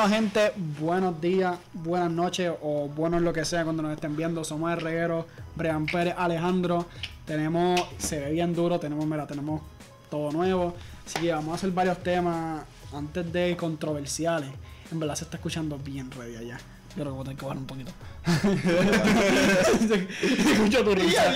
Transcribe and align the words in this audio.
Bueno, 0.00 0.14
gente, 0.14 0.52
buenos 0.78 1.20
días, 1.20 1.58
buenas 1.72 2.12
noches 2.12 2.52
o 2.62 2.86
buenos 2.86 3.20
lo 3.20 3.32
que 3.32 3.44
sea 3.44 3.64
cuando 3.64 3.82
nos 3.82 3.90
estén 3.92 4.16
viendo. 4.16 4.44
Somos 4.44 4.72
el 4.72 4.80
reguero, 4.80 5.26
Brian 5.56 5.86
Pérez, 5.86 6.14
Alejandro. 6.16 6.86
Tenemos, 7.26 7.80
se 7.98 8.20
ve 8.20 8.30
bien 8.30 8.54
duro, 8.54 8.78
tenemos, 8.78 9.04
mira, 9.06 9.26
tenemos 9.26 9.60
todo 10.08 10.30
nuevo. 10.30 10.76
Así 11.04 11.18
que 11.18 11.32
vamos 11.32 11.50
a 11.50 11.54
hacer 11.56 11.72
varios 11.72 12.00
temas 12.00 12.62
antes 12.94 13.32
de 13.32 13.56
controversiales. 13.56 14.50
En 14.92 15.00
verdad 15.00 15.16
se 15.16 15.24
está 15.24 15.36
escuchando 15.38 15.76
bien 15.78 16.12
ready 16.12 16.36
allá. 16.36 16.58
Yo 16.90 17.02
creo 17.02 17.06
que 17.06 17.10
voy 17.10 17.20
a 17.20 17.24
tener 17.24 17.36
que 17.38 17.44
bajar 17.44 17.58
un 17.58 17.66
poquito. 17.66 17.90
se 19.88 20.52
escucha 20.52 20.84
tu 20.84 20.94
risa. 20.94 21.34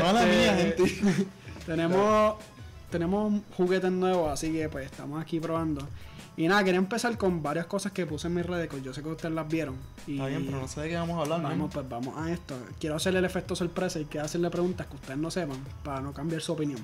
Mala 0.00 0.26
mía, 0.26 0.60
Este, 0.60 0.86
gente. 0.86 1.26
tenemos, 1.66 2.36
tenemos 2.88 3.42
juguetes 3.56 3.90
nuevos, 3.90 4.30
así 4.30 4.52
que 4.52 4.68
pues 4.68 4.84
estamos 4.86 5.20
aquí 5.20 5.40
probando. 5.40 5.88
Y 6.36 6.48
nada, 6.48 6.64
quería 6.64 6.78
empezar 6.78 7.16
con 7.18 7.42
varias 7.42 7.66
cosas 7.66 7.92
que 7.92 8.06
puse 8.06 8.26
en 8.26 8.34
mis 8.34 8.46
redes, 8.46 8.68
que 8.68 8.80
yo 8.80 8.94
sé 8.94 9.02
que 9.02 9.08
ustedes 9.08 9.34
las 9.34 9.46
vieron. 9.48 9.76
Y 10.06 10.14
Está 10.14 10.28
bien, 10.28 10.46
pero 10.46 10.60
no 10.60 10.68
sé 10.68 10.80
de 10.80 10.88
qué 10.88 10.96
vamos 10.96 11.18
a 11.18 11.22
hablar, 11.22 11.42
vamos, 11.42 11.58
man. 11.58 11.70
pues 11.70 11.88
vamos 11.88 12.16
a 12.16 12.32
esto. 12.32 12.56
Quiero 12.80 12.96
hacerle 12.96 13.18
el 13.18 13.26
efecto 13.26 13.54
sorpresa 13.54 14.00
y 14.00 14.06
quiero 14.06 14.24
hacerle 14.24 14.48
preguntas 14.48 14.86
que 14.86 14.94
ustedes 14.94 15.18
no 15.18 15.30
sepan 15.30 15.58
para 15.84 16.00
no 16.00 16.12
cambiar 16.12 16.40
su 16.40 16.52
opinión. 16.52 16.80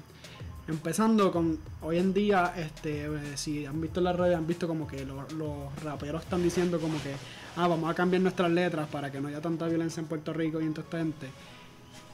Empezando 0.67 1.33
con 1.33 1.59
hoy 1.81 1.97
en 1.97 2.13
día, 2.13 2.53
este, 2.55 3.07
eh, 3.07 3.37
si 3.37 3.65
han 3.65 3.81
visto 3.81 4.01
en 4.01 4.05
las 4.05 4.17
redes, 4.17 4.37
han 4.37 4.47
visto 4.47 4.69
como 4.69 4.87
que 4.87 5.07
los, 5.07 5.33
los 5.33 5.75
raperos 5.83 6.23
están 6.23 6.43
diciendo 6.43 6.79
como 6.79 7.03
que, 7.03 7.15
ah, 7.57 7.67
vamos 7.67 7.91
a 7.91 7.95
cambiar 7.95 8.21
nuestras 8.21 8.51
letras 8.51 8.87
para 8.89 9.11
que 9.11 9.19
no 9.19 9.29
haya 9.29 9.41
tanta 9.41 9.67
violencia 9.67 10.03
en 10.03 10.07
Puerto 10.09 10.35
Rico 10.35 10.61
y 10.61 10.65
en 10.65 10.75
toda 10.75 10.85
esta 10.85 10.99
gente. 10.99 11.29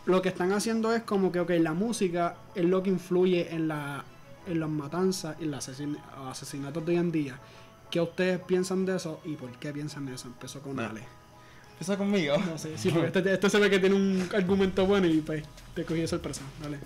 Lo 0.06 0.22
que 0.22 0.28
están 0.28 0.52
haciendo 0.52 0.92
es 0.92 1.02
como 1.02 1.32
que, 1.32 1.40
ok, 1.40 1.50
la 1.58 1.72
música 1.72 2.36
es 2.54 2.64
lo 2.64 2.80
que 2.80 2.90
influye 2.90 3.52
en 3.52 3.66
la 3.66 4.04
en 4.46 4.60
las 4.60 4.68
matanzas 4.68 5.36
y 5.40 5.44
los 5.46 5.68
asesin- 5.68 5.98
asesinatos 6.28 6.84
de 6.84 6.92
hoy 6.92 6.98
en 6.98 7.12
día. 7.12 7.38
¿Qué 7.90 8.00
ustedes 8.00 8.40
piensan 8.40 8.84
de 8.86 8.96
eso 8.96 9.20
y 9.24 9.34
por 9.36 9.50
qué 9.58 9.72
piensan 9.72 10.06
de 10.06 10.14
eso? 10.14 10.26
Empezó 10.28 10.60
con 10.60 10.76
Nah. 10.76 10.88
Ale. 10.90 11.02
Empieza 11.72 11.96
conmigo. 11.96 12.36
No 12.38 12.56
sé, 12.58 12.76
sí, 12.78 12.90
porque 12.90 13.06
este, 13.06 13.32
este 13.34 13.50
se 13.50 13.58
ve 13.58 13.68
que 13.70 13.78
tiene 13.80 13.94
un 13.96 14.28
argumento 14.34 14.86
bueno 14.86 15.06
y 15.06 15.20
pues 15.20 15.44
te 15.74 15.84
cogí 15.84 16.00
de 16.00 16.08
sorpresa. 16.08 16.42
Dale. 16.62 16.78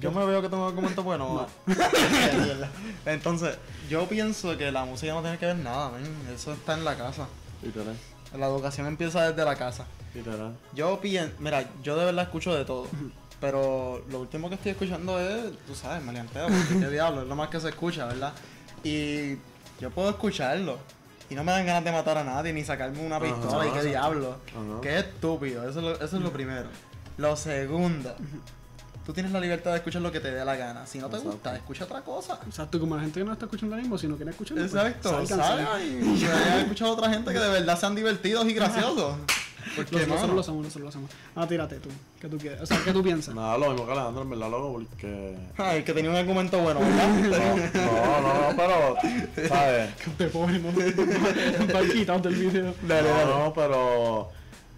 Yo 0.00 0.10
me 0.10 0.24
veo 0.24 0.40
que 0.40 0.48
tengo 0.48 0.66
argumentos 0.66 1.04
buenos. 1.04 1.48
Entonces, 3.06 3.58
yo 3.90 4.08
pienso 4.08 4.56
que 4.56 4.72
la 4.72 4.84
música 4.84 5.12
no 5.12 5.20
tiene 5.20 5.38
que 5.38 5.46
ver 5.46 5.56
nada, 5.56 5.90
man. 5.90 6.02
Eso 6.34 6.52
está 6.54 6.74
en 6.74 6.84
la 6.84 6.96
casa. 6.96 7.28
Literal, 7.62 7.94
La 8.38 8.46
educación 8.46 8.86
empieza 8.86 9.28
desde 9.30 9.44
la 9.44 9.54
casa. 9.56 9.84
literal. 10.14 10.56
Yo 10.74 10.98
pienso, 11.00 11.34
mira, 11.38 11.68
yo 11.82 11.96
de 11.96 12.06
verdad 12.06 12.24
escucho 12.24 12.54
de 12.54 12.64
todo. 12.64 12.86
Pero 13.42 14.04
lo 14.08 14.20
último 14.20 14.48
que 14.48 14.54
estoy 14.54 14.70
escuchando 14.70 15.18
es, 15.18 15.50
tú 15.66 15.74
sabes, 15.74 16.00
maleanteo, 16.04 16.46
porque 16.46 16.78
qué 16.78 16.88
diablo, 16.90 17.22
es 17.22 17.26
lo 17.28 17.34
más 17.34 17.48
que 17.48 17.58
se 17.58 17.70
escucha, 17.70 18.06
¿verdad? 18.06 18.32
Y 18.84 19.32
yo 19.80 19.90
puedo 19.92 20.10
escucharlo. 20.10 20.78
Y 21.28 21.34
no 21.34 21.42
me 21.42 21.50
dan 21.50 21.66
ganas 21.66 21.82
de 21.82 21.90
matar 21.90 22.18
a 22.18 22.22
nadie, 22.24 22.52
ni 22.52 22.62
sacarme 22.62 23.04
una 23.04 23.16
Ajá. 23.16 23.24
pistola, 23.24 23.66
y 23.66 23.70
qué 23.72 23.82
diablo. 23.82 24.36
Ajá. 24.48 24.80
Qué 24.80 24.98
estúpido, 25.00 25.68
eso 25.68 25.80
es, 25.80 25.84
lo, 25.84 25.92
eso 26.04 26.16
es 26.18 26.22
lo 26.22 26.32
primero. 26.32 26.68
Lo 27.16 27.34
segundo, 27.34 28.14
tú 29.04 29.12
tienes 29.12 29.32
la 29.32 29.40
libertad 29.40 29.72
de 29.72 29.78
escuchar 29.78 30.02
lo 30.02 30.12
que 30.12 30.20
te 30.20 30.30
dé 30.30 30.44
la 30.44 30.54
gana. 30.54 30.86
Si 30.86 30.98
no 30.98 31.08
te 31.08 31.16
Exacto. 31.16 31.32
gusta, 31.32 31.56
escucha 31.56 31.84
otra 31.84 32.02
cosa. 32.02 32.38
O 32.48 32.52
sea, 32.52 32.66
tú 32.66 32.78
como 32.78 32.94
la 32.94 33.02
gente 33.02 33.18
que 33.18 33.26
no 33.26 33.32
está 33.32 33.46
escuchando 33.46 33.74
ahora 33.74 33.82
mismo, 33.82 33.98
si 33.98 34.06
no 34.06 34.14
quiere 34.14 34.30
escuchar, 34.30 34.56
pues, 34.56 34.72
Exacto, 34.72 35.26
salga 35.26 35.82
y 35.82 36.24
haya 36.24 36.60
escuchado 36.60 36.92
a 36.92 36.94
otra 36.94 37.10
gente 37.10 37.32
que 37.32 37.40
de 37.40 37.48
verdad 37.48 37.76
sean 37.76 37.96
divertidos 37.96 38.46
y 38.46 38.54
graciosos. 38.54 39.16
Porque, 39.76 39.92
Los- 39.92 40.00
nosotros 40.08 40.20
mano, 40.22 40.34
lo 40.34 40.40
hacemos, 40.40 40.62
nosotros 40.64 40.82
lo 40.82 40.88
hacemos. 40.88 41.10
Ah, 41.34 41.46
tírate 41.46 41.76
tú. 41.80 41.88
¿Qué 42.20 42.28
tú 42.28 42.38
quieres? 42.38 42.60
O 42.60 42.66
sea, 42.66 42.78
¿qué 42.84 42.92
tú 42.92 43.02
piensas? 43.02 43.34
Nada, 43.34 43.56
lo 43.58 43.70
mismo 43.70 43.86
que 43.86 43.92
Alejandro, 43.92 44.22
en 44.22 44.30
verdad, 44.30 44.50
loco, 44.50 44.72
porque. 44.72 45.36
Ay, 45.56 45.82
que 45.82 45.92
tenía 45.92 46.10
un 46.10 46.16
argumento 46.16 46.58
bueno, 46.58 46.80
¿verdad? 46.80 47.70
No, 47.74 48.20
no, 48.20 48.50
no, 48.50 48.56
pero. 48.56 49.48
¿Sabes? 49.48 49.90
Te 50.18 50.26
pobre, 50.28 50.58
no. 50.58 50.72
Del 52.22 52.34
video. 52.34 52.74
No, 52.82 53.38
no, 53.38 53.52
pero. 53.54 54.28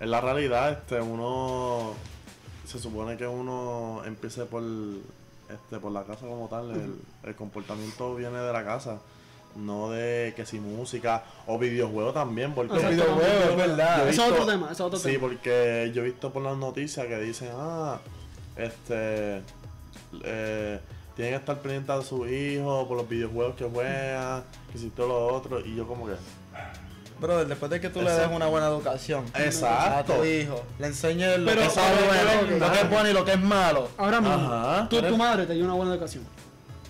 En 0.00 0.10
la 0.10 0.20
realidad, 0.20 0.72
este, 0.72 1.00
uno. 1.00 1.92
Se 2.66 2.78
supone 2.78 3.16
que 3.16 3.26
uno 3.26 4.02
empiece 4.04 4.44
por. 4.44 4.62
Este, 5.48 5.78
por 5.78 5.92
la 5.92 6.04
casa 6.04 6.26
como 6.26 6.48
tal. 6.48 6.70
El, 6.70 6.94
el 7.22 7.34
comportamiento 7.34 8.14
viene 8.14 8.38
de 8.38 8.52
la 8.52 8.64
casa. 8.64 8.98
No 9.56 9.90
de 9.90 10.32
que 10.34 10.44
si 10.46 10.58
música 10.58 11.22
o 11.46 11.58
videojuegos 11.58 12.12
también, 12.14 12.52
porque 12.54 12.74
Exacto, 12.74 12.94
videojuegos, 12.96 13.50
es 13.50 13.56
verdad. 13.56 14.08
Eso 14.08 14.24
es 14.24 14.32
otro 14.32 14.46
tema, 14.46 14.66
eso 14.66 14.72
es 14.72 14.80
otro 14.80 14.98
Sí, 14.98 15.08
tema. 15.12 15.20
porque 15.20 15.92
yo 15.94 16.02
he 16.02 16.06
visto 16.06 16.32
por 16.32 16.42
las 16.42 16.56
noticias 16.56 17.06
que 17.06 17.18
dicen, 17.20 17.50
ah, 17.54 17.98
este, 18.56 19.42
eh, 20.24 20.80
tienen 21.14 21.34
que 21.34 21.38
estar 21.38 21.58
pendientes 21.60 21.96
de 21.96 22.02
su 22.04 22.26
hijo 22.26 22.86
por 22.88 22.96
los 22.96 23.08
videojuegos 23.08 23.54
que 23.54 23.64
juegan, 23.64 24.42
que 24.72 24.78
si 24.78 24.90
todo 24.90 25.06
lo 25.08 25.26
otro, 25.34 25.60
y 25.60 25.76
yo 25.76 25.86
como 25.86 26.06
que, 26.06 26.14
Brother, 27.20 27.46
después 27.46 27.70
de 27.70 27.80
que 27.80 27.88
tú 27.90 28.02
le 28.02 28.10
des 28.10 28.28
una 28.28 28.46
buena 28.46 28.66
educación 28.66 29.24
Exacto. 29.36 30.14
a 30.14 30.16
tu 30.18 30.24
hijo, 30.24 30.60
le 30.80 30.88
enseñes 30.88 31.38
lo 31.38 31.52
que 31.52 31.70
sabe, 31.70 31.96
lo 32.58 32.72
que 32.72 32.80
es 32.80 32.90
bueno 32.90 33.08
y 33.08 33.12
lo 33.12 33.24
que 33.24 33.32
es 33.34 33.40
malo. 33.40 33.88
Ahora 33.96 34.20
mismo, 34.20 34.52
Ajá. 34.52 34.88
tú, 34.88 35.00
tu 35.00 35.16
madre 35.16 35.46
te 35.46 35.54
dio 35.54 35.64
una 35.64 35.74
buena 35.74 35.92
educación. 35.92 36.24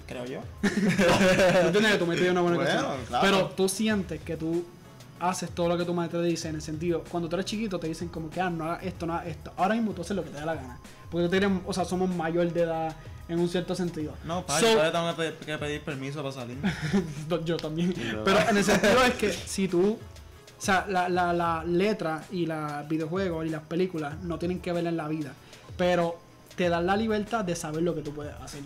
Creo 0.06 0.24
yo. 0.26 0.40
¿Tú 0.62 0.68
entiendes 0.68 1.92
que 1.92 1.98
tu 1.98 2.10
dio 2.12 2.30
una 2.30 2.40
buena 2.42 2.56
Bueno, 2.58 2.70
educación? 2.70 3.06
claro. 3.08 3.24
Pero 3.24 3.46
tú 3.56 3.68
sientes 3.68 4.20
que 4.20 4.36
tú 4.36 4.64
haces 5.20 5.50
todo 5.50 5.68
lo 5.68 5.78
que 5.78 5.84
tu 5.84 5.94
madre 5.94 6.10
te 6.10 6.22
dice 6.22 6.48
en 6.48 6.56
el 6.56 6.62
sentido, 6.62 7.02
cuando 7.10 7.28
tú 7.28 7.36
eres 7.36 7.46
chiquito 7.46 7.78
te 7.78 7.86
dicen 7.88 8.08
como 8.08 8.28
que, 8.28 8.40
ah, 8.40 8.50
no 8.50 8.64
hagas 8.64 8.82
esto, 8.84 9.06
no 9.06 9.14
hagas 9.14 9.28
esto. 9.28 9.52
Ahora 9.56 9.74
mismo 9.74 9.92
tú 9.92 10.02
haces 10.02 10.14
lo 10.16 10.22
que 10.24 10.30
te 10.30 10.36
da 10.38 10.44
la 10.46 10.54
gana. 10.56 10.78
Porque 11.10 11.24
tú 11.26 11.30
tienes, 11.30 11.60
o 11.64 11.72
sea, 11.72 11.84
somos 11.84 12.08
mayor 12.14 12.52
de 12.52 12.62
edad 12.62 12.94
en 13.28 13.38
un 13.38 13.48
cierto 13.48 13.74
sentido. 13.74 14.12
No, 14.24 14.44
pa, 14.44 14.58
So- 14.60 14.66
yo 14.66 14.72
todavía 14.72 14.92
tengo 14.92 15.10
que 15.10 15.16
pedir, 15.16 15.34
que 15.46 15.58
pedir 15.58 15.80
permiso 15.82 16.22
para 16.22 16.34
salir. 16.34 16.58
Yo 17.46 17.56
también. 17.56 17.94
Pero 18.24 18.38
en 18.50 18.56
el 18.58 18.64
sentido 18.64 19.02
es 19.04 19.14
que 19.14 19.32
si 19.46 19.68
tú. 19.68 19.98
O 20.58 20.62
sea, 20.64 20.86
la, 20.88 21.08
la, 21.08 21.32
la 21.32 21.62
letra 21.64 22.24
y 22.30 22.46
los 22.46 22.88
videojuegos 22.88 23.44
y 23.46 23.50
las 23.50 23.62
películas 23.62 24.18
no 24.22 24.38
tienen 24.38 24.60
que 24.60 24.72
ver 24.72 24.86
en 24.86 24.96
la 24.96 25.08
vida. 25.08 25.32
Pero 25.76 26.18
te 26.56 26.68
dan 26.68 26.86
la 26.86 26.96
libertad 26.96 27.44
de 27.44 27.54
saber 27.56 27.82
lo 27.82 27.94
que 27.94 28.00
tú 28.02 28.12
puedes 28.14 28.34
hacer. 28.40 28.60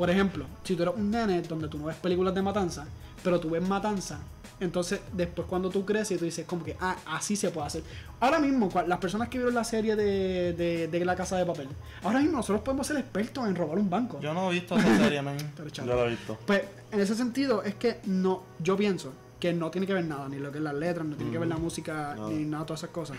Por 0.00 0.08
ejemplo, 0.08 0.46
si 0.64 0.74
tú 0.76 0.82
eres 0.82 0.94
un 0.96 1.10
nene 1.10 1.42
donde 1.42 1.68
tú 1.68 1.76
no 1.78 1.84
ves 1.84 1.96
películas 1.96 2.34
de 2.34 2.40
matanza, 2.40 2.86
pero 3.22 3.38
tú 3.38 3.50
ves 3.50 3.62
matanza, 3.68 4.18
entonces 4.58 4.98
después 5.12 5.46
cuando 5.46 5.68
tú 5.68 5.84
creces 5.84 6.18
tú 6.18 6.24
dices 6.24 6.46
como 6.46 6.64
que, 6.64 6.74
ah, 6.80 6.96
así 7.04 7.36
se 7.36 7.50
puede 7.50 7.66
hacer. 7.66 7.82
Ahora 8.18 8.38
mismo, 8.38 8.70
las 8.86 8.98
personas 8.98 9.28
que 9.28 9.36
vieron 9.36 9.54
la 9.54 9.62
serie 9.62 9.96
de, 9.96 10.54
de, 10.54 10.88
de 10.88 11.04
La 11.04 11.14
Casa 11.14 11.36
de 11.36 11.44
Papel, 11.44 11.68
ahora 12.02 12.20
mismo 12.20 12.38
nosotros 12.38 12.62
podemos 12.62 12.86
ser 12.86 12.96
expertos 12.96 13.46
en 13.46 13.54
robar 13.54 13.78
un 13.78 13.90
banco. 13.90 14.18
Yo 14.22 14.32
no 14.32 14.50
he 14.50 14.54
visto 14.54 14.78
esa 14.78 14.96
serie, 14.96 15.20
man. 15.20 15.36
Pero, 15.56 15.68
yo 15.68 15.84
lo 15.84 16.06
he 16.06 16.10
visto. 16.10 16.38
pues 16.46 16.62
en 16.92 17.00
ese 17.00 17.14
sentido 17.14 17.62
es 17.62 17.74
que 17.74 18.00
no, 18.06 18.42
yo 18.58 18.78
pienso 18.78 19.12
que 19.38 19.52
no 19.52 19.70
tiene 19.70 19.86
que 19.86 19.92
ver 19.92 20.06
nada, 20.06 20.28
ni 20.30 20.38
lo 20.38 20.50
que 20.50 20.56
es 20.58 20.64
las 20.64 20.74
letras, 20.74 21.06
no 21.06 21.14
tiene 21.16 21.30
que 21.30 21.38
ver 21.38 21.48
la 21.48 21.56
música, 21.58 22.14
No. 22.16 22.30
ni 22.30 22.44
nada 22.46 22.64
de 22.64 22.66
todas 22.68 22.80
esas 22.80 22.90
cosas. 22.90 23.18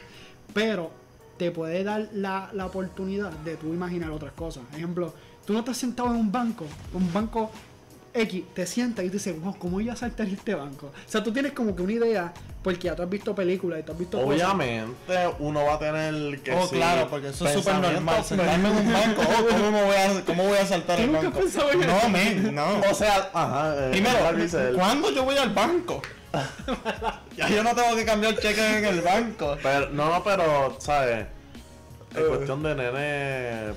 Pero 0.53 0.90
te 1.38 1.50
puede 1.52 1.84
dar 1.84 2.09
la, 2.14 2.50
la 2.53 2.66
oportunidad 2.68 3.31
de 3.31 3.56
tú 3.56 3.68
imaginar 3.74 4.12
otras 4.12 4.31
cosas. 4.34 4.64
Ejemplo, 4.75 5.12
tú 5.46 5.53
no 5.53 5.59
estás 5.59 5.78
sentado 5.78 6.09
en 6.09 6.16
un 6.16 6.31
banco, 6.31 6.66
un 6.94 7.12
banco 7.13 7.52
X, 8.13 8.44
te 8.53 8.66
sientas 8.66 9.06
y 9.06 9.07
te 9.07 9.13
dices, 9.13 9.40
wow, 9.41 9.56
¿cómo 9.57 9.79
iba 9.79 9.94
a 9.94 9.96
saltar 9.96 10.28
este 10.28 10.53
banco? 10.53 10.88
O 10.88 11.09
sea, 11.09 11.24
tú 11.24 11.31
tienes 11.31 11.53
como 11.53 11.74
que 11.74 11.81
una 11.81 11.94
idea, 11.94 12.34
porque 12.62 12.88
ya 12.88 12.96
tú 12.96 13.03
has 13.03 13.09
visto 13.09 13.34
películas 13.34 13.79
y 13.79 13.84
tú 13.84 13.94
has 13.94 13.97
visto 13.97 14.18
cosas. 14.22 14.34
Obviamente 14.53 15.29
uno 15.40 15.63
va 15.63 15.75
a 15.75 15.79
tener 15.79 16.41
que 16.41 16.52
Oh, 16.53 16.68
sí, 16.68 16.75
claro, 16.75 17.07
porque 17.09 17.29
eso 17.29 17.47
es 17.47 17.53
súper 17.53 17.75
normal. 17.75 18.22
Sentarme 18.25 18.69
en 18.69 18.75
un 18.75 18.94
banco, 18.94 19.22
oh, 19.22 19.46
¿cómo, 19.50 19.72
me 19.72 19.84
voy 19.84 19.96
a, 19.96 20.25
¿cómo 20.25 20.44
voy 20.44 20.57
a 20.57 20.66
saltar 20.66 20.97
¿Tú 20.97 21.03
el 21.03 21.09
banco? 21.12 21.40
en 21.40 21.88
No, 21.88 22.09
men, 22.09 22.53
no. 22.56 22.81
O 22.91 22.94
sea, 22.94 23.29
ajá, 23.34 23.75
eh, 23.78 23.90
Primero. 23.91 24.75
¿cuándo 24.75 25.12
yo 25.12 25.23
voy 25.23 25.38
al 25.38 25.52
banco? 25.52 26.02
ya 27.38 27.47
yo 27.50 27.63
no 27.63 27.73
tengo 27.73 27.96
que 27.96 28.03
cambiar 28.06 28.38
cheque 28.38 28.78
en 28.79 28.85
el 28.85 29.02
banco. 29.02 29.58
Pero, 29.63 29.90
no, 29.90 30.09
no, 30.09 30.23
pero, 30.23 30.75
¿sabes? 30.79 31.28
En 32.13 32.23
Eh. 32.23 32.28
cuestión 32.28 32.62
de 32.62 32.75
nene, 32.75 33.73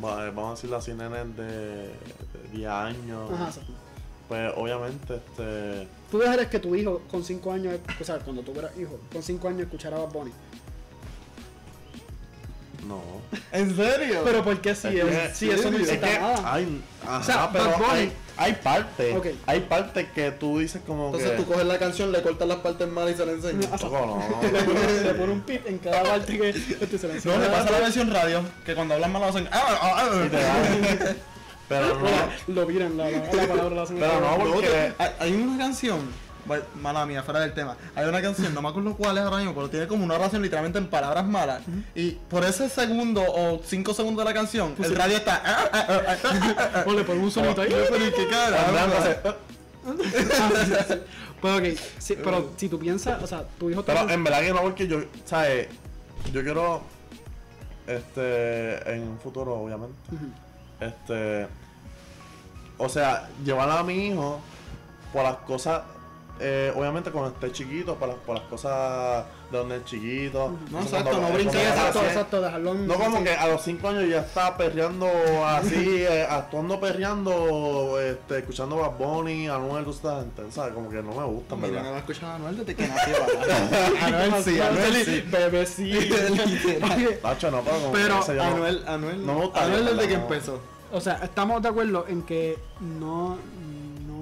vamos 0.00 0.48
a 0.48 0.50
decirlo 0.54 0.76
así, 0.76 0.92
nenes 0.92 1.36
de, 1.36 1.44
de 1.44 2.48
10 2.52 2.68
años, 2.70 3.30
Ajá, 3.32 3.46
exacto. 3.48 3.72
pues 4.28 4.52
obviamente, 4.56 5.14
este, 5.16 5.88
Tú 6.10 6.18
dejarías 6.18 6.48
que 6.48 6.58
tu 6.58 6.74
hijo 6.74 7.00
con 7.10 7.22
5 7.24 7.52
años, 7.52 7.78
o 8.00 8.04
sea, 8.04 8.18
cuando 8.18 8.42
tú 8.42 8.52
eras 8.58 8.70
hijo, 8.78 8.98
con 9.12 9.22
5 9.22 9.48
años 9.48 9.60
escuchara 9.62 9.96
a 9.96 10.00
Bad 10.00 10.12
Bunny. 10.12 10.32
no. 12.88 13.00
¿En 13.52 13.76
serio? 13.76 14.22
Pero 14.24 14.42
¿por 14.42 14.60
qué 14.60 14.74
si, 14.74 14.88
Es 14.98 15.36
si 15.36 15.50
eso 15.50 15.70
no 15.70 15.78
es 15.78 15.88
que 15.88 15.98
nada? 15.98 16.52
hay, 16.52 16.82
ajá, 17.02 17.18
O 17.18 17.22
sea, 17.22 17.50
pero 17.52 17.64
Bad 17.66 17.78
Bunny- 17.78 17.90
hay, 17.92 18.12
hay 18.36 18.54
partes, 18.54 19.14
hay 19.46 19.60
partes 19.60 20.08
que 20.14 20.30
tú 20.32 20.58
dices 20.58 20.80
como 20.86 21.06
Entonces 21.06 21.30
que... 21.32 21.36
tú 21.36 21.46
coges 21.46 21.66
la 21.66 21.78
canción, 21.78 22.10
le 22.12 22.22
cortas 22.22 22.48
las 22.48 22.58
partes 22.58 22.88
malas 22.88 23.12
y 23.12 23.16
se 23.16 23.26
la 23.26 23.32
enseñas. 23.32 23.82
Loco, 23.82 24.22
no. 24.42 24.42
le, 24.52 24.62
pone, 24.62 25.02
le 25.02 25.14
pone 25.14 25.32
un 25.32 25.40
pip 25.42 25.66
en 25.66 25.78
cada 25.78 26.02
parte 26.02 26.38
que 26.38 26.48
este 26.50 26.98
se 26.98 27.08
le 27.08 27.20
No, 27.24 27.38
le 27.38 27.46
pasa 27.48 27.70
la 27.70 27.78
versión 27.80 28.10
radio, 28.10 28.42
que 28.64 28.74
cuando 28.74 28.94
hablan 28.94 29.12
mal 29.12 29.22
lo 29.22 29.28
hacen. 29.28 29.48
"Ah, 29.52 29.78
ah, 29.80 30.08
ah". 30.08 31.14
Pero 31.68 31.98
no, 32.00 32.54
Lo 32.54 32.66
miran, 32.66 32.96
la, 32.98 33.10
la, 33.10 33.18
la 33.32 33.46
palabra 33.48 33.74
la 33.76 33.82
hacen 33.82 33.96
Pero 33.98 34.20
no, 34.20 34.44
porque- 34.52 34.92
hay, 35.18 35.32
una 35.32 35.56
canción, 35.58 36.00
mala 36.80 37.06
mía, 37.06 37.22
fuera 37.22 37.40
del 37.40 37.52
tema. 37.52 37.76
Hay 37.94 38.06
una 38.06 38.20
canción, 38.22 38.52
no 38.54 38.62
me 38.62 38.68
acuerdo 38.68 38.96
cuál 38.96 39.16
es 39.18 39.24
ahora 39.24 39.38
mismo, 39.38 39.54
pero 39.54 39.70
tiene 39.70 39.86
como 39.86 40.04
una 40.04 40.14
oración 40.14 40.42
literalmente 40.42 40.78
en 40.78 40.88
palabras 40.88 41.26
malas. 41.26 41.62
Y 41.94 42.12
por 42.12 42.44
ese 42.44 42.68
segundo 42.68 43.22
o 43.26 43.60
cinco 43.64 43.94
segundos 43.94 44.24
de 44.24 44.30
la 44.30 44.34
canción, 44.34 44.74
el 44.82 44.94
radio 44.96 45.16
está. 45.16 45.42
"Ah, 45.44 45.70
ah, 45.72 45.86
ah, 45.88 46.00
ah, 46.08 46.16
ah, 46.24 46.70
ah". 46.74 46.84
O 46.86 46.92
le 46.92 47.04
ponen 47.04 47.22
un 47.24 47.30
sonito 47.30 47.60
ahí. 47.62 47.68
Pero 47.70 47.88
Pues 51.40 51.58
ok, 51.58 51.80
sí, 51.98 52.16
pero 52.22 52.52
si 52.56 52.68
tú 52.68 52.78
piensas, 52.78 53.20
o 53.20 53.26
sea, 53.26 53.44
tu 53.58 53.68
hijo 53.68 53.82
te 53.82 53.92
Pero 53.92 54.08
en 54.08 54.22
verdad 54.22 54.40
que 54.42 54.52
no, 54.52 54.62
porque 54.62 54.86
yo, 54.86 55.00
¿sabes? 55.24 55.66
Yo 56.32 56.40
quiero, 56.44 56.82
este, 57.88 58.94
en 58.94 59.02
un 59.08 59.18
futuro, 59.18 59.54
obviamente, 59.56 59.94
este, 60.78 61.48
o 62.78 62.88
sea, 62.88 63.28
llevar 63.44 63.68
a 63.70 63.82
mi 63.82 64.06
hijo 64.06 64.40
por 65.12 65.24
las 65.24 65.38
cosas, 65.38 65.82
eh, 66.40 66.72
obviamente 66.74 67.10
cuando 67.10 67.30
esté 67.30 67.52
chiquito, 67.52 67.94
por 67.96 68.08
las, 68.08 68.16
por 68.18 68.34
las 68.36 68.44
cosas 68.44 69.24
de 69.50 69.58
donde 69.58 69.76
es 69.76 69.84
chiquito. 69.84 70.56
No, 70.70 70.80
exacto, 70.80 71.10
cuando- 71.10 71.28
no 71.28 71.34
cuando 71.34 71.52
exacto, 71.52 71.98
nace. 72.00 72.06
exacto, 72.08 72.40
dejarlo 72.40 72.72
en- 72.72 72.86
No 72.86 72.94
como 72.94 73.18
sí. 73.18 73.24
que 73.24 73.30
a 73.34 73.46
los 73.48 73.62
5 73.62 73.88
años 73.88 74.08
ya 74.08 74.20
está 74.20 74.56
perreando 74.56 75.06
así, 75.46 75.74
eh, 76.08 76.26
actuando 76.28 76.80
perreando, 76.80 78.00
este, 78.00 78.38
escuchando 78.38 78.76
Bad 78.76 78.92
Bunny, 78.98 79.48
Anuel, 79.48 79.84
tú 79.84 79.92
sabes, 79.92 80.26
¿sabes? 80.50 80.74
Como 80.74 80.88
que 80.90 81.02
no 81.02 81.12
me 81.14 81.24
gusta, 81.24 81.54
Mira, 81.54 81.68
no 81.68 81.74
¿verdad? 81.74 81.92
va 81.92 82.28
a 82.28 82.34
Anuel 82.34 82.56
desde 82.56 82.74
que 82.74 82.88
nació. 82.88 83.14
Anuel 84.02 84.42
sí, 84.42 84.60
Anuel 84.60 85.04
sí. 85.04 85.20
Bebé 85.30 85.66
sí. 85.66 85.92
Tacho, 87.22 87.50
no, 87.50 87.60
pero 87.62 87.76
como 87.76 87.92
Pero 87.92 88.42
Anuel, 88.42 88.82
Anuel, 88.86 89.26
No 89.26 89.34
me 89.34 89.40
gusta, 89.44 89.64
Anuel 89.64 89.84
desde 89.86 90.08
que 90.08 90.14
empezó. 90.14 90.60
O 90.94 91.00
sea, 91.00 91.20
estamos 91.22 91.62
de 91.62 91.68
acuerdo 91.70 92.04
en 92.06 92.22
que 92.22 92.58
no, 92.80 93.38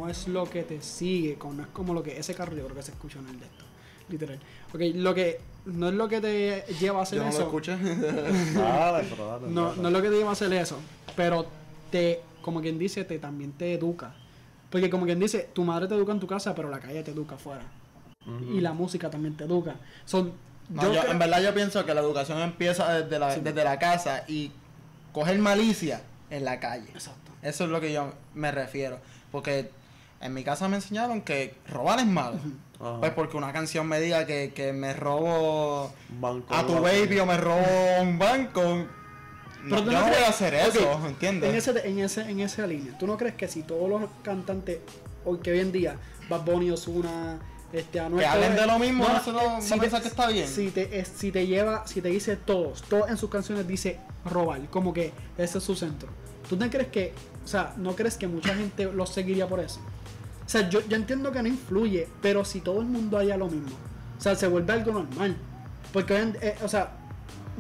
no 0.00 0.08
es 0.08 0.28
lo 0.28 0.44
que 0.48 0.62
te 0.62 0.80
sigue, 0.82 1.34
con, 1.36 1.56
no 1.56 1.62
es 1.62 1.68
como 1.70 1.94
lo 1.94 2.02
que 2.02 2.18
ese 2.18 2.34
carro 2.34 2.54
yo 2.56 2.64
creo 2.64 2.76
que 2.76 2.82
se 2.82 2.92
escucha 2.92 3.18
en 3.18 3.28
el 3.28 3.40
de 3.40 3.46
esto. 3.46 3.64
Literal. 4.08 4.38
Ok, 4.74 4.80
lo 4.94 5.14
que 5.14 5.40
no 5.66 5.88
es 5.88 5.94
lo 5.94 6.08
que 6.08 6.20
te 6.20 6.64
lleva 6.80 7.00
a 7.00 7.02
hacer 7.02 7.18
Yo 7.18 7.24
no 7.26 7.30
lo 7.32 7.38
escuché. 7.38 7.76
Dale, 8.54 9.06
pero 9.08 9.26
dale, 9.28 9.46
no, 9.48 9.68
dale. 9.70 9.82
no 9.82 9.88
es 9.88 9.92
lo 9.94 10.02
que 10.02 10.08
te 10.08 10.16
lleva 10.16 10.30
a 10.30 10.32
hacer 10.32 10.52
eso. 10.52 10.78
Pero 11.16 11.46
te, 11.90 12.20
como 12.42 12.60
quien 12.60 12.78
dice, 12.78 13.04
te 13.04 13.18
también 13.18 13.52
te 13.52 13.74
educa. 13.74 14.14
Porque 14.70 14.90
como 14.90 15.04
quien 15.06 15.18
dice, 15.20 15.48
tu 15.52 15.64
madre 15.64 15.86
te 15.88 15.94
educa 15.94 16.12
en 16.12 16.20
tu 16.20 16.26
casa, 16.26 16.54
pero 16.54 16.68
la 16.70 16.80
calle 16.80 17.02
te 17.02 17.10
educa 17.12 17.34
afuera. 17.36 17.62
Y 18.52 18.60
la 18.60 18.72
música 18.72 19.10
también 19.10 19.36
te 19.36 19.44
educa. 19.44 19.76
Son. 20.04 20.32
No, 20.68 20.82
yo 20.82 20.92
yo- 20.94 21.00
creo- 21.00 21.12
en 21.12 21.18
verdad 21.18 21.42
yo 21.42 21.52
pienso 21.54 21.84
que 21.84 21.94
la 21.94 22.00
educación 22.00 22.38
empieza 22.40 22.92
desde 23.02 23.18
la, 23.18 23.34
Sí. 23.34 23.40
desde 23.42 23.64
la 23.64 23.78
casa 23.78 24.24
y 24.28 24.52
coger 25.12 25.38
malicia 25.38 26.02
en 26.30 26.44
la 26.44 26.60
calle. 26.60 26.88
Exacto. 26.92 27.32
Eso 27.42 27.64
es 27.64 27.70
lo 27.70 27.80
que 27.80 27.92
yo 27.92 28.12
me 28.34 28.52
refiero. 28.52 28.98
Porque 29.32 29.70
en 30.20 30.34
mi 30.34 30.44
casa 30.44 30.68
me 30.68 30.76
enseñaron 30.76 31.22
que 31.22 31.54
robar 31.68 31.98
es 32.00 32.06
malo. 32.06 32.38
Ajá. 32.80 32.98
Pues 33.00 33.12
porque 33.12 33.36
una 33.36 33.52
canción 33.52 33.86
me 33.86 34.00
diga 34.00 34.26
que, 34.26 34.52
que 34.54 34.72
me 34.72 34.92
robo 34.94 35.92
Banco, 36.18 36.54
a 36.54 36.62
tu 36.66 36.72
banco. 36.74 36.82
baby 36.84 37.18
o 37.18 37.26
me 37.26 37.36
robo 37.36 37.62
un 38.00 38.18
banco. 38.18 38.62
No, 39.62 39.76
Pero 39.76 39.82
tú 39.84 39.90
yo 39.90 39.92
no 39.92 39.98
no 39.98 40.04
voy 40.06 40.12
crees- 40.14 40.26
a 40.26 40.30
hacer 40.30 40.54
eso, 40.54 41.06
¿entiendes? 41.06 41.50
En, 41.50 41.56
ese, 41.56 41.88
en, 41.88 41.98
ese, 41.98 42.20
en 42.30 42.40
esa 42.40 42.66
línea, 42.66 42.96
¿tú 42.98 43.06
no 43.06 43.16
crees 43.18 43.34
que 43.34 43.46
si 43.48 43.62
todos 43.62 43.88
los 43.90 44.02
cantantes 44.22 44.78
hoy 45.26 45.38
que 45.40 45.52
hoy 45.52 45.60
en 45.60 45.70
día, 45.72 45.96
Bad 46.30 46.42
Bunny, 46.46 46.70
Ozuna, 46.70 47.38
este, 47.70 48.00
Anuel, 48.00 48.22
Que 48.22 48.26
hablen 48.26 48.56
de 48.56 48.66
lo 48.66 48.78
mismo, 48.78 49.06
eso 49.06 49.32
no- 49.32 49.58
eh, 49.58 49.62
no 49.68 49.76
piensas 49.78 50.00
que 50.00 50.08
está 50.08 50.28
bien. 50.28 50.48
Si 50.48 50.70
te, 50.70 50.98
es- 50.98 51.08
si 51.08 51.30
te 51.30 51.46
lleva, 51.46 51.86
si 51.86 52.00
te 52.00 52.08
dice 52.08 52.36
todos, 52.36 52.82
todos 52.82 53.10
en 53.10 53.18
sus 53.18 53.28
canciones 53.28 53.68
dice 53.68 53.98
robar, 54.24 54.62
como 54.70 54.94
que 54.94 55.12
ese 55.36 55.58
es 55.58 55.64
su 55.64 55.74
centro. 55.76 56.08
¿Tú 56.48 56.56
no 56.56 56.68
crees 56.70 56.88
que, 56.88 57.12
o 57.44 57.46
sea, 57.46 57.74
no 57.76 57.94
crees 57.94 58.16
que 58.16 58.26
mucha 58.26 58.54
gente 58.54 58.84
los 58.86 59.10
seguiría 59.10 59.46
por 59.46 59.60
eso? 59.60 59.80
O 60.50 60.52
sea, 60.52 60.68
yo, 60.68 60.80
yo 60.88 60.96
entiendo 60.96 61.30
que 61.30 61.40
no 61.44 61.48
influye, 61.48 62.08
pero 62.20 62.44
si 62.44 62.60
todo 62.60 62.80
el 62.80 62.88
mundo 62.88 63.16
haría 63.16 63.36
lo 63.36 63.46
mismo, 63.46 63.70
o 64.18 64.20
sea, 64.20 64.34
se 64.34 64.48
vuelve 64.48 64.72
algo 64.72 64.90
normal. 64.90 65.36
Porque, 65.92 66.20
eh, 66.42 66.56
o 66.64 66.66
sea, 66.66 66.90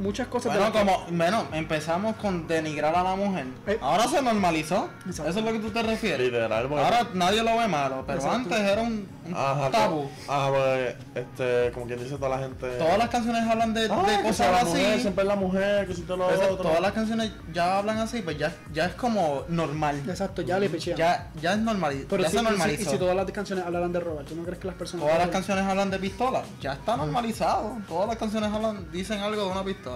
muchas 0.00 0.26
cosas... 0.28 0.52
de 0.52 0.58
Bueno, 0.58 0.74
las 0.74 0.82
que- 0.84 0.90
como, 0.92 1.16
bueno, 1.16 1.44
empezamos 1.52 2.16
con 2.16 2.46
denigrar 2.48 2.94
a 2.96 3.02
la 3.02 3.14
mujer. 3.16 3.46
Eh. 3.66 3.78
Ahora 3.80 4.08
se 4.08 4.20
normalizó. 4.22 4.88
Exacto. 5.06 5.30
Eso 5.30 5.38
es 5.40 5.44
lo 5.44 5.52
que 5.52 5.58
tú 5.60 5.70
te 5.70 5.82
refieres. 5.82 6.20
Literal, 6.20 6.66
porque- 6.68 6.84
Ahora 6.84 7.06
nadie 7.14 7.42
lo 7.42 7.56
ve 7.56 7.68
malo, 7.68 8.02
pero 8.06 8.18
Exacto. 8.18 8.36
antes 8.38 8.58
era 8.60 8.82
un, 8.82 9.08
un 9.26 9.34
Ajá, 9.34 9.70
tabú. 9.70 10.08
como- 10.26 10.34
Ajá, 10.34 10.48
pues, 10.50 10.94
este, 11.14 11.72
como 11.72 11.86
quien 11.86 12.02
dice 12.02 12.16
toda 12.16 12.30
la 12.30 12.38
gente. 12.38 12.68
Todas 12.78 12.98
las 12.98 13.08
canciones 13.08 13.42
hablan 13.48 13.74
de, 13.74 13.88
Ah, 13.90 14.02
de 14.06 14.16
cosas 14.22 14.36
sea 14.36 14.50
la 14.52 14.58
así. 14.58 14.68
mujer, 14.70 15.00
siempre 15.00 15.22
es 15.22 15.28
la 15.28 15.36
mujer, 15.36 15.86
que 15.86 15.94
si 15.94 16.02
te 16.02 16.16
lo 16.16 16.26
Pues, 16.26 16.40
otro. 16.40 16.56
todas 16.56 16.80
las 16.80 16.92
canciones 16.92 17.32
ya 17.52 17.78
hablan 17.78 17.98
así, 17.98 18.22
pues 18.22 18.38
ya, 18.38 18.52
ya 18.72 18.86
es 18.86 18.94
como 18.94 19.44
normal. 19.48 20.02
Exacto, 20.08 20.42
ya 20.42 20.58
le 20.58 20.68
pichean. 20.70 20.96
Ya, 20.96 21.28
ya 21.40 21.52
es 21.52 21.58
normal. 21.58 22.06
Pero 22.08 22.22
ya 22.22 22.28
si, 22.30 22.36
se 22.36 22.42
y 22.42 22.44
si- 22.46 22.50
normalizó. 22.50 22.82
y 22.82 22.84
si 22.86 22.98
todas 22.98 23.16
las 23.16 23.30
canciones 23.30 23.64
hablaran 23.66 23.92
de 23.92 24.00
robar, 24.00 24.24
¿tú 24.24 24.34
no 24.34 24.42
crees 24.44 24.58
que 24.58 24.66
las 24.66 24.76
personas... 24.76 25.04
Todas 25.06 25.18
las 25.18 25.28
canciones 25.28 25.64
hablan 25.64 25.90
de 25.90 25.98
pistola. 25.98 26.42
Ya 26.60 26.72
está 26.74 26.96
normalizado. 26.96 27.76
Todas 27.88 28.08
las 28.08 28.16
canciones 28.16 28.50
hablan, 28.52 28.90
dicen 28.90 29.20
algo 29.20 29.44
de 29.46 29.50
una 29.52 29.64
pistola. 29.64 29.89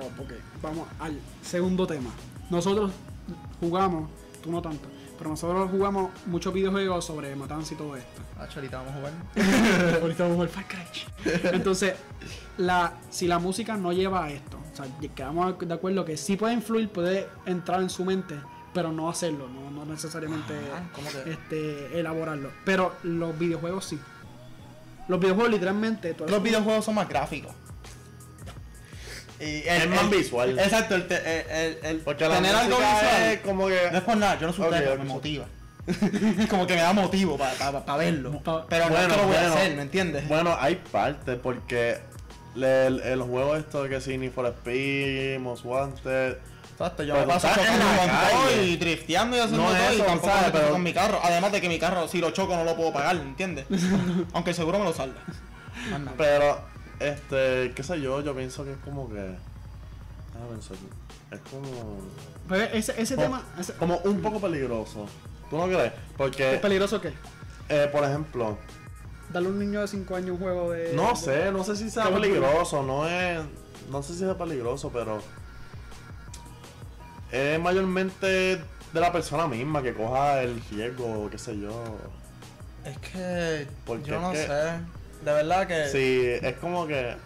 Oh, 0.00 0.22
ok, 0.22 0.32
vamos 0.62 0.88
al 1.00 1.18
segundo 1.42 1.86
tema. 1.86 2.10
Nosotros 2.50 2.92
jugamos, 3.60 4.10
tú 4.42 4.50
no 4.52 4.60
tanto, 4.62 4.88
pero 5.18 5.30
nosotros 5.30 5.70
jugamos 5.70 6.10
muchos 6.26 6.52
videojuegos 6.52 7.04
sobre 7.04 7.34
matanza 7.34 7.74
y 7.74 7.76
todo 7.76 7.96
esto. 7.96 8.22
Ah, 8.38 8.46
Cholita, 8.48 8.78
vamos 8.82 8.92
a 8.92 8.96
jugar. 8.96 9.12
Ahorita 10.02 10.24
vamos 10.28 10.40
al 10.42 10.48
Far 10.48 10.66
Cry. 10.66 11.50
Entonces, 11.52 11.94
la, 12.58 12.94
si 13.10 13.26
la 13.26 13.38
música 13.38 13.76
no 13.76 13.92
lleva 13.92 14.24
a 14.24 14.30
esto, 14.30 14.58
o 14.72 14.76
sea, 14.76 14.86
quedamos 15.14 15.58
de 15.58 15.74
acuerdo 15.74 16.04
que 16.04 16.16
sí 16.16 16.36
puede 16.36 16.54
influir, 16.54 16.88
puede 16.90 17.28
entrar 17.46 17.80
en 17.80 17.90
su 17.90 18.04
mente, 18.04 18.36
pero 18.72 18.92
no 18.92 19.08
hacerlo, 19.08 19.48
no, 19.48 19.70
no 19.70 19.84
necesariamente 19.86 20.52
Ah, 20.74 20.82
¿cómo 20.92 21.08
que? 21.10 21.30
este, 21.30 21.98
elaborarlo. 21.98 22.50
Pero 22.64 22.92
los 23.04 23.38
videojuegos 23.38 23.84
sí. 23.84 23.98
Los 25.06 25.20
videojuegos 25.20 25.52
literalmente... 25.52 26.16
Los 26.28 26.42
videojuegos 26.42 26.84
son 26.84 26.94
más 26.96 27.08
gráficos. 27.08 27.52
Y 29.40 29.62
Es 29.66 29.88
más 29.88 30.08
visual. 30.10 30.58
Exacto, 30.58 30.94
el, 30.94 31.08
te- 31.08 31.16
el, 31.16 31.50
el- 31.50 31.78
el 31.86 31.96
Porque 31.98 32.28
la 32.28 32.36
tener 32.36 32.54
algo 32.54 32.76
visual. 32.78 33.22
es 33.32 33.40
como 33.40 33.66
que. 33.68 33.88
No 33.90 33.98
es 33.98 34.04
por 34.04 34.16
nada, 34.16 34.38
yo 34.40 34.46
no 34.46 34.52
soy 34.52 34.66
Ok, 34.66 34.72
usted, 34.72 34.84
pero 34.84 34.98
me 34.98 35.04
motiva. 35.04 35.44
como 36.50 36.66
que 36.66 36.74
me 36.74 36.80
da 36.80 36.92
motivo 36.92 37.36
para 37.36 37.96
verlo. 37.98 38.40
Pa- 38.42 38.66
pero 38.68 38.88
no 38.88 38.96
es 38.98 39.06
que 39.06 39.16
lo 39.16 39.26
voy 39.26 39.36
a 39.36 39.52
hacer, 39.52 39.76
¿me 39.76 39.82
entiendes? 39.82 40.26
Bueno, 40.28 40.56
hay 40.58 40.76
partes 40.76 41.38
porque 41.42 41.98
el, 42.56 43.00
el 43.00 43.22
juego 43.22 43.56
esto 43.56 43.88
que 43.88 44.00
sí, 44.00 44.16
Need 44.16 44.32
for 44.32 44.46
Speed, 44.46 45.38
Most 45.40 45.64
Wanted. 45.64 46.38
Exacto, 46.72 47.02
yo 47.04 47.14
Pero 47.14 47.26
me 47.26 47.32
paso 47.34 47.48
chocando 47.54 47.84
un 47.86 47.96
montón 47.96 48.64
y 48.64 48.76
drifteando 48.76 49.36
y 49.36 49.40
haciendo 49.40 49.62
No 49.62 49.68
todo 49.70 49.76
es 49.84 49.92
y 49.92 49.94
eso, 49.96 50.04
tampoco 50.06 50.28
¿sabes? 50.32 50.46
me 50.46 50.58
Pero- 50.58 50.72
con 50.72 50.82
mi 50.82 50.92
carro. 50.92 51.20
Además 51.22 51.52
de 51.52 51.60
que 51.60 51.68
mi 51.68 51.78
carro, 51.78 52.08
si 52.08 52.18
lo 52.18 52.30
choco, 52.30 52.56
no 52.56 52.64
lo 52.64 52.74
puedo 52.76 52.92
pagar, 52.92 53.16
¿entiendes? 53.16 53.66
Aunque 54.32 54.54
seguro 54.54 54.78
me 54.78 54.84
lo 54.86 54.92
nada. 54.96 55.14
Pero, 56.16 56.60
este, 57.00 57.72
qué 57.74 57.82
sé 57.82 58.00
yo, 58.00 58.20
yo 58.20 58.34
pienso 58.34 58.64
que 58.64 58.72
es 58.72 58.78
como 58.78 59.08
que. 59.08 59.14
Déjame 59.14 60.50
pensar. 60.52 60.76
Es 61.30 61.40
como. 61.50 62.00
Pero 62.48 62.64
ese, 62.64 63.00
ese 63.00 63.14
como, 63.16 63.26
tema 63.26 63.42
ese- 63.58 63.72
como 63.74 63.96
un 63.98 64.20
poco 64.20 64.40
peligroso. 64.40 65.06
¿Tú 65.50 65.56
no 65.58 65.66
crees? 65.66 65.92
¿es 65.92 65.98
Porque, 66.16 66.58
peligroso 66.60 67.00
qué? 67.00 67.12
eh, 67.68 67.88
por 67.92 68.04
ejemplo, 68.04 68.56
Darle 69.32 69.48
a 69.48 69.52
un 69.52 69.58
niño 69.58 69.80
de 69.80 69.88
5 69.88 70.16
años 70.16 70.30
un 70.32 70.38
juego 70.38 70.70
de... 70.72 70.92
no 70.94 71.08
de- 71.10 71.16
sé, 71.16 71.50
no 71.52 71.64
sé 71.64 71.76
si 71.76 71.90
sea 71.90 72.04
¿Qué 72.04 72.10
lo- 72.10 72.20
peligroso, 72.20 72.82
no 72.82 73.06
es. 73.08 73.40
No 73.90 74.02
sé 74.02 74.14
si 74.14 74.24
es 74.24 74.34
peligroso, 74.34 74.90
pero. 74.92 75.20
Es 77.32 77.58
mayormente 77.60 78.26
de 78.26 79.00
la 79.00 79.12
persona 79.12 79.46
misma 79.48 79.82
que 79.82 79.92
coja 79.94 80.42
el 80.42 80.60
riesgo, 80.70 81.28
qué 81.30 81.38
sé 81.38 81.58
yo. 81.58 81.70
Es 82.84 82.96
que 82.98 83.66
Porque 83.86 84.10
yo 84.10 84.20
no 84.20 84.32
es 84.32 84.40
que- 84.40 84.46
sé. 84.46 84.70
De 85.24 85.32
verdad 85.32 85.66
que 85.66 85.88
Sí, 85.88 86.46
es 86.46 86.56
como 86.56 86.86
que. 86.86 87.16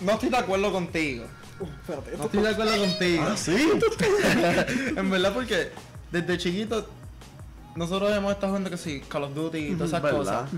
no 0.00 0.12
estoy 0.12 0.28
de 0.28 0.36
acuerdo 0.36 0.72
contigo. 0.72 1.24
Uh, 1.60 1.64
espérate, 1.64 2.10
No 2.10 2.24
esto 2.24 2.24
estoy 2.26 2.42
de 2.42 2.48
acuerdo 2.48 2.76
contigo. 2.78 3.24
Ah, 3.28 3.36
sí. 3.36 3.70
en 4.96 5.10
verdad 5.10 5.32
porque 5.34 5.70
desde 6.10 6.38
chiquito 6.38 6.88
nosotros 7.74 8.12
hemos 8.14 8.32
estado 8.32 8.48
jugando 8.48 8.70
que 8.70 8.76
sí, 8.76 9.00
Call 9.08 9.24
of 9.24 9.34
Duty 9.34 9.58
y 9.58 9.72
todas 9.74 9.88
esas 9.90 10.02
¿Verdad? 10.02 10.18
cosas. 10.18 10.50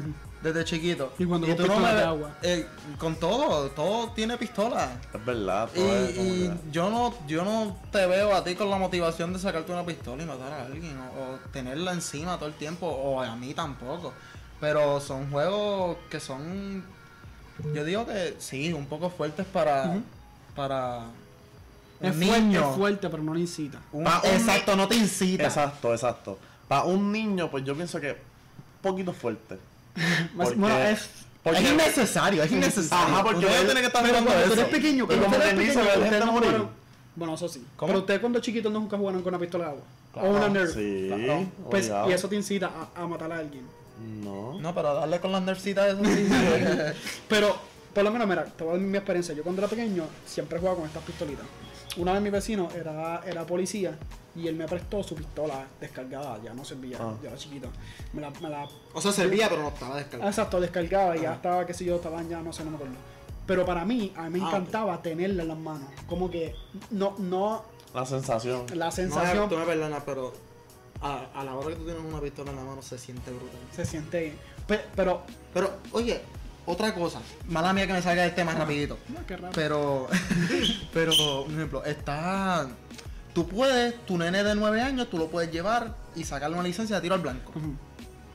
Desde 0.43 0.65
chiquito. 0.65 1.13
Y 1.19 1.25
cuando 1.25 1.47
tú 1.47 1.67
con 1.67 1.81
no 1.83 1.89
me 1.89 1.95
de 1.95 2.03
agua. 2.03 2.31
eh, 2.43 2.67
con 2.99 3.17
todo, 3.17 3.71
todo 3.71 4.11
tiene 4.11 4.37
pistola. 4.37 5.01
Es 5.15 5.25
verdad. 5.25 5.71
Y, 5.75 5.79
todo 5.79 5.97
es 6.05 6.15
como 6.17 6.29
y 6.29 6.39
que- 6.49 6.55
yo 6.71 6.91
no 6.91 7.15
yo 7.27 7.45
no 7.45 7.79
te 7.91 8.05
veo 8.07 8.35
a 8.35 8.45
ti 8.45 8.55
con 8.55 8.69
la 8.69 8.77
motivación 8.77 9.33
de 9.33 9.39
sacarte 9.39 9.73
una 9.73 9.87
pistola 9.87 10.23
y 10.23 10.27
matar 10.27 10.53
a 10.53 10.67
alguien 10.67 10.99
o, 10.99 11.03
o 11.35 11.39
tenerla 11.51 11.93
encima 11.93 12.37
todo 12.37 12.49
el 12.49 12.55
tiempo 12.57 12.87
o 12.87 13.23
a 13.23 13.35
mí 13.37 13.55
tampoco. 13.55 14.13
Pero 14.64 14.99
son 15.00 15.30
juegos 15.30 15.99
que 16.11 16.18
son 16.21 16.83
yo 17.75 17.85
digo 17.85 18.06
que 18.06 18.35
sí, 18.38 18.73
un 18.73 18.87
poco 18.87 19.11
fuertes 19.11 19.44
para 19.47 19.85
Ujú. 19.90 20.02
para 20.56 21.00
un 22.00 22.09
Es, 22.09 22.16
fuerte, 22.16 22.40
niño. 22.40 22.71
es 22.71 22.76
fuerte, 22.76 23.09
pero 23.11 23.23
no 23.23 23.35
le 23.35 23.40
incita. 23.40 23.78
Un- 23.92 24.04
Pa' 24.04 24.21
un 24.25 24.30
exacto, 24.30 24.75
no 24.75 24.88
te 24.88 24.97
incita. 24.97 25.44
Exacto, 25.44 25.92
exacto. 25.92 26.38
Para 26.66 26.85
un 26.85 27.12
niño, 27.12 27.50
pues 27.50 27.62
yo 27.64 27.75
pienso 27.76 28.00
que 28.00 28.12
un 28.12 28.16
poquito 28.83 29.12
fuerte. 29.12 29.59
Porque- 30.37 30.54
Bueno, 30.56 30.78
es... 30.78 31.09
Porque- 31.42 31.59
es 31.61 31.71
innecesario, 31.73 32.42
es 32.42 32.50
innecesario. 32.59 33.14
Ajá, 33.14 33.23
porque 33.23 33.40
Ustedes 33.40 33.61
él- 33.61 33.66
tienen 33.66 33.83
que 33.83 33.87
estar 33.88 34.02
Pero 34.02 34.21
mirando 34.21 34.33
tú 34.33 34.52
eso. 34.52 34.61
eres 34.61 34.73
pequeño, 34.73 35.06
cuando 35.06 35.25
como 35.26 35.37
dice, 35.37 35.78
morir. 35.83 36.25
jugaron- 36.50 36.71
Bueno, 37.16 37.35
eso 37.35 37.49
sí. 37.49 37.64
¿Cómo? 37.76 37.88
Pero 37.88 37.99
ustedes 38.00 38.21
cuando 38.21 38.40
chiquitos 38.40 38.73
nunca 38.73 38.97
jugaron 38.97 39.21
con 39.23 39.28
una 39.35 39.38
pistola 39.38 39.64
de 39.66 39.71
agua. 39.73 39.83
Claro. 40.14 40.28
O 40.28 40.37
una 40.37 40.49
Nerf. 40.49 40.73
Sí, 40.75 41.11
Claro. 41.14 41.47
Pues, 41.71 41.92
y 42.09 42.12
eso 42.12 42.28
te 42.28 42.37
incita 42.37 42.71
a, 42.97 43.02
a 43.02 43.06
matar 43.06 43.30
a 43.33 43.38
alguien. 43.38 43.64
No. 44.01 44.59
No, 44.61 44.75
pero 44.75 44.95
darle 44.95 45.21
con 45.21 45.33
las 45.33 45.43
nerfcitas 45.43 45.87
eso 45.95 46.05
sí. 46.05 46.27
Pero, 47.29 47.55
por 47.95 48.03
lo 48.05 48.11
menos, 48.11 48.27
mira, 48.27 48.45
te 48.45 48.65
voy 48.65 48.75
a 48.75 48.77
dar 48.79 48.87
mi 48.87 48.97
experiencia. 48.99 49.35
Yo 49.35 49.43
cuando 49.43 49.63
era 49.63 49.69
pequeño 49.69 50.05
siempre 50.27 50.59
jugaba 50.59 50.79
con 50.79 50.87
estas 50.87 51.03
pistolitas. 51.05 51.47
una 51.97 52.13
vez 52.13 52.21
mi 52.23 52.31
vecino 52.31 52.69
era, 52.75 53.23
era 53.25 53.45
policía 53.47 53.97
y 54.37 54.49
él 54.49 54.57
me 54.57 54.67
prestó 54.67 55.01
su 55.05 55.15
pistola 55.15 55.65
descargada, 55.81 56.41
ya 56.43 56.53
no 56.55 56.65
servía, 56.65 56.99
Ah. 57.01 57.15
ya 57.23 57.29
era 57.29 57.39
chiquito. 57.39 57.69
Me 58.13 58.21
la, 58.21 58.31
me 58.31 58.49
la 58.49 58.67
O 58.93 59.01
sea, 59.01 59.13
servía, 59.13 59.49
pero 59.49 59.63
no 59.63 59.69
estaba 59.69 59.95
Ah, 59.95 59.99
descargado. 59.99 60.29
Exacto, 60.31 60.61
descargaba 60.61 61.17
y 61.17 61.21
ya 61.21 61.29
Ajá. 61.29 61.37
estaba, 61.37 61.67
qué 61.67 61.73
sé 61.75 61.85
yo, 61.85 61.97
estaban 61.97 62.29
ya, 62.29 62.41
no 62.43 62.53
sé, 62.53 62.65
no 62.65 62.71
me 62.71 62.77
acuerdo. 62.77 62.95
Pero 63.47 63.65
para 63.65 63.85
mí, 63.85 64.13
a 64.17 64.23
mí 64.29 64.41
me 64.41 64.45
Ah, 64.45 64.49
encantaba 64.49 65.01
tenerla 65.03 65.43
en 65.43 65.49
las 65.51 65.59
manos. 65.59 65.89
Como 66.09 66.29
que 66.31 66.57
no, 66.91 67.15
no 67.19 67.63
La 67.95 68.05
sensación. 68.05 68.67
la 68.75 68.87
No, 68.87 68.91
sensación 68.93 69.49
tú 69.49 69.57
me 69.57 69.65
perdonas, 69.67 70.03
pero 70.05 70.33
a, 71.01 71.27
a 71.35 71.45
la 71.45 71.55
hora 71.55 71.71
que 71.71 71.77
tú 71.77 71.85
tienes 71.85 72.03
una 72.03 72.21
pistola 72.21 72.51
en 72.51 72.57
la 72.57 72.65
mano 72.65 72.83
se 72.83 72.99
siente 72.99 73.31
brutal. 73.31 73.59
se 73.75 73.85
siente 73.85 74.21
bien. 74.21 74.39
Pe- 74.67 74.85
pero, 74.97 75.23
Pero, 75.53 75.71
oye, 75.93 76.21
otra 76.67 76.95
cosa. 76.95 77.21
Mala 77.49 77.73
mía 77.73 77.87
que 77.87 77.93
me 77.93 78.03
salga 78.03 78.23
del 78.23 78.35
tema 78.35 78.53
rapidito. 78.55 78.99
no, 79.09 79.27
qué 79.27 79.37
raro. 79.37 79.53
Pero, 79.55 80.09
pero, 80.93 81.13
por 81.45 81.53
ejemplo, 81.53 81.85
está... 81.85 82.69
Tú 83.35 83.49
puedes, 83.49 83.95
tu 84.07 84.17
nene 84.17 84.45
de 84.45 84.55
9 84.55 84.81
años, 84.81 85.11
tú 85.11 85.19
lo 85.19 85.27
puedes 85.29 85.51
llevar 85.51 85.95
y 86.15 86.23
sacarle 86.25 86.55
una 86.57 86.67
licencia 86.69 86.97
de 86.97 87.03
tiro 87.03 87.17
al 87.17 87.21
blanco. 87.21 87.53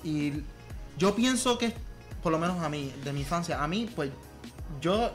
Y 0.03 0.43
yo 0.97 1.15
pienso 1.15 1.57
que, 1.57 1.73
por 2.21 2.31
lo 2.33 2.37
menos 2.37 2.61
a 2.61 2.67
mí, 2.69 2.93
de 3.03 3.13
mi 3.13 3.21
infancia, 3.21 3.63
a 3.63 3.67
mí, 3.67 3.89
pues, 3.95 4.11
yo 4.81 5.11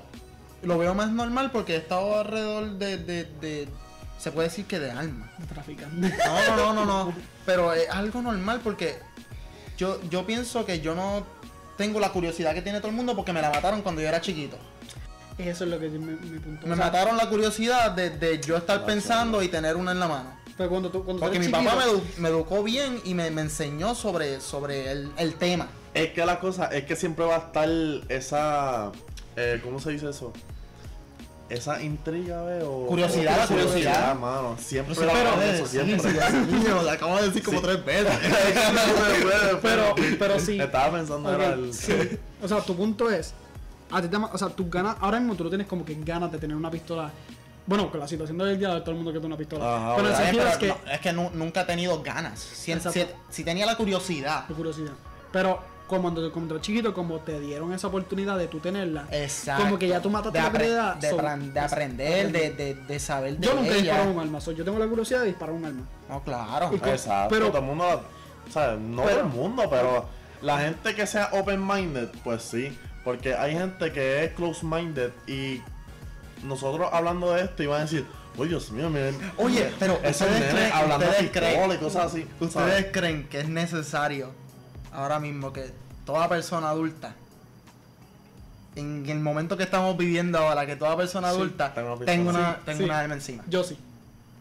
lo 0.63 0.79
veo 0.79 0.95
más 0.95 1.11
normal 1.11 1.51
porque 1.53 1.75
he 1.75 1.77
estado 1.77 2.19
alrededor 2.21 2.71
de, 2.79 2.97
de, 2.97 3.25
de- 3.25 3.69
se 4.19 4.31
puede 4.33 4.49
decir 4.49 4.65
que 4.67 4.79
de 4.79 4.91
alma. 4.91 5.31
Traficante. 5.49 5.97
No, 5.97 6.57
no, 6.57 6.57
no, 6.57 6.73
no, 6.75 6.85
no. 6.85 7.15
Pero 7.47 7.73
es 7.73 7.89
algo 7.91 8.23
normal 8.23 8.61
porque 8.63 8.97
yo, 9.77 10.01
yo 10.11 10.25
pienso 10.27 10.65
que 10.65 10.81
yo 10.81 10.95
no 10.95 11.27
tengo 11.77 12.01
la 12.01 12.11
curiosidad 12.13 12.55
que 12.55 12.63
tiene 12.63 12.79
todo 12.79 12.89
el 12.91 12.97
mundo 12.97 13.15
porque 13.17 13.33
me 13.33 13.43
la 13.43 13.51
mataron 13.51 13.83
cuando 13.83 14.01
yo 14.01 14.09
era 14.09 14.21
chiquito. 14.21 14.57
Eso 15.37 15.65
es 15.65 15.71
lo 15.71 15.81
que 15.81 15.89
mi, 15.89 15.99
mi 15.99 16.39
punto. 16.39 16.67
Me 16.67 16.75
O 16.75 16.77
sea, 16.77 16.87
mataron 16.87 17.17
la 17.17 17.29
curiosidad 17.29 17.91
de, 17.91 18.11
de 18.11 18.41
yo 18.41 18.57
estar 18.57 18.87
pensando 18.87 19.43
y 19.43 19.49
tener 19.49 19.75
una 19.77 19.91
en 19.93 19.99
la 19.99 20.07
mano. 20.09 20.31
Pero 20.57 20.71
cuando 20.71 20.89
tú, 20.91 21.05
cuando 21.05 21.21
tú 21.21 21.27
Porque 21.27 21.41
mi 21.41 21.49
papá 21.49 21.75
me, 21.75 22.23
me 22.23 22.29
educó 22.29 22.63
bien 22.63 23.01
y 23.05 23.15
me, 23.15 23.29
me 23.33 23.43
enseñó 23.43 23.97
sobre, 23.97 24.41
sobre 24.41 24.93
el, 24.93 25.11
el 25.19 25.35
tema. 25.35 25.67
Es 25.93 26.13
que 26.13 26.25
la 26.25 26.39
cosa 26.39 26.67
es 26.67 26.85
que 26.85 26.95
siempre 26.95 27.25
va 27.25 27.35
a 27.35 27.39
estar 27.39 27.69
esa. 28.09 28.93
eh, 29.35 29.61
¿Cómo 29.65 29.81
se 29.81 29.91
dice 29.91 30.09
eso? 30.11 30.33
Esa 31.51 31.83
intriga, 31.83 32.43
¿veo? 32.43 32.87
Curiosidad, 32.87 33.37
la 33.39 33.47
curiosidad. 33.47 34.15
mano. 34.17 34.57
Siempre 34.59 34.95
Pero, 34.99 35.13
pero, 35.13 35.43
eso, 35.43 35.67
siempre. 35.67 35.97
niño, 36.51 36.83
lo 36.83 36.91
acabo 36.91 37.17
de 37.19 37.27
decir 37.29 37.43
como 37.43 37.59
Sí. 37.61 37.65
tres 37.67 37.85
veces. 37.85 38.19
Pero, 39.63 39.95
pero 40.19 40.41
sí. 40.41 40.59
Estaba 40.61 40.93
pensando 40.97 41.29
Ok, 41.29 41.35
era 41.35 41.53
el. 41.55 41.73
sí. 41.75 41.93
O 42.43 42.49
sea, 42.49 42.61
tu 42.61 42.75
punto 42.77 43.11
es. 43.11 43.35
A 43.91 44.01
ti 44.03 44.09
te 44.09 44.19
ma- 44.19 44.31
o 44.33 44.39
sea, 44.39 44.49
tus 44.49 44.71
ganas. 44.71 44.97
Ahora 45.01 45.21
mismo 45.21 45.35
tú 45.37 45.45
no 45.45 45.51
tienes 45.51 45.67
como 45.67 45.85
que 45.85 45.95
ganas 46.03 46.33
de 46.33 46.39
tener 46.39 46.57
una 46.57 46.71
pistola. 46.71 47.11
Bueno, 47.67 47.91
con 47.91 48.01
la 48.01 48.09
situación 48.09 48.37
del 48.39 48.59
día 48.59 48.75
de 48.75 48.81
todo 48.81 48.91
el 48.91 48.97
mundo 48.97 49.13
que 49.13 49.19
tiene 49.19 49.27
una 49.35 49.39
pistola. 49.39 49.77
Ajá, 49.77 49.97
pero 49.97 50.09
el 50.09 50.17
sentido 50.17 50.47
es 50.49 50.57
que. 50.57 50.67
no, 50.69 50.77
es 50.91 51.01
que 51.01 51.13
nu- 51.13 51.31
nunca 51.35 51.61
he 51.63 51.65
tenido 51.65 52.03
ganas. 52.03 52.39
Si, 52.41 52.73
si- 52.81 53.07
si 53.31 53.45
tenía 53.45 53.67
la 53.67 53.77
curiosidad. 53.77 54.47
de 54.49 54.55
curiosidad. 54.55 54.93
Pero 55.33 55.61
como 55.87 56.03
cuando, 56.03 56.33
cuando 56.33 56.55
eras 56.55 56.67
chiquito, 56.67 56.95
como 56.95 57.19
te 57.21 57.39
dieron 57.41 57.73
esa 57.73 57.89
oportunidad 57.89 58.39
de 58.39 58.47
tú 58.49 58.59
tenerla. 58.59 59.07
Exacto. 59.11 59.65
Como 59.65 59.79
que 59.79 59.89
ya 59.89 60.01
tú 60.01 60.09
mataste 60.11 60.39
de, 60.39 60.45
la 60.45 60.51
curiosidad. 60.51 60.97
de, 60.97 61.11
so- 61.11 61.17
de 61.53 61.61
aprender, 61.61 62.33
de, 62.33 62.51
de, 62.51 62.75
de 62.75 62.99
saber 62.99 63.37
de 63.39 63.47
Yo 63.47 63.55
nunca 63.55 63.75
disparado 63.75 64.11
un 64.11 64.19
arma. 64.21 64.41
so, 64.41 64.53
yo 64.53 64.65
tengo 64.65 64.79
la 64.79 64.87
curiosidad 64.87 65.21
de 65.21 65.27
disparar 65.27 65.55
un 65.55 65.65
arma. 65.65 65.83
No, 66.09 66.23
claro. 66.23 66.71
Y 66.73 66.77
Exacto, 66.89 67.29
pero- 67.35 67.49
todo 67.49 67.59
el 67.59 67.65
mundo. 67.65 68.03
O 68.49 68.53
sea, 68.53 68.77
no 68.77 69.03
Pero- 69.05 69.17
todo 69.19 69.27
el 69.29 69.33
mundo, 69.33 69.63
pero 69.71 70.07
la 70.43 70.59
gente 70.59 70.95
que 70.95 71.07
sea 71.07 71.29
open-minded, 71.33 72.09
pues 72.23 72.43
sí. 72.43 72.77
Porque 73.05 73.35
hay 73.35 73.53
gente 73.53 73.93
que 73.93 74.25
es 74.25 74.33
close-minded 74.33 75.11
y 75.27 75.61
nosotros 76.43 76.89
hablando 76.93 77.33
de 77.35 77.43
esto 77.43 77.63
iban 77.63 77.79
a 77.81 77.85
decir, 77.85 78.07
oye 78.39 78.51
Dios 78.51 78.71
mío, 78.71 78.89
miren. 78.91 79.17
Oye, 79.37 79.71
pero 79.79 79.95
ustedes 79.95 80.17
creen- 80.53 80.73
hablando 80.73 81.07
ustedes 81.07 81.31
creen- 81.31 81.73
y 81.75 81.77
cosas 81.79 82.07
así. 82.07 82.27
¿Ustedes 82.41 82.53
¿sabes? 82.53 82.87
creen 82.93 83.29
que 83.29 83.41
es 83.41 83.49
necesario 83.49 84.33
ahora 84.95 85.19
mismo 85.21 85.53
que 85.53 85.71
toda 86.07 86.29
persona 86.29 86.71
adulta, 86.71 87.15
en 88.77 89.09
el 89.09 89.21
momento 89.21 89.57
que 89.57 89.63
estamos 89.63 89.97
viviendo 89.97 90.39
ahora, 90.39 90.67
que 90.67 90.77
toda 90.77 90.97
persona 90.97 91.31
Sí, 91.31 91.37
adulta 91.37 91.73
tenga 91.75 92.31
una 92.31 92.55
Sí, 92.55 92.61
tenga 92.65 92.79
sí. 92.79 92.85
una 92.85 92.99
arma 92.99 93.15
encima? 93.15 93.45
Yo 93.49 93.63
sí, 93.63 93.79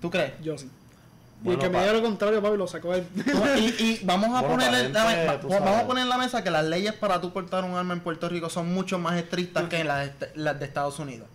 ¿Tú 0.01 0.09
crees? 0.09 0.33
yo 0.41 0.57
sí. 0.57 0.65
y 0.65 1.45
Bueno, 1.45 1.61
el 1.61 1.67
que 1.69 1.73
me 1.75 1.81
diga 1.81 1.93
lo 1.93 2.01
contrario, 2.01 2.41
papi, 2.41 2.57
lo 2.57 2.67
sacó 2.67 2.93
él. 2.95 3.05
y, 3.57 3.83
y 3.83 3.99
vamos 4.05 4.29
a 4.29 4.41
Bueno, 4.41 4.49
poner 4.49 4.73
en 4.85 4.93
la, 4.93 5.39
tú 5.39 5.49
vamos 5.49 5.69
a 5.77 5.85
poner 5.85 6.03
en 6.03 6.09
la 6.09 6.17
mesa 6.17 6.43
que 6.43 6.49
las 6.49 6.65
leyes 6.65 6.93
para 6.93 7.21
tú 7.21 7.31
portar 7.31 7.63
un 7.63 7.75
arma 7.75 7.93
en 7.93 7.99
Puerto 7.99 8.27
Rico 8.27 8.49
son 8.49 8.73
mucho 8.73 8.97
más 8.97 9.15
estrictas 9.17 9.65
que 9.69 9.83
las, 9.83 10.07
est- 10.07 10.35
las 10.35 10.59
de 10.59 10.65
Estados 10.65 10.97
Unidos. 10.99 11.27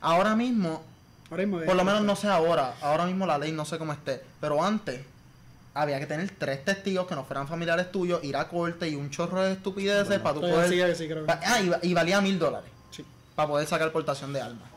Ahora 0.00 0.34
mismo, 0.34 0.82
Ahora 1.30 1.44
mismo, 1.46 1.60
por 1.66 1.76
lo 1.76 1.84
menos 1.84 2.02
no 2.02 2.16
sé 2.16 2.28
ahora, 2.28 2.74
ahora 2.80 3.04
mismo 3.06 3.26
la 3.26 3.36
ley 3.38 3.52
no 3.52 3.64
sé 3.66 3.76
cómo 3.78 3.92
esté, 3.92 4.22
pero 4.40 4.64
antes 4.64 5.02
había 5.74 5.98
que 6.00 6.06
tener 6.06 6.30
tres 6.38 6.64
testigos 6.64 7.06
que 7.06 7.14
no 7.14 7.24
fueran 7.24 7.46
familiares 7.48 7.90
tuyos, 7.92 8.22
ir 8.24 8.36
a 8.36 8.48
corte 8.48 8.88
y 8.88 8.94
un 8.96 9.10
chorro 9.10 9.42
de 9.42 9.52
estupideces 9.52 10.06
Bueno. 10.08 10.22
para 10.22 10.34
tú 10.34 10.40
Todavía 10.40 10.64
poder... 10.84 10.90
que 10.90 10.94
sí, 10.96 11.08
creo 11.08 11.26
que. 11.26 11.32
ah, 11.32 11.60
y, 11.60 11.68
va- 11.68 11.78
y 11.82 11.94
valía 11.94 12.20
mil 12.20 12.38
dólares 12.38 12.70
Sí. 12.90 13.04
para 13.34 13.48
poder 13.48 13.66
sacar 13.68 13.92
portación 13.92 14.32
de 14.32 14.40
armas. 14.42 14.68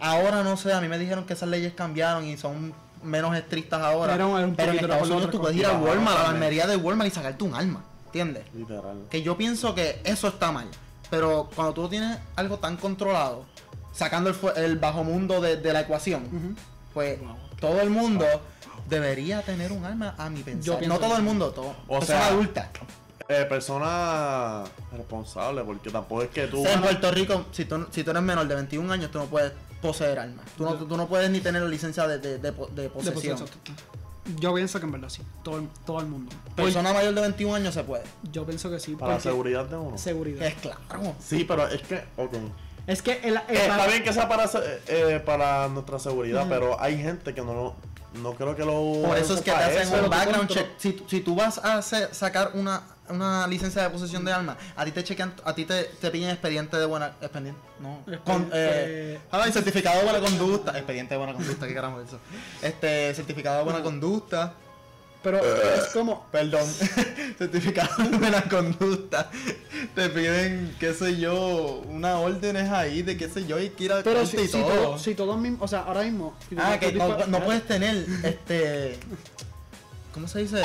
Ahora 0.00 0.42
no 0.42 0.56
sé, 0.56 0.72
a 0.72 0.80
mí 0.80 0.88
me 0.88 0.98
dijeron 0.98 1.24
que 1.26 1.34
esas 1.34 1.48
leyes 1.48 1.72
cambiaron 1.74 2.24
y 2.26 2.36
son 2.36 2.72
menos 3.02 3.36
estrictas 3.36 3.80
ahora. 3.82 4.14
Era 4.14 4.26
un- 4.26 4.54
pero 4.56 4.72
en 4.72 4.78
Estados 4.78 5.08
Unidos 5.10 5.30
tú 5.30 5.40
puedes 5.40 5.56
ir 5.56 5.66
a. 5.66 5.72
Walmart, 5.78 6.18
a 6.18 6.22
la 6.24 6.28
armería 6.30 6.66
de 6.66 6.76
Walmart 6.76 7.10
y 7.10 7.14
sacarte 7.14 7.44
un 7.44 7.54
arma. 7.54 7.84
¿Entiendes? 8.06 8.44
Literal. 8.54 9.04
Que 9.10 9.22
yo 9.22 9.36
pienso 9.36 9.74
que 9.74 10.00
eso 10.04 10.26
está 10.28 10.50
mal. 10.50 10.66
Pero 11.10 11.48
cuando 11.54 11.74
tú 11.74 11.88
tienes 11.88 12.18
algo 12.36 12.58
tan 12.58 12.76
controlado, 12.76 13.44
sacando 13.92 14.30
el, 14.30 14.34
fu- 14.36 14.50
el 14.50 14.78
bajo 14.78 15.04
mundo 15.04 15.40
de, 15.40 15.56
de 15.58 15.72
la 15.72 15.80
ecuación, 15.82 16.56
pues 16.94 17.20
Wow. 17.20 17.36
todo 17.60 17.80
el 17.80 17.90
mundo 17.90 18.24
debería 18.90 19.40
tener 19.42 19.72
un 19.72 19.84
arma 19.84 20.14
a 20.18 20.28
mi 20.28 20.42
pensar. 20.42 20.86
no 20.86 20.98
todo 20.98 21.16
el 21.16 21.22
mundo, 21.22 21.50
todo. 21.52 21.74
O 21.88 21.98
persona 22.00 22.18
sea, 22.20 22.26
adulta. 22.28 22.70
Eh, 23.28 23.46
persona 23.48 24.64
responsable, 24.92 25.62
porque 25.62 25.90
tampoco 25.90 26.22
es 26.22 26.30
que 26.30 26.46
tú. 26.48 26.66
en 26.66 26.80
Puerto 26.82 27.10
Rico, 27.12 27.46
si 27.52 27.64
tú, 27.64 27.86
si 27.90 28.02
tú 28.02 28.10
eres 28.10 28.22
menor 28.22 28.46
de 28.48 28.54
21 28.56 28.92
años, 28.92 29.10
tú 29.12 29.18
no 29.18 29.26
puedes 29.26 29.52
poseer 29.80 30.18
armas. 30.18 30.44
Tú 30.56 30.64
no, 30.64 30.74
tú 30.74 30.96
no 30.96 31.06
puedes 31.08 31.30
ni 31.30 31.40
tener 31.40 31.62
la 31.62 31.68
licencia 31.68 32.06
de, 32.08 32.18
de, 32.18 32.38
de 32.38 32.50
de 32.50 32.90
posesión. 32.90 33.38
Yo 34.38 34.54
pienso 34.54 34.78
que 34.80 34.86
en 34.86 34.92
verdad 34.92 35.08
sí. 35.08 35.22
Todo 35.42 35.58
el, 35.58 35.68
todo 35.86 36.00
el 36.00 36.06
mundo. 36.06 36.30
Persona 36.54 36.92
mayor 36.92 37.14
de 37.14 37.20
21 37.22 37.54
años 37.54 37.74
se 37.74 37.82
puede. 37.84 38.02
Yo 38.32 38.44
pienso 38.44 38.70
que 38.70 38.78
sí. 38.78 38.94
Para 38.94 39.14
la 39.14 39.20
seguridad 39.20 39.64
de 39.66 39.76
uno. 39.76 39.96
Seguridad. 39.96 40.46
Es 40.46 40.54
claro. 40.56 41.14
Sí, 41.24 41.44
pero 41.44 41.66
es 41.68 41.82
que. 41.82 42.02
ok. 42.16 42.34
Es 42.86 43.02
que 43.02 43.12
el, 43.22 43.36
el- 43.36 43.36
Eh, 43.36 43.66
está 43.66 43.86
bien 43.86 44.02
que 44.02 44.12
sea 44.12 44.28
para, 44.28 44.46
se- 44.48 44.80
eh, 44.88 45.20
para 45.20 45.68
nuestra 45.68 45.98
seguridad, 45.98 46.46
pero 46.48 46.80
hay 46.80 46.98
gente 47.00 47.32
que 47.34 47.42
no 47.42 47.54
lo. 47.54 47.76
No 48.14 48.34
creo 48.34 48.56
que 48.56 48.64
lo. 48.64 49.06
Por 49.06 49.16
eso 49.16 49.34
es 49.34 49.40
que 49.40 49.50
te 49.52 49.56
hacen 49.56 49.82
eso. 49.82 50.02
un 50.04 50.10
background 50.10 50.48
check. 50.48 50.66
Si, 50.78 50.92
tú- 50.92 51.04
si 51.08 51.20
tú 51.20 51.34
vas 51.36 51.58
a 51.58 51.78
hacer- 51.78 52.12
sacar 52.12 52.50
una, 52.54 52.82
una 53.08 53.46
licencia 53.46 53.82
de 53.82 53.90
posesión 53.90 54.24
de 54.24 54.32
armas, 54.32 54.56
a 54.74 54.84
ti 54.84 54.90
te 54.90 55.04
chequean, 55.04 55.32
a 55.44 55.54
ti 55.54 55.64
te, 55.64 55.84
te 55.84 56.10
piden 56.10 56.30
expediente 56.30 56.76
de 56.76 56.86
buena. 56.86 57.12
Expediente. 57.20 57.60
No. 57.78 58.00
Con, 58.24 58.50
eh, 58.52 59.18
eh, 59.32 59.52
certificado 59.52 59.98
de 59.98 60.04
buena 60.04 60.20
conducta. 60.20 60.76
Expediente 60.76 61.14
de 61.14 61.18
buena 61.18 61.34
conducta, 61.34 61.66
qué 61.68 61.74
carajo 61.74 62.00
es 62.00 62.08
eso. 62.08 62.18
Este, 62.62 63.14
certificado 63.14 63.58
de 63.58 63.64
buena 63.64 63.82
conducta. 63.82 64.54
Pero 65.22 65.38
es 65.38 65.88
como. 65.92 66.26
Perdón. 66.30 66.66
certificado 67.38 68.02
de 68.04 68.16
buena 68.16 68.42
conducta. 68.42 69.30
Te 69.94 70.08
piden, 70.08 70.74
qué 70.78 70.94
sé 70.94 71.18
yo, 71.18 71.82
unas 71.88 72.16
órdenes 72.16 72.70
ahí 72.70 73.02
de 73.02 73.16
qué 73.16 73.28
sé 73.28 73.46
yo, 73.46 73.58
y 73.58 73.70
que 73.70 73.84
ir 73.84 73.92
a 73.92 74.02
Pero 74.02 74.24
si, 74.26 74.36
y 74.38 74.46
si, 74.46 74.52
todo. 74.52 74.68
todo, 74.68 74.98
si 74.98 75.14
todos 75.14 75.38
mismos. 75.38 75.62
O 75.62 75.68
sea, 75.68 75.80
ahora 75.80 76.02
mismo. 76.02 76.34
si 76.48 76.56
Ah, 76.58 76.78
que 76.78 76.92
no, 76.92 77.26
no 77.26 77.44
puedes 77.44 77.66
tener 77.66 78.04
este. 78.24 78.98
¿Cómo 80.12 80.26
se 80.26 80.40
dice? 80.40 80.62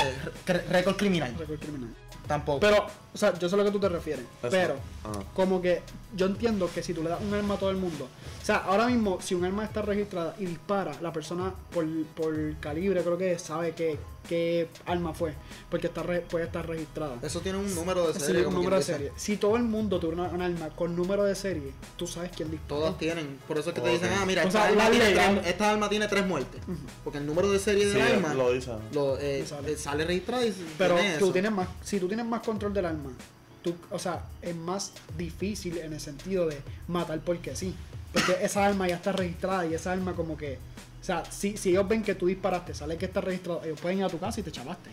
Récord 0.70 0.96
criminal. 0.96 1.34
Récord 1.38 1.60
criminal. 1.60 1.90
Tampoco. 2.26 2.60
Pero, 2.60 2.86
o 3.14 3.18
sea, 3.18 3.32
yo 3.38 3.48
sé 3.48 3.54
a 3.54 3.58
lo 3.58 3.64
que 3.64 3.70
tú 3.70 3.78
te 3.78 3.88
refieres. 3.88 4.24
Eso. 4.42 4.50
Pero, 4.50 4.76
Ah. 5.06 5.22
como 5.34 5.60
que 5.62 5.82
yo 6.16 6.26
entiendo 6.26 6.68
que 6.74 6.82
si 6.82 6.92
tú 6.94 7.02
le 7.02 7.10
das 7.10 7.20
un 7.20 7.32
arma 7.34 7.54
a 7.54 7.58
todo 7.58 7.70
el 7.70 7.76
mundo. 7.76 8.08
O 8.42 8.44
sea, 8.46 8.56
ahora 8.58 8.86
mismo, 8.86 9.18
si 9.20 9.34
un 9.34 9.44
arma 9.44 9.64
está 9.64 9.82
registrada 9.82 10.34
y 10.38 10.46
dispara, 10.46 10.92
la 11.02 11.12
persona 11.12 11.52
por, 11.72 11.84
por 12.16 12.54
calibre, 12.60 13.02
creo 13.02 13.18
que 13.18 13.38
sabe 13.38 13.72
qué, 13.72 13.98
qué 14.28 14.68
arma 14.86 15.12
fue. 15.12 15.34
Porque 15.68 15.88
está 15.88 16.02
re- 16.04 16.20
puede 16.20 16.44
estar 16.46 16.66
registrada. 16.66 17.16
Eso 17.22 17.40
tiene 17.40 17.58
un 17.58 17.74
número 17.74 18.06
de 18.06 18.14
Sí, 18.14 18.20
serie. 18.20 18.38
un 18.40 18.44
como 18.46 18.58
número 18.58 18.76
de 18.76 18.82
serie. 18.82 19.12
Si 19.16 19.36
todo 19.36 19.56
el 19.56 19.64
mundo 19.64 19.98
tuviera 20.00 20.22
un 20.24 20.40
arma 20.42 20.68
con 20.70 20.94
número 20.96 21.24
de 21.24 21.34
serie, 21.34 21.72
tú 21.96 22.06
sabes 22.06 22.30
quién 22.34 22.50
disparó. 22.50 22.80
Todos 22.82 22.98
tienen. 22.98 23.38
Por 23.48 23.58
eso 23.58 23.70
es 23.70 23.74
que 23.74 23.80
te 23.80 23.90
dicen, 23.90 24.10
ah, 24.16 24.24
mira, 24.24 24.42
esta, 24.44 24.52
sea, 24.62 24.68
arma 24.68 24.90
tiene 24.90 25.10
tres, 25.12 25.46
esta 25.46 25.70
arma 25.72 25.88
tiene 25.88 26.06
tres 26.08 26.26
muertes. 26.26 26.60
Porque 27.04 27.18
el 27.18 27.26
número 27.26 27.50
de 27.50 27.58
serie 27.58 27.84
Sí, 27.84 27.90
del 27.98 28.02
arma 28.02 28.32
lo 28.32 28.52
dice. 28.52 28.70
lo, 28.92 29.18
eh, 29.18 29.44
Sale. 29.46 29.72
eh, 29.72 29.76
sale 29.76 30.04
registrado 30.04 30.46
y 30.46 30.54
Pero 30.78 30.94
tiene 30.94 31.18
tú 31.18 31.24
eso. 31.26 31.32
tienes 31.32 31.50
más, 31.52 31.68
si 31.82 31.98
tú 32.00 32.06
tienes 32.06 32.24
más 32.26 32.42
control 32.42 32.72
del 32.72 32.86
arma, 32.86 33.10
tú, 33.66 33.76
o 33.90 33.98
sea, 33.98 34.20
es 34.42 34.54
más 34.54 34.92
difícil 35.18 35.78
en 35.78 35.92
el 35.92 36.00
sentido 36.00 36.46
de 36.46 36.60
matar 36.88 37.18
porque 37.20 37.56
sí. 37.56 37.74
Porque 38.12 38.36
esa 38.42 38.64
arma 38.64 38.86
ya 38.88 38.96
está 38.96 39.12
registrada 39.12 39.66
y 39.66 39.74
esa 39.74 39.92
arma 39.92 40.14
como 40.14 40.36
que, 40.36 40.58
o 41.02 41.04
sea, 41.04 41.24
si, 41.30 41.56
si 41.56 41.70
ellos 41.70 41.86
ven 41.88 42.02
que 42.02 42.14
tú 42.14 42.26
disparaste, 42.26 42.72
sale 42.74 42.96
que 42.96 43.06
está 43.06 43.20
registrado, 43.20 43.62
ellos 43.64 43.80
pueden 43.80 43.98
ir 43.98 44.04
a 44.04 44.08
tu 44.08 44.18
casa 44.18 44.40
y 44.40 44.42
te 44.44 44.52
chavaste. 44.52 44.90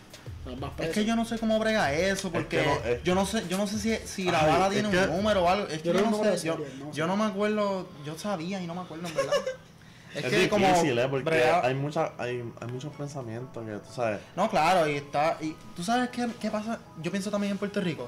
Es 0.80 0.90
que 0.90 1.06
yo 1.06 1.16
no 1.16 1.24
sé 1.24 1.38
cómo 1.40 1.58
brega 1.60 1.94
eso, 1.94 2.30
porque 2.32 2.58
que 2.58 2.66
no, 2.66 2.74
es- 2.84 3.04
yo 3.04 3.16
no 3.16 3.26
sé, 3.26 3.44
yo 3.48 3.58
no 3.58 3.66
sé 3.68 3.80
si, 3.80 3.96
si 4.08 4.24
la 4.26 4.46
bala 4.46 4.70
tiene 4.70 4.90
que- 4.90 4.98
un 4.98 5.18
número 5.18 5.44
o 5.44 5.50
algo. 5.50 5.68
Es 5.68 5.82
que 5.82 5.88
Yo 5.90 5.94
yo, 5.94 6.02
no 6.02 6.06
no 6.06 6.12
me 6.12 6.18
acuerdo 6.18 6.38
sé, 6.38 6.48
yo, 6.48 6.58
no 6.58 6.92
sé. 6.92 6.98
yo 6.98 7.08
no 7.08 7.16
me 7.18 7.24
acuerdo, 7.26 7.88
yo 8.06 8.18
sabía 8.18 8.62
y 8.62 8.68
no 8.68 8.76
me 8.76 8.82
acuerdo 8.82 9.08
en 9.08 9.16
verdad. 9.16 9.34
Es, 10.16 10.26
Es, 10.26 10.32
que 10.32 10.48
como 10.50 10.68
difícil, 10.68 11.00
¿eh? 11.00 11.08
Porque 11.10 11.28
brega- 11.28 11.62
hay, 11.66 11.74
mucha, 11.74 12.12
hay, 12.20 12.44
hay 12.62 12.68
muchos 12.72 12.94
pensamientos 12.96 13.66
que 13.66 13.72
tú 13.78 13.92
sabes. 13.96 14.20
No, 14.36 14.48
claro, 14.48 14.88
y 14.88 14.98
está. 14.98 15.38
Y 15.42 15.56
tú 15.76 15.84
sabes 15.84 16.10
qué, 16.12 16.28
qué 16.40 16.52
pasa. 16.52 16.78
Yo 17.02 17.10
pienso 17.10 17.32
también 17.32 17.50
en 17.54 17.58
Puerto 17.58 17.82
Rico. 17.82 18.08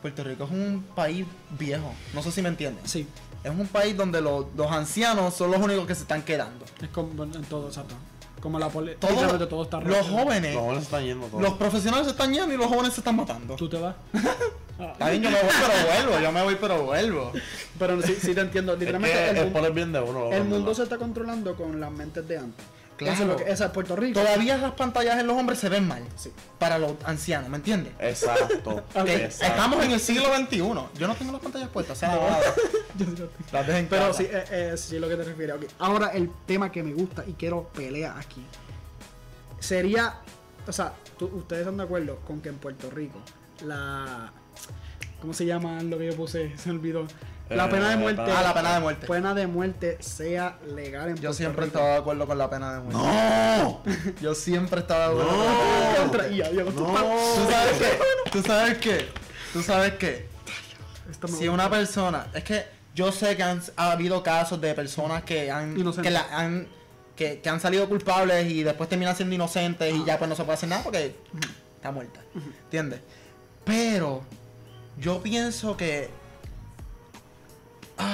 Puerto 0.00 0.24
Rico 0.24 0.44
es 0.44 0.50
un 0.50 0.84
país 0.94 1.26
viejo. 1.58 1.92
No 2.14 2.22
sé 2.22 2.32
si 2.32 2.42
me 2.42 2.48
entiendes. 2.48 2.90
Sí, 2.90 3.06
Es 3.44 3.50
un 3.50 3.66
país 3.66 3.96
donde 3.96 4.20
los, 4.20 4.46
los 4.56 4.70
ancianos 4.70 5.34
son 5.34 5.50
los 5.50 5.60
únicos 5.60 5.86
que 5.86 5.94
se 5.94 6.02
están 6.02 6.22
quedando. 6.22 6.64
es 6.80 6.88
como 6.88 7.24
en 7.24 7.32
todo, 7.44 7.68
exacto. 7.68 7.94
Como 8.40 8.58
la 8.58 8.68
literalmente 8.68 9.46
todo 9.46 9.64
está 9.64 9.80
los 9.80 10.08
jóvenes, 10.08 10.54
Los 10.54 10.62
jóvenes 10.62 10.82
están 10.84 11.04
yendo 11.04 11.26
todos. 11.26 11.42
los 11.42 11.54
profesionales 11.54 12.06
se 12.06 12.12
están 12.12 12.32
yendo 12.32 12.54
y 12.54 12.56
los 12.56 12.68
jóvenes 12.68 12.94
se 12.94 13.00
están 13.00 13.16
matando. 13.16 13.54
Tú 13.56 13.68
te 13.68 13.78
vas. 13.78 13.94
Está 14.80 15.10
bien, 15.10 15.22
yo 15.22 15.30
me 15.30 15.36
voy 15.42 15.50
pero 15.60 16.06
vuelvo, 16.06 16.22
yo 16.22 16.32
me 16.32 16.42
voy 16.42 16.56
pero 16.58 16.84
vuelvo. 16.84 17.32
Pero 17.78 18.00
sí, 18.00 18.16
sí 18.18 18.34
te 18.34 18.40
entiendo. 18.40 18.72
es 18.72 18.78
Literalmente 18.78 19.14
que 19.14 19.40
el, 19.40 19.50
mundo, 19.50 19.72
bien 19.72 19.92
de 19.92 20.00
uno. 20.00 20.32
el 20.32 20.74
se 20.74 20.84
está 20.84 20.96
controlando 20.96 21.54
con 21.54 21.78
las 21.78 21.90
mentes 21.90 22.26
de 22.26 22.38
antes. 22.38 22.64
Claro. 23.00 23.14
Eso 23.14 23.22
es 23.22 23.28
lo 23.28 23.36
que 23.36 23.50
esa 23.50 23.64
es 23.66 23.70
Puerto 23.72 23.96
Rico. 23.96 24.20
Todavía 24.20 24.56
las 24.58 24.72
pantallas 24.72 25.18
en 25.18 25.26
los 25.26 25.36
hombres 25.36 25.58
se 25.58 25.68
ven 25.68 25.88
mal. 25.88 26.02
Sí. 26.16 26.30
Para 26.58 26.78
los 26.78 26.92
ancianos, 27.04 27.48
¿me 27.48 27.56
entiendes? 27.56 27.92
Exacto. 27.98 28.84
Exacto. 28.94 29.44
estamos 29.46 29.84
en 29.84 29.90
el 29.92 30.00
siglo 30.00 30.24
XXI. 30.36 30.58
Yo 30.58 31.06
no 31.08 31.14
tengo 31.14 31.32
las 31.32 31.40
pantallas 31.40 31.68
puestas, 31.70 31.96
o 31.96 32.00
sea. 32.00 32.14
Yo 32.98 33.06
sí 33.06 33.12
tengo. 33.14 33.28
las 33.52 33.66
dejo 33.66 33.78
en 33.78 33.86
Pero 33.88 34.12
sí, 34.12 34.24
eh, 34.24 34.44
eh, 34.50 34.74
sí 34.76 34.96
es 34.96 35.00
lo 35.00 35.08
que 35.08 35.16
te 35.16 35.24
refieres. 35.24 35.56
ok. 35.56 35.64
Ahora 35.78 36.08
el 36.08 36.30
tema 36.46 36.70
que 36.70 36.82
me 36.82 36.92
gusta 36.92 37.24
y 37.26 37.32
quiero 37.32 37.64
pelea 37.74 38.16
aquí. 38.18 38.44
Sería, 39.58 40.14
o 40.66 40.72
sea, 40.72 40.92
tú- 41.18 41.26
ustedes 41.34 41.60
están 41.62 41.76
de 41.76 41.82
acuerdo 41.84 42.16
con 42.26 42.40
que 42.40 42.48
en 42.48 42.56
Puerto 42.56 42.90
Rico 42.90 43.18
la... 43.64 44.32
¿Cómo 45.20 45.34
se 45.34 45.44
llama 45.44 45.82
lo 45.82 45.98
que 45.98 46.06
yo 46.06 46.16
puse? 46.16 46.56
Se 46.56 46.70
me 46.70 46.76
olvidó. 46.78 47.06
La 47.50 47.66
Eh, 47.66 47.68
pena 47.68 47.90
de 47.90 47.96
muerte. 47.96 48.22
Ah, 48.22 48.42
la 48.42 48.54
pena 48.54 48.74
de 48.74 48.80
muerte. 48.80 49.06
Pena 49.06 49.34
de 49.34 49.46
muerte 49.46 49.98
sea 50.00 50.58
legal 50.74 51.08
en 51.10 51.16
Yo 51.16 51.20
Puerto 51.22 51.34
siempre 51.34 51.62
he 51.62 51.66
Rico. 51.66 51.78
estado 51.78 51.92
de 51.94 51.98
acuerdo 52.00 52.26
con 52.26 52.38
la 52.38 52.48
pena 52.50 52.74
de 52.74 52.80
muerte. 52.80 53.00
¡No! 53.02 53.82
Yo 54.22 54.34
siempre 54.34 54.78
he 54.78 54.82
estado 54.82 55.16
de 55.16 55.22
acuerdo 55.22 55.38
con 55.38 55.48
la 55.48 55.60
pena 55.60 56.24
de 56.24 56.64
muerte. 56.64 56.80
No. 56.80 56.90
¿Tú 57.42 57.50
sabes 57.50 57.78
qué? 57.78 58.30
¿Tú 58.32 58.42
sabes 58.42 58.78
qué? 58.78 59.08
¿Tú 59.52 59.62
sabes 59.62 59.92
qué? 59.94 60.28
Si 61.38 61.48
una 61.48 61.68
persona, 61.68 62.28
es 62.34 62.44
que 62.44 62.64
yo 62.94 63.10
sé 63.12 63.36
que 63.36 63.42
han 63.42 63.60
ha 63.76 63.92
habido 63.92 64.22
casos 64.22 64.60
de 64.60 64.74
personas 64.74 65.24
que 65.24 65.50
han 65.50 65.76
Inocentes. 65.78 66.02
que 66.04 66.10
la 66.10 66.26
han 66.38 66.68
que, 67.16 67.40
que 67.40 67.48
han 67.48 67.60
salido 67.60 67.88
culpables 67.88 68.50
y 68.50 68.62
después 68.62 68.88
terminan 68.88 69.14
siendo 69.16 69.34
inocentes 69.34 69.92
y 69.94 70.04
ya 70.04 70.18
pues 70.18 70.28
no 70.30 70.36
se 70.36 70.42
puede 70.44 70.54
hacer 70.54 70.68
nada 70.68 70.82
porque 70.84 71.14
está 71.76 71.90
muerta. 71.90 72.20
¿Entiendes? 72.64 73.00
Pero 73.64 74.22
yo 74.98 75.20
pienso 75.22 75.76
que 75.76 76.08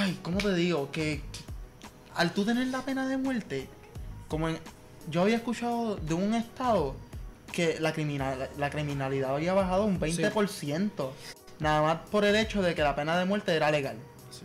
ay, 0.07 0.19
¿cómo 0.21 0.37
te 0.37 0.53
digo? 0.53 0.89
Que 0.91 1.21
al 2.15 2.31
tú 2.31 2.45
tener 2.45 2.67
la 2.67 2.81
pena 2.81 3.07
de 3.07 3.17
muerte, 3.17 3.67
como 4.27 4.49
en, 4.49 4.57
yo 5.09 5.21
había 5.21 5.35
escuchado 5.35 5.97
de 5.97 6.13
un 6.13 6.33
estado 6.33 6.95
que 7.51 7.79
la, 7.79 7.93
criminal, 7.93 8.49
la 8.57 8.69
criminalidad 8.69 9.35
había 9.35 9.53
bajado 9.53 9.85
un 9.85 9.99
20%. 9.99 11.09
Nada 11.59 11.81
más 11.81 11.97
por 12.09 12.23
el 12.23 12.35
hecho 12.35 12.61
de 12.61 12.75
que 12.75 12.83
la 12.83 12.95
pena 12.95 13.17
de 13.17 13.25
muerte 13.25 13.53
era 13.55 13.71
legal. 13.71 13.97
Sí. 14.29 14.43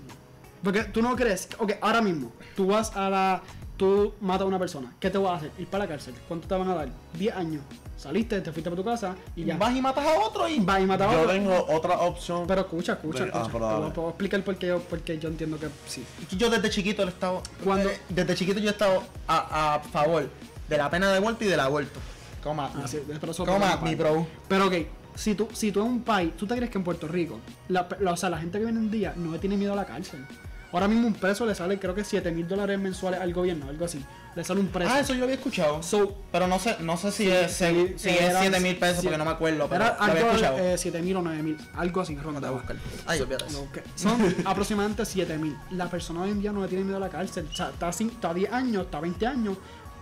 Porque 0.62 0.84
tú 0.84 1.02
no 1.02 1.14
crees, 1.14 1.48
ok, 1.58 1.72
ahora 1.80 2.00
mismo, 2.00 2.32
tú 2.56 2.66
vas 2.66 2.96
a 2.96 3.10
la, 3.10 3.42
tú 3.76 4.14
matas 4.20 4.42
a 4.42 4.46
una 4.46 4.58
persona, 4.58 4.92
¿qué 4.98 5.10
te 5.10 5.18
vas 5.18 5.32
a 5.32 5.36
hacer? 5.36 5.52
Ir 5.58 5.66
para 5.66 5.84
la 5.84 5.88
cárcel, 5.88 6.14
¿cuánto 6.26 6.48
te 6.48 6.54
van 6.54 6.68
a 6.68 6.74
dar? 6.74 6.88
10 7.18 7.36
años, 7.36 7.62
saliste, 8.02 8.40
te 8.40 8.52
fuiste 8.52 8.68
para 8.70 8.82
tu 8.82 8.84
casa 8.88 9.14
y 9.36 9.44
ya. 9.44 9.56
Vas 9.56 9.74
y 9.76 9.80
matas 9.80 10.04
a 10.06 10.18
otro 10.20 10.48
y... 10.48 10.58
Vas 10.60 10.80
y 10.80 10.86
matas 10.86 11.08
a 11.08 11.12
Yo 11.12 11.20
otro. 11.20 11.32
tengo 11.32 11.66
otra 11.70 12.00
opción. 12.00 12.44
Pero 12.46 12.60
escucha, 12.62 12.92
escucha, 12.94 13.24
Ah, 13.32 13.42
escucha. 13.46 13.52
pero 13.52 13.86
te 13.88 13.90
puedo 13.94 14.08
explicar 14.08 14.42
por 14.44 14.56
qué 14.56 14.66
yo, 14.68 14.80
porque 14.80 15.18
yo 15.18 15.28
entiendo 15.28 15.58
que 15.58 15.68
sí. 15.86 16.04
Yo 16.36 16.50
desde 16.50 16.68
chiquito 16.70 17.02
he 17.02 17.08
estado... 17.08 17.42
Cuando- 17.64 17.88
eh, 17.90 18.00
desde 18.08 18.34
chiquito 18.34 18.58
yo 18.60 18.68
he 18.68 18.72
estado 18.72 19.02
a, 19.26 19.74
a 19.76 19.80
favor 19.80 20.28
de 20.68 20.76
la 20.76 20.90
pena 20.90 21.12
de 21.12 21.20
muerte 21.20 21.44
y 21.44 21.48
del 21.48 21.60
aborto. 21.60 22.00
Coma. 22.42 22.70
Ah, 22.74 22.88
sí, 22.88 22.98
pero 23.20 23.30
eso 23.32 23.46
Coma, 23.46 23.76
mi 23.82 23.94
bro. 23.94 24.26
Pero 24.48 24.66
ok, 24.66 24.74
si 25.14 25.34
tú, 25.36 25.48
si 25.52 25.70
tú 25.70 25.80
en 25.82 25.86
un 25.86 26.02
país, 26.02 26.36
¿tú 26.36 26.46
te 26.46 26.56
crees 26.56 26.70
que 26.70 26.78
en 26.78 26.84
Puerto 26.84 27.06
Rico, 27.06 27.38
la, 27.68 27.86
la- 28.00 28.12
o 28.12 28.16
sea, 28.16 28.30
la 28.30 28.38
gente 28.38 28.58
que 28.58 28.64
viene 28.64 28.80
en 28.80 28.90
día 28.90 29.12
no 29.16 29.30
le 29.32 29.38
tiene 29.38 29.56
miedo 29.56 29.74
a 29.74 29.76
la 29.76 29.84
cárcel? 29.86 30.26
Ahora 30.72 30.88
mismo 30.88 31.06
un 31.06 31.14
preso 31.14 31.44
le 31.44 31.54
sale 31.54 31.78
creo 31.78 31.94
que 31.94 32.02
7 32.02 32.30
mil 32.32 32.48
dólares 32.48 32.78
mensuales 32.78 33.20
al 33.20 33.32
gobierno, 33.34 33.68
algo 33.68 33.84
así. 33.84 34.02
Le 34.34 34.42
sale 34.42 34.60
un 34.60 34.68
preso. 34.68 34.90
Ah, 34.90 35.00
eso 35.00 35.12
yo 35.12 35.24
había 35.24 35.34
escuchado. 35.34 35.82
So, 35.82 36.16
Pero 36.32 36.46
no 36.46 36.58
sé, 36.58 36.76
no 36.80 36.96
sé 36.96 37.12
si 37.12 37.24
Sí, 37.24 37.30
es, 37.30 37.52
sí, 37.52 37.94
si 37.96 38.08
eran- 38.08 38.30
es 38.36 38.38
7 38.40 38.60
mil 38.60 38.76
pesos 38.78 38.96
sí. 39.00 39.02
porque 39.02 39.18
no 39.18 39.24
me 39.26 39.30
acuerdo, 39.32 39.68
pero 39.68 39.84
era 39.84 39.94
algo 39.96 40.28
escuchado. 40.28 40.58
eh, 40.58 40.78
7 40.78 41.02
mil 41.02 41.16
o 41.16 41.22
9 41.22 41.42
mil, 41.42 41.58
algo 41.74 42.00
así, 42.00 42.14
Voy 42.14 42.20
a 42.22 42.24
ronda. 42.24 42.50
buscar. 42.50 42.76
Ay. 43.06 43.20
Ok, 43.20 43.78
Son 43.94 44.34
aproximadamente 44.46 45.04
7 45.04 45.36
mil. 45.36 45.54
La 45.72 45.90
persona 45.90 46.22
hoy 46.22 46.30
en 46.30 46.40
día 46.40 46.52
no 46.52 46.62
le 46.62 46.68
tiene 46.68 46.84
miedo 46.84 46.96
a 46.96 47.00
la 47.00 47.10
cárcel. 47.10 47.46
O 47.52 47.54
sea, 47.54 47.68
está, 47.68 47.90
está 47.90 48.30
a 48.30 48.34
10 48.34 48.50
años, 48.52 48.84
está 48.86 48.96
a 48.98 49.00
20 49.02 49.26
años. 49.26 49.58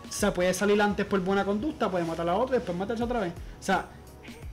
Se 0.08 0.30
puede 0.32 0.54
salir 0.54 0.80
antes 0.80 1.06
por 1.06 1.20
buena 1.20 1.44
conducta, 1.44 1.90
puede 1.90 2.04
matar 2.04 2.22
a 2.28 2.32
la 2.32 2.36
otra 2.36 2.56
y 2.56 2.58
después 2.60 2.76
matarse 2.78 3.02
otra 3.02 3.20
vez. 3.20 3.32
O 3.32 3.62
sea, 3.62 3.86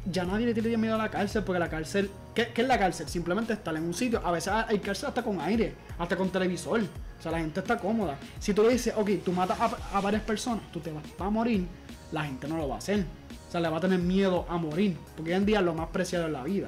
ya 0.10 0.24
nadie 0.24 0.46
le 0.46 0.54
tiene 0.54 0.78
miedo 0.78 0.96
a 0.96 0.98
la 0.98 1.10
cárcel 1.10 1.43
porque 1.43 1.60
la 1.60 1.70
cárcel. 1.70 2.10
¿Qué, 2.34 2.52
es 2.56 2.67
la 2.67 2.78
cárcel? 2.78 3.08
Simplemente 3.08 3.54
estar 3.54 3.76
en 3.76 3.84
un 3.84 3.93
sitio. 3.93 4.22
A 4.24 4.32
veces 4.32 4.54
hay 4.54 4.80
cárcel 4.80 5.10
hasta 5.10 5.24
con 5.24 5.41
aire, 5.41 5.74
hasta 5.98 6.15
con 6.15 6.30
televisor. 6.30 6.82
O 6.82 7.22
sea, 7.22 7.32
la 7.32 7.39
gente 7.39 7.60
está 7.60 7.78
cómoda. 7.78 8.17
Si 8.39 8.54
tú 8.54 8.63
le 8.63 8.70
dices, 8.70 8.93
ok, 8.96 9.10
tú 9.24 9.32
matas 9.32 9.58
a, 9.60 10.02
varias 10.02 10.22
personas, 10.22 10.63
tú 10.72 10.80
te 10.80 10.91
vas 10.91 11.04
a 11.20 11.30
morir, 11.30 11.65
la 12.12 12.24
gente 12.24 12.48
no 12.48 12.58
lo 12.58 12.67
va 12.70 12.76
a 12.76 12.78
hacer. 12.78 13.06
O 13.48 13.52
sea, 13.52 13.60
le 13.60 13.70
va 13.70 13.78
a 13.78 13.82
tener 13.82 14.00
miedo 14.00 14.46
a 14.50 14.58
morir. 14.58 14.98
Porque 15.15 15.32
hoy 15.32 15.38
en 15.38 15.46
día 15.46 15.60
es 15.60 15.65
lo 15.65 15.74
más 15.74 15.88
preciado 15.89 16.28
en 16.28 16.34
la 16.34 16.43
vida. 16.43 16.67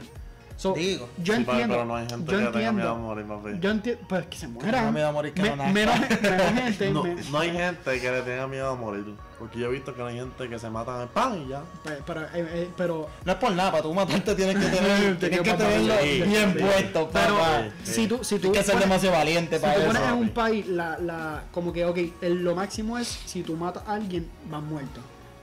So, 0.60 0.74
Digo. 0.74 1.08
yo 1.24 1.36
Sí, 1.36 1.44
pero- 1.46 1.52
entiendo. 1.54 1.74
pero 1.76 1.86
no 1.86 1.96
hay 1.96 2.06
gente 2.10 2.30
yo 2.34 2.38
que 2.38 2.46
tenga 2.48 2.72
miedo 2.74 2.90
a 2.90 2.92
entiendo. 2.92 2.96
morir, 2.98 3.26
papi. 3.26 3.50
Yo 3.62 3.70
entiendo. 3.72 4.06
Pues 4.10 4.26
que 4.26 4.38
se 4.38 4.48
tenga 4.48 4.60
mueran. 4.62 4.94
miedo 4.94 5.08
a 5.08 5.12
morir 5.14 5.34
que 5.34 5.42
Me- 5.42 5.50
no 5.52 5.56
nazca. 5.56 5.72
menos, 5.74 6.00
menos 6.00 6.52
gente. 6.54 6.90
No, 6.92 7.04
me- 7.04 7.16
no 7.32 7.40
hay 7.40 7.52
gente 7.52 8.02
que 8.02 8.12
le 8.12 8.22
tenga 8.24 8.46
miedo 8.48 8.70
a 8.70 8.76
morir. 8.76 9.06
Porque 9.40 9.58
yo 9.58 9.68
he 9.68 9.72
visto 9.72 9.96
que 9.96 10.02
no 10.02 10.08
hay 10.08 10.18
gente 10.18 10.50
que 10.50 10.60
se 10.60 10.70
matan 10.70 11.04
en 11.04 11.08
pan 11.08 11.42
y 11.42 11.48
ya. 11.48 11.62
pe- 11.82 12.04
pero, 12.06 12.24
eh, 12.24 12.28
eh, 12.36 12.70
pero 12.76 13.08
No 13.24 13.32
es 13.32 13.38
por 13.38 13.54
nada, 13.54 13.72
para 13.72 13.84
tú 13.84 13.94
matarte 13.94 14.36
tienes 14.36 14.58
que 14.58 14.66
tener, 14.66 15.18
tienes 15.20 15.40
que 15.44 15.54
tenerlo 15.54 15.94
sí, 16.02 16.22
bien 16.24 16.54
sí. 16.54 16.60
puesto, 16.62 17.10
pero 17.14 17.38
si 17.86 18.08
tú 18.08 18.20
si 18.22 18.36
tú 18.36 18.42
Tienes 18.52 18.58
que 18.60 18.64
ser 18.66 18.76
pones- 18.76 18.84
demasiado 18.84 19.16
valiente 19.16 19.56
si 19.56 19.62
para 19.62 19.76
tú 19.76 19.80
eso. 19.80 19.88
pones 19.94 20.04
en 20.10 20.14
un 20.14 20.30
país 20.32 20.68
la, 20.68 20.98
la 21.00 21.44
como 21.54 21.72
que 21.72 21.86
ok 21.86 21.98
el- 22.20 22.44
lo 22.44 22.54
máximo 22.54 22.98
es 22.98 23.08
si 23.08 23.44
tú 23.44 23.56
matas 23.56 23.84
a 23.88 23.94
alguien 23.94 24.28
vas 24.52 24.62
muerto 24.62 25.00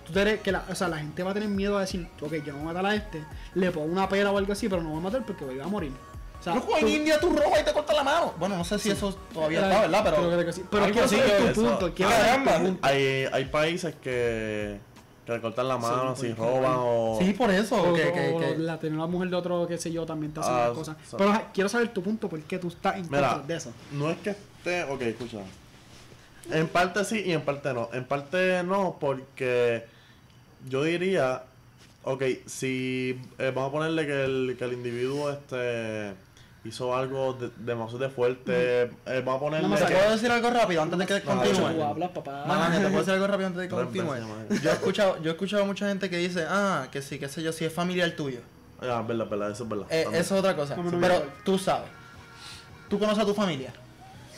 tú 0.06 0.12
crees 0.12 0.40
que 0.40 0.52
la, 0.52 0.64
o 0.70 0.74
sea, 0.74 0.88
la 0.88 0.98
gente 0.98 1.22
va 1.22 1.30
a 1.32 1.34
tener 1.34 1.48
miedo 1.48 1.76
a 1.76 1.80
decir 1.82 2.08
ok 2.20 2.32
yo 2.44 2.52
voy 2.54 2.62
a 2.62 2.64
matar 2.64 2.86
a 2.86 2.94
este 2.94 3.22
le 3.54 3.70
pongo 3.70 3.86
una 3.92 4.08
pera 4.08 4.30
o 4.30 4.38
algo 4.38 4.52
así 4.52 4.68
pero 4.68 4.82
no 4.82 4.90
voy 4.90 4.98
a 4.98 5.02
matar 5.02 5.24
porque 5.26 5.44
voy 5.44 5.58
a 5.60 5.66
morir 5.66 5.92
o 6.38 6.42
sea, 6.42 6.54
Loco, 6.54 6.76
en 6.76 6.86
India 6.88 7.18
tú 7.18 7.30
robas 7.30 7.60
y 7.62 7.64
te 7.64 7.72
cortas 7.72 7.96
la 7.96 8.04
mano. 8.04 8.34
Bueno, 8.38 8.56
no 8.58 8.62
sé 8.64 8.78
si 8.78 8.90
eso 8.90 9.12
todavía 9.32 9.62
está, 9.68 9.80
¿verdad? 9.80 10.00
Pero, 10.04 10.16
creo 10.30 10.44
que 10.46 10.52
sí. 10.52 10.62
Pero 10.70 10.84
quiero 10.92 11.08
saber 11.08 11.38
tu 11.38 11.44
eso- 11.46 11.54
punto 11.62 11.94
quiero 11.94 12.12
saber 12.12 12.26
tu 12.38 12.44
Caramba. 12.44 12.58
punto. 12.68 12.86
Hay, 12.86 13.24
hay 13.32 13.44
países 13.46 13.94
que, 13.96 14.78
que 15.24 15.32
le 15.32 15.40
cortan 15.40 15.66
la 15.66 15.78
mano 15.78 16.14
Sí, 16.14 16.26
si 16.28 16.34
roban 16.34 16.74
o. 16.76 17.18
Sí, 17.20 17.32
por 17.32 17.50
eso. 17.50 17.74
o, 17.82 17.94
que, 17.94 18.04
o 18.06 18.12
que, 18.12 18.36
que- 18.38 18.58
la 18.58 18.78
tener 18.78 18.96
la 18.98 19.06
mujer 19.06 19.30
de 19.30 19.36
otro 19.36 19.66
qué 19.66 19.76
sé 19.78 19.90
yo 19.90 20.04
también 20.06 20.32
te 20.34 20.38
hace 20.40 20.50
Ah, 20.50 20.66
las 20.68 20.76
cosas 20.78 20.96
so- 21.08 21.16
pero 21.16 21.30
ajá, 21.30 21.44
quiero 21.52 21.68
saber 21.70 21.88
tu 21.88 22.02
punto 22.02 22.28
por 22.28 22.38
qué 22.42 22.58
tú 22.58 22.68
estás 22.68 22.96
en 22.96 23.10
Mira, 23.10 23.28
contra 23.30 23.46
de 23.46 23.56
eso 23.56 23.72
no 23.92 24.10
es 24.10 24.18
que 24.18 24.30
esté. 24.30 24.84
Ok, 24.84 25.00
escucha. 25.02 25.38
En 26.52 26.68
parte 26.68 27.04
sí 27.04 27.22
y 27.26 27.32
en 27.32 27.40
parte 27.40 27.72
no. 27.74 27.88
En 27.92 28.04
parte 28.04 28.62
no, 28.62 28.98
porque 29.00 29.84
yo 30.68 30.82
diría. 30.82 31.42
Ok, 32.08 32.22
si 32.46 33.20
eh, 33.38 33.50
vamos 33.52 33.70
a 33.70 33.72
ponerle 33.72 34.06
que 34.06 34.24
el, 34.24 34.56
que 34.56 34.64
el 34.64 34.74
individuo 34.74 35.28
este 35.30 36.14
hizo 36.64 36.96
algo 36.96 37.32
de- 37.34 37.50
demasiado 37.58 38.08
fuerte. 38.10 38.82
eh, 39.06 39.22
vamos 39.24 39.36
a 39.36 39.40
ponerle. 39.40 39.62
No 39.68 39.68
me 39.70 39.76
¿Te 39.76 39.82
saques. 39.82 39.96
que- 39.96 40.02
puedo 40.02 40.14
decir 40.16 40.30
algo 40.30 40.50
rápido 40.50 40.82
antes 40.82 40.98
de 41.00 41.06
que 41.06 41.20
continúe? 41.22 41.82
hablas 41.84 42.10
papá 42.10 42.44
mía, 42.46 42.78
te 42.78 42.84
puedo 42.86 42.98
decir 42.98 43.14
algo 43.14 43.26
rápido 43.26 43.46
antes 43.48 43.62
de 43.62 43.68
que 43.68 43.74
continúe. 43.74 44.14
Yo 44.62 44.70
he 44.70 44.72
escuchado, 44.74 45.20
yo 45.22 45.30
he 45.30 45.32
escuchado 45.32 45.66
mucha 45.66 45.88
gente 45.88 46.08
que 46.08 46.18
dice, 46.18 46.44
ah, 46.48 46.86
que 46.92 47.02
sí, 47.02 47.18
qué 47.18 47.28
sé 47.28 47.42
yo, 47.42 47.52
si 47.52 47.64
es 47.64 47.72
familiar 47.72 48.10
tuyo. 48.12 48.38
Ah, 48.80 49.02
verdad, 49.06 49.28
verdad, 49.28 49.50
eso 49.50 49.64
es 49.64 49.68
verdad. 49.68 49.86
Eh, 49.90 50.02
eso 50.12 50.18
es 50.20 50.32
otra 50.32 50.54
cosa. 50.54 50.76
No, 50.76 50.84
no, 50.84 50.90
no, 50.92 51.00
Pero 51.00 51.14
no. 51.14 51.24
tú 51.44 51.58
sabes. 51.58 51.88
Tú 52.88 52.98
conoces 53.00 53.22
a 53.24 53.26
tu 53.26 53.34
familia. 53.34 53.72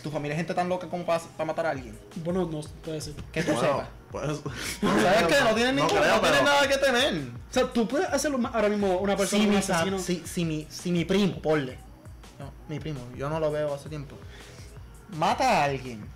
Tu 0.02 0.10
familia 0.10 0.34
es 0.34 0.38
gente 0.38 0.54
tan 0.54 0.68
loca 0.68 0.88
como 0.88 1.04
para, 1.04 1.20
para 1.20 1.44
matar 1.46 1.66
a 1.66 1.70
alguien. 1.70 1.98
bueno 2.24 2.46
no 2.50 2.60
puede 2.84 3.00
ser 3.00 3.14
Que 3.32 3.42
tú 3.42 3.52
Bueno, 3.52 3.68
sepas. 3.68 3.88
pues. 4.10 4.40
¿Sabes 4.80 5.26
qué? 5.26 5.34
No 5.44 5.54
tienen, 5.54 5.76
No 5.76 5.82
ningún- 5.84 5.98
creo, 5.98 6.14
no 6.14 6.20
tienen 6.20 6.38
pero- 6.40 6.44
nada 6.44 6.68
que 6.68 6.78
tener. 6.78 7.14
o 7.14 7.52
sea 7.52 7.72
tú 7.72 7.88
puedes 7.88 8.08
hacerlo 8.08 8.38
ahora 8.52 8.68
mismo 8.68 8.98
una 8.98 9.16
persona 9.16 9.40
Si 9.42 9.46
un 9.48 9.52
mi, 9.52 9.56
asesino 9.58 9.98
si, 9.98 10.22
si 10.26 10.44
mi, 10.44 10.66
si 10.70 10.92
mi 10.92 11.04
primo, 11.04 11.40
porle. 11.42 11.78
No, 12.38 12.52
mi 12.68 12.78
primo, 12.78 13.00
yo 13.16 13.28
no 13.28 13.40
lo 13.40 13.50
veo 13.50 13.74
hace 13.74 13.88
tiempo. 13.88 14.16
Mata 15.16 15.60
a 15.60 15.64
alguien 15.64 16.06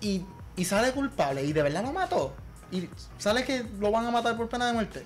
y, 0.00 0.22
y 0.56 0.64
sale 0.64 0.92
culpable 0.92 1.42
y 1.44 1.52
de 1.52 1.62
verdad 1.62 1.82
lo 1.82 1.92
mató. 1.92 2.34
Y 2.70 2.88
sale 3.18 3.44
que 3.44 3.64
lo 3.80 3.90
van 3.90 4.06
a 4.06 4.10
matar 4.10 4.36
por 4.36 4.48
pena 4.48 4.66
de 4.68 4.72
muerte. 4.74 5.04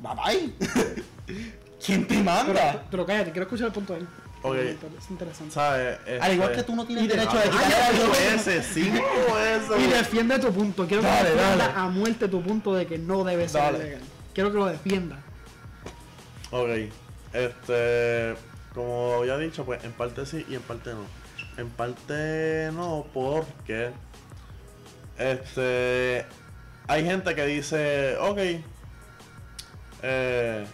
Bye 0.00 0.14
bye. 0.14 1.04
¿Quién 1.84 2.02
te 2.06 2.14
pero, 2.14 2.24
manda? 2.24 2.84
pero 2.90 3.04
cállate 3.06 3.30
quiero 3.32 3.44
escuchar 3.44 3.66
el 3.68 3.72
punto 3.72 3.92
de 3.94 4.00
él 4.00 4.08
Es 4.54 5.10
interesante 5.10 5.54
¿Sabes? 5.54 5.98
Al 6.20 6.32
igual 6.34 6.50
Este- 6.50 6.62
que 6.62 6.66
tú 6.66 6.76
no 6.76 6.86
tienes 6.86 7.04
y 7.04 7.08
de- 7.08 7.14
derecho 7.16 7.36
de 7.36 7.42
Ay, 7.42 7.50
quitarle 7.50 7.74
a 7.74 7.90
cinco 7.90 8.12
alguien. 8.12 8.36
veces, 8.36 8.66
cinco 8.72 9.34
veces. 9.34 9.84
Y 9.84 9.90
defiende 9.90 10.38
tu 10.38 10.52
punto. 10.52 10.86
Quiero 10.86 11.02
que 11.02 11.08
defienda 11.08 11.56
dale. 11.56 11.72
a 11.76 11.86
muerte 11.88 12.28
tu 12.28 12.42
punto 12.42 12.74
de 12.74 12.86
que 12.86 12.98
no 12.98 13.24
debe 13.24 13.48
ser 13.48 13.60
Dale. 13.62 13.78
legal. 13.78 14.00
Quiero 14.34 14.52
que 14.52 14.58
lo 14.58 14.66
defienda. 14.66 15.18
Ok, 16.50 16.68
este, 17.32 18.34
como 18.74 19.14
había 19.18 19.36
dicho, 19.38 19.64
pues 19.64 19.82
en 19.84 19.92
parte 19.92 20.24
sí 20.26 20.44
y 20.48 20.54
en 20.54 20.62
parte 20.62 20.90
no. 20.92 21.04
En 21.56 21.68
parte 21.70 22.70
no, 22.72 23.06
porque 23.12 23.90
Este. 25.18 26.24
Hay 26.88 27.04
gente 27.04 27.34
que 27.34 27.46
dice, 27.46 28.16
ok. 28.20 28.38
Eh. 30.02 30.66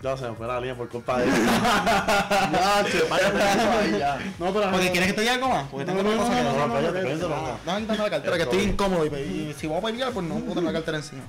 Ya 0.00 0.16
se 0.16 0.28
me 0.28 0.36
fue 0.36 0.46
la 0.46 0.60
línea 0.60 0.76
por 0.76 0.88
culpa 0.88 1.18
de 1.18 1.24
él. 1.24 1.30
ya, 1.34 2.84
che, 2.84 3.02
ahí 3.12 3.98
ya. 3.98 4.18
No, 4.38 4.52
pero 4.52 4.70
Porque 4.70 4.90
quieres 4.92 5.08
que 5.08 5.12
te 5.14 5.20
diga 5.22 5.34
algo 5.34 5.48
más. 5.48 5.68
Porque 5.68 5.86
No, 5.86 5.92
tengo 5.98 6.02
no, 6.04 6.08
otra 6.10 6.18
cosa 6.18 6.30
no, 6.30 6.38
que 6.38 6.44
no, 6.44 6.52
no, 6.52 7.28
no, 7.28 7.78
no. 7.80 7.96
No, 7.96 8.02
la 8.04 8.10
cartera, 8.10 8.36
que 8.36 8.42
estoy 8.44 8.62
incómodo. 8.62 9.06
Y, 9.06 9.54
si 9.58 9.66
voy 9.66 9.78
a 9.78 9.80
pelear, 9.82 10.12
pues 10.12 10.24
no 10.26 10.36
puedo 10.36 10.54
tener 10.54 10.64
la 10.64 10.72
cartera 10.72 10.98
encima. 10.98 11.22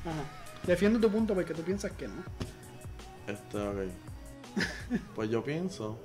Defiende 0.63 0.99
tu 0.99 1.09
punto 1.09 1.33
porque 1.33 1.53
tú 1.53 1.63
piensas 1.63 1.91
que 1.93 2.07
no. 2.07 2.23
Este, 3.27 3.57
ok. 3.57 3.91
Pues 5.15 5.29
yo 5.29 5.43
pienso 5.43 5.99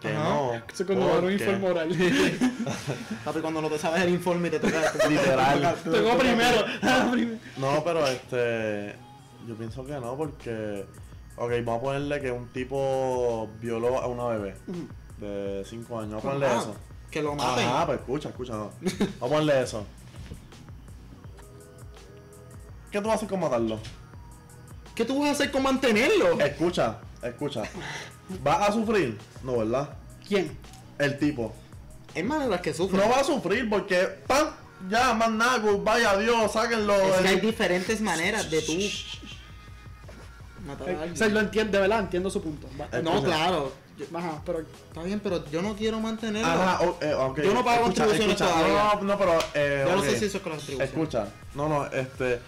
que 0.00 0.08
Ajá. 0.08 0.24
no. 0.24 0.54
Eso 0.54 0.82
es 0.82 0.84
cuando 0.84 1.06
dar 1.06 1.24
un 1.24 1.32
informe 1.32 1.70
oral. 1.70 1.88
Papi, 3.24 3.40
cuando 3.40 3.62
no 3.62 3.68
te 3.68 3.78
sabes 3.78 4.02
el 4.02 4.10
informe 4.10 4.48
y 4.48 4.50
te 4.50 4.60
toca. 4.60 4.80
te 4.92 4.98
toca- 4.98 5.08
Literal. 5.08 5.74
te 5.82 5.90
primero. 5.90 6.64
primero. 7.12 7.38
No, 7.56 7.82
pero 7.84 8.06
este. 8.06 8.96
Yo 9.46 9.54
pienso 9.54 9.84
que 9.84 9.92
no, 9.92 10.16
porque. 10.16 10.86
Ok, 11.36 11.50
vamos 11.64 11.80
a 11.80 11.84
ponerle 11.84 12.20
que 12.20 12.30
un 12.30 12.48
tipo 12.48 13.48
violó 13.60 13.98
a 13.98 14.06
una 14.06 14.26
bebé 14.26 14.56
de 15.18 15.64
5 15.68 15.98
años. 16.00 16.22
Vamos 16.22 16.24
a 16.24 16.28
ponerle 16.28 16.46
Ah, 16.46 16.58
eso. 16.60 16.76
Que 17.10 17.22
lo 17.22 17.34
maten. 17.34 17.66
Ajá, 17.66 17.86
pues 17.86 17.98
escucha, 18.00 18.28
escucha. 18.28 18.52
No. 18.52 18.70
Vamos 18.80 19.16
a 19.20 19.26
ponerle 19.26 19.62
eso. 19.62 19.86
¿Qué 22.90 23.00
tú 23.00 23.08
vas 23.08 23.14
a 23.14 23.16
hacer 23.16 23.28
con 23.28 23.40
matarlo? 23.40 23.78
¿Qué 24.94 25.04
tú 25.04 25.18
vas 25.18 25.28
a 25.30 25.32
hacer 25.32 25.50
con 25.50 25.62
mantenerlo? 25.64 26.38
Escucha, 26.40 26.98
escucha. 27.22 27.62
¿Vas 28.42 28.68
a 28.68 28.72
sufrir? 28.72 29.18
No, 29.42 29.58
¿verdad? 29.58 29.90
¿Quién? 30.26 30.56
El 30.98 31.18
tipo. 31.18 31.52
Es 32.14 32.24
maneras 32.24 32.60
que 32.60 32.72
sufren. 32.72 33.00
No 33.00 33.10
va 33.10 33.20
a 33.20 33.24
sufrir 33.24 33.68
porque, 33.68 34.04
¡pam! 34.28 34.50
Ya, 34.88 35.14
más 35.14 35.30
nada, 35.30 35.60
vaya 35.82 36.16
Dios, 36.16 36.52
sáquenlo. 36.52 36.94
Es 36.94 37.22
que 37.22 37.28
hay 37.28 37.40
diferentes 37.40 38.00
maneras 38.00 38.50
de 38.50 38.62
tú 38.62 38.76
matar 40.64 40.88
a 40.88 40.92
Eh, 40.92 40.94
O 40.94 40.98
alguien. 41.00 41.16
sea, 41.16 41.28
lo 41.28 41.40
entiendo, 41.40 41.72
de 41.72 41.80
verdad, 41.80 42.00
entiendo 42.00 42.30
su 42.30 42.42
punto. 42.42 42.68
Va- 42.80 42.88
Eh, 42.92 43.02
No, 43.02 43.22
claro. 43.22 43.72
Yo- 43.96 44.06
Ajá, 44.18 44.42
pero 44.44 44.58
Está 44.60 45.02
bien, 45.04 45.20
pero 45.20 45.44
yo 45.50 45.62
no 45.62 45.74
quiero 45.76 46.00
mantenerlo. 46.00 46.48
Ajá, 46.50 46.80
o- 46.82 46.98
eh, 47.00 47.14
ok. 47.14 47.40
Yo 47.42 47.54
no 47.54 47.64
pago 47.64 47.82
Escucha, 47.86 48.04
contribuciones 48.06 48.40
escucha. 48.40 48.52
todavía. 48.52 48.94
No, 48.96 49.02
no, 49.02 49.18
pero. 49.18 49.38
Eh, 49.54 49.84
yo 49.86 49.92
no 49.94 50.00
ok. 50.00 50.04
sé 50.08 50.18
si 50.18 50.24
eso 50.24 50.36
es 50.38 50.42
con 50.42 50.52
las 50.52 50.60
contribuciones. 50.62 50.90
Escucha, 50.90 51.28
no, 51.54 51.68
no, 51.68 51.86
este. 51.86 52.40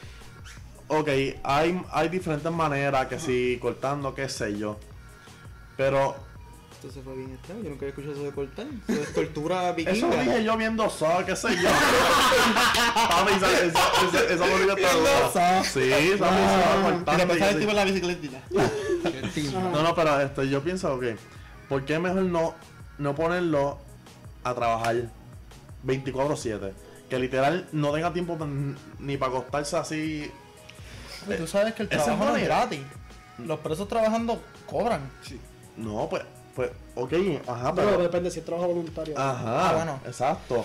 Ok, 0.89 1.09
hay, 1.45 1.83
hay 1.93 2.09
diferentes 2.09 2.51
maneras, 2.53 3.07
que 3.07 3.19
si 3.21 3.59
cortando, 3.61 4.15
qué 4.15 4.29
sé 4.29 4.57
yo. 4.59 4.79
Pero 5.77 6.17
Esto 6.77 6.91
se 6.91 7.01
fue 7.01 7.15
bien 7.15 7.33
extraño. 7.33 7.63
Yo 7.63 7.71
nunca 7.71 7.87
había 7.87 7.89
escuchado 7.89 8.13
eso 8.13 8.25
de 8.25 8.33
cortar. 8.33 8.67
Eso 8.87 9.01
es 9.01 9.15
tortura 9.15 9.71
eso 9.77 9.77
vikinga. 9.77 10.23
dije 10.23 10.45
yo 10.45 10.57
viendo 10.59 10.91
Saw, 10.91 11.25
qué 11.25 11.35
sé 11.35 11.57
yo. 11.57 11.71
Papi, 12.95 13.33
esa, 13.33 13.51
esa, 13.51 13.65
esa, 13.65 14.35
esa 14.35 14.45
película 14.45 14.75
está 14.75 14.93
dura. 14.95 15.65
Sí, 15.65 15.81
esa 15.91 16.13
Y 16.13 16.83
cortando, 16.83 17.33
el 17.33 17.39
sé 17.39 17.55
tipo 17.55 17.71
en 17.71 17.77
la 17.77 17.85
bicicletita. 17.85 18.43
No, 19.73 19.83
no, 19.83 19.95
pero 19.95 20.21
este, 20.21 20.51
yo 20.51 20.63
pienso, 20.63 20.95
ok, 20.95 21.05
¿por 21.71 21.87
qué 21.87 21.99
mejor 21.99 22.25
no, 22.25 22.55
no 22.99 23.15
ponerlo 23.15 23.79
a 24.45 24.55
trabajar 24.55 24.97
24-7? 25.87 26.73
Que 27.09 27.19
literal 27.19 27.69
no 27.73 27.91
tenga 27.93 28.13
tiempo 28.13 28.37
ni 28.99 29.17
para 29.17 29.33
acostarse 29.33 29.79
así. 29.79 30.31
Tú 31.39 31.47
sabes 31.47 31.73
que 31.73 31.85
el 31.85 31.89
trabajo 31.89 32.27
no 32.27 32.37
es 32.37 32.45
gratis. 32.45 32.81
Los 33.39 33.61
presos 33.61 33.89
trabajando 33.89 34.43
cobran. 34.67 35.11
No, 35.79 36.07
pues, 36.11 36.23
pues, 36.57 36.71
ok, 36.97 37.13
ajá, 37.47 37.73
pero 37.75 37.91
pero. 37.91 38.03
depende 38.03 38.31
si 38.33 38.41
es 38.41 38.45
trabajo 38.45 38.67
voluntario. 38.69 39.15
Ajá, 39.17 39.71
Ah, 39.71 39.73
bueno. 39.75 40.01
exacto. 40.07 40.65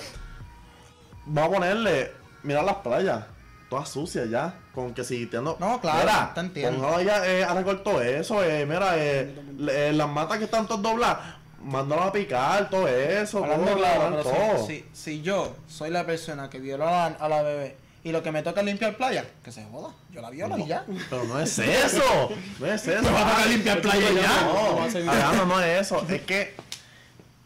Vamos 1.26 1.52
a 1.52 1.54
ponerle, 1.60 2.12
mira 2.44 2.64
las 2.64 2.78
playas, 2.78 3.26
todas 3.70 3.88
sucias 3.90 4.30
ya, 4.30 4.56
con 4.74 4.94
que 4.94 5.04
si 5.04 5.28
te 5.28 5.38
ando... 5.38 5.56
No, 5.60 5.80
claro, 5.80 6.00
mira, 6.00 6.32
te 6.34 6.40
entiendo. 6.40 6.82
Póngalo 6.82 7.02
ya 7.04 7.28
eh, 7.28 7.44
a 7.44 7.54
recoger 7.54 7.84
todo 7.84 8.02
eso, 8.02 8.44
eh, 8.44 8.66
mira, 8.66 8.94
eh, 8.98 9.36
le- 9.58 9.90
eh, 9.90 9.94
las 9.94 10.10
matas 10.10 10.40
que 10.40 10.46
están 10.46 10.66
todas 10.66 10.82
dobladas, 10.82 11.20
mándalo 11.64 12.02
a 12.04 12.12
picar, 12.12 12.70
todo 12.72 12.88
eso, 12.88 13.44
Hablando 13.44 13.68
todo, 13.68 13.78
claro, 13.78 14.10
pero 14.10 14.24
todo. 14.24 14.66
si, 14.66 14.78
si, 14.78 14.86
si 14.94 15.22
yo 15.22 15.56
soy 15.68 15.92
la 15.92 16.06
persona 16.06 16.50
que 16.50 16.60
violó 16.60 16.88
a 16.88 16.92
la, 16.92 17.06
a 17.20 17.30
la 17.30 17.42
bebé 17.44 17.78
y 18.04 18.12
lo 18.12 18.24
que 18.24 18.32
me 18.32 18.42
toca 18.44 18.62
es 18.62 18.66
limpiar 18.66 18.98
playa, 18.98 19.26
que 19.44 19.52
se 19.52 19.64
joda. 19.66 19.94
Yo 20.12 20.22
la 20.22 20.30
violo 20.30 20.58
y 20.58 20.66
ya. 20.68 20.86
Pero 21.10 21.24
no 21.26 21.40
es 21.40 21.58
eso, 21.60 22.32
no 22.60 22.66
es 22.66 22.88
eso. 22.88 23.04
va 23.14 23.22
a 23.22 23.30
tocar 23.32 23.48
limpiar 23.48 23.82
playa 23.82 24.12
y 24.12 24.16
ya. 24.16 24.42
No, 24.44 24.54
No 24.72 24.76
va 24.78 24.86
a 24.86 24.92
ser- 24.92 25.08
Alejandro, 25.10 25.46
no 25.46 25.62
es 25.62 25.82
eso, 25.82 26.06
es 26.10 26.22
que, 26.22 26.54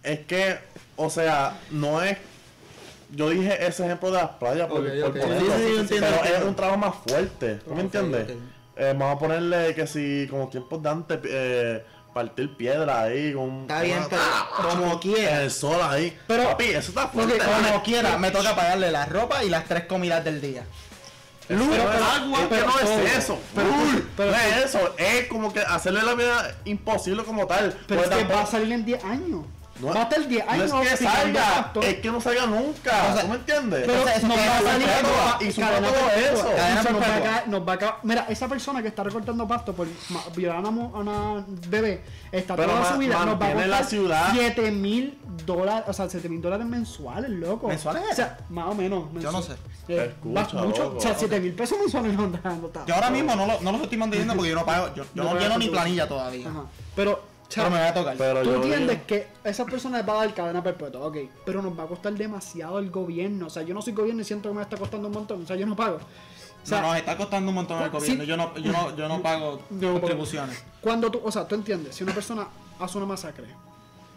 es 0.03 0.19
que, 0.21 0.57
o 0.95 1.09
sea, 1.09 1.59
no 1.71 2.01
es... 2.01 2.17
Yo 3.11 3.29
dije 3.29 3.65
ese 3.65 3.85
ejemplo 3.85 4.09
de 4.11 4.17
las 4.17 4.29
playas 4.31 4.67
por, 4.67 4.79
Ok, 4.81 4.87
por 5.01 5.19
ponerlo, 5.19 5.39
Sí, 5.39 5.45
sí, 5.45 5.63
sí, 5.67 5.73
yo 5.75 5.79
entiendo, 5.81 6.07
pero 6.23 6.35
es 6.37 6.43
un 6.43 6.55
trabajo 6.55 6.77
más 6.77 6.95
fuerte, 7.07 7.55
¿tú 7.55 7.73
me 7.75 7.81
entiendes? 7.81 8.27
Eh, 8.77 8.93
vamos 8.97 9.15
a 9.15 9.19
ponerle 9.19 9.73
que 9.75 9.87
si 9.87 10.27
como 10.29 10.49
tiempos 10.49 10.81
de 10.83 10.89
antes 10.89 11.19
eh, 11.23 11.85
partir 12.15 12.55
piedra 12.55 13.01
ahí 13.01 13.33
con 13.33 13.63
Está 13.63 13.81
bien, 13.81 13.99
pero 14.09 14.69
como 14.69 14.99
quiera. 15.01 15.41
el 15.43 15.51
sol 15.51 15.79
ahí. 15.83 16.17
Pero- 16.27 16.45
papi, 16.45 16.63
eso 16.63 16.89
está 16.89 17.09
fuerte. 17.09 17.37
Como 17.37 17.83
quiera, 17.83 18.17
me 18.17 18.31
toca 18.31 18.55
pagarle 18.55 18.89
la 18.89 19.05
ropa 19.05 19.43
y 19.43 19.49
las 19.49 19.65
tres 19.65 19.83
comidas 19.83 20.23
del 20.23 20.39
día. 20.39 20.63
Luz, 21.49 21.67
Pero- 21.69 21.83
pero, 21.91 22.05
agua, 22.05 22.39
pero 22.49 22.49
pero 22.49 22.65
no 22.67 22.71
todo. 22.73 23.05
es 23.05 23.17
eso. 23.17 23.39
Pero- 23.53 24.31
no 24.31 24.35
es 24.37 24.65
eso. 24.65 24.95
Es 24.97 25.27
como 25.27 25.51
que 25.53 25.59
hacerle 25.59 26.01
la 26.03 26.15
vida 26.15 26.55
imposible 26.63 27.23
como 27.25 27.45
tal. 27.47 27.77
pero 27.85 28.01
es 28.01 28.07
Porque 28.09 28.25
que 28.25 28.33
va 28.33 28.41
a 28.41 28.45
salir 28.47 28.71
en 28.71 28.85
10 28.85 29.03
años. 29.03 29.41
No- 29.79 29.87
va 29.87 29.99
a 29.99 30.03
estar 30.03 30.27
10 30.27 30.47
años. 30.47 30.71
No 30.71 30.81
es 30.81 30.89
que 30.89 30.97
salga, 30.97 31.71
es 31.81 31.95
que 31.95 32.11
no 32.11 32.21
salga 32.21 32.45
nunca. 32.45 33.09
O 33.09 33.13
sea, 33.13 33.21
¿Tú 33.21 33.27
me 33.27 33.35
entiendes? 33.35 33.81
Pero 33.85 33.93
Entonces, 33.93 34.17
eso 34.17 34.27
nos 34.27 34.37
va 34.37 34.57
a 34.57 34.61
salir 34.61 34.87
y 35.41 35.53
cadena 35.53 35.87
todo 35.87 36.09
eso. 36.11 36.91
Nos 36.91 37.01
va 37.01 37.15
a 37.15 37.23
caer- 37.23 37.47
nos 37.47 37.67
va 37.67 37.73
a 37.73 37.77
ca- 37.77 37.97
Mira, 38.03 38.25
esa 38.29 38.47
persona 38.47 38.81
que 38.81 38.87
está 38.89 39.03
recortando 39.03 39.47
pasto 39.47 39.73
por 39.73 39.87
violar 40.35 40.65
a 40.65 40.69
una, 40.69 41.45
bebé 41.67 42.03
está 42.31 42.55
Pero 42.55 42.69
toda 42.69 42.81
ma- 42.81 42.91
su 42.93 42.97
vida. 42.99 43.25
Nos 43.25 43.41
va 43.41 43.47
a 43.47 43.65
la 43.67 43.83
ciudad. 43.83 44.29
7 44.33 44.71
mil 44.71 45.17
dólares, 45.45 45.83
o 45.87 45.93
sea, 45.93 46.09
7 46.09 46.29
mil 46.29 46.41
dólares 46.41 46.65
mensuales, 46.65 47.29
loco. 47.31 47.67
¿Mensuales? 47.67 48.03
O 48.11 48.15
sea, 48.15 48.37
más 48.49 48.67
o 48.67 48.75
menos. 48.75 49.05
Yo 49.19 49.31
no 49.31 49.41
sé. 49.41 49.53
Eh, 49.87 50.13
Escucha, 50.15 50.63
mucho, 50.63 50.83
loco. 50.83 50.97
o 50.97 51.01
sea, 51.01 51.13
7 51.15 51.39
mil 51.39 51.53
pesos 51.53 51.77
mensuales 51.77 52.13
no 52.13 52.25
están. 52.33 52.61
No 52.61 52.67
está. 52.67 52.85
Yo 52.85 52.95
ahora 52.95 53.09
mismo 53.11 53.35
no, 53.35 53.45
lo- 53.45 53.61
no 53.61 53.71
los 53.71 53.81
estoy 53.81 53.97
manteniendo 53.97 54.33
porque 54.35 54.49
yo 54.49 54.55
no 54.55 54.65
pago, 54.65 54.87
yo, 54.95 55.03
yo 55.13 55.23
No 55.23 55.33
no, 55.33 55.39
lleno 55.39 55.57
ni 55.57 55.67
planilla 55.69 56.07
todavía. 56.07 56.47
Ajá. 56.49 56.63
Pero, 57.49 57.63
Pero 57.63 57.69
me 57.69 57.79
va 57.79 57.87
a 57.89 57.93
tocar. 57.93 58.17
Pero 58.17 58.41
Tú 58.41 58.49
yo 58.49 58.55
entiendes 58.55 59.03
que 59.03 59.27
esa 59.43 59.65
persona 59.65 59.97
les 59.99 60.09
va 60.09 60.13
a 60.13 60.25
dar 60.25 60.33
cadena 60.33 60.63
perpetua, 60.63 61.07
ok, 61.07 61.17
pero 61.45 61.61
nos 61.61 61.77
va 61.77 61.83
a 61.83 61.87
costar 61.87 62.13
demasiado 62.13 62.79
el 62.79 62.89
gobierno. 62.89 63.47
O 63.47 63.49
sea, 63.49 63.63
yo 63.63 63.73
no 63.73 63.81
soy 63.81 63.93
gobierno 63.93 64.21
y 64.21 64.25
siento 64.25 64.49
que 64.49 64.55
me 64.55 64.61
está 64.61 64.77
costando 64.77 65.07
un 65.07 65.13
montón. 65.13 65.43
O 65.43 65.47
sea, 65.47 65.55
yo 65.55 65.65
no 65.65 65.75
pago. 65.75 65.97
O 65.97 66.67
sea, 66.67 66.81
no, 66.81 66.87
nos 66.87 66.97
está 66.97 67.15
costando 67.15 67.49
un 67.49 67.55
montón 67.55 67.81
el 67.81 67.91
sí. 68.01 68.17
gobierno. 68.17 68.23
Yo, 68.23 68.37
no, 68.37 68.57
yo, 68.57 68.71
no, 68.71 68.95
yo 68.95 69.07
no 69.07 69.21
pago 69.21 69.61
No, 69.69 69.93
contribuciones. 69.93 70.63
cuando 70.81 71.11
tú, 71.11 71.21
o 71.23 71.31
sea, 71.31 71.47
tú 71.47 71.55
entiendes, 71.55 71.95
si 71.95 72.03
una 72.03 72.13
persona 72.13 72.47
hace 72.79 72.97
una 72.97 73.05
masacre, 73.05 73.45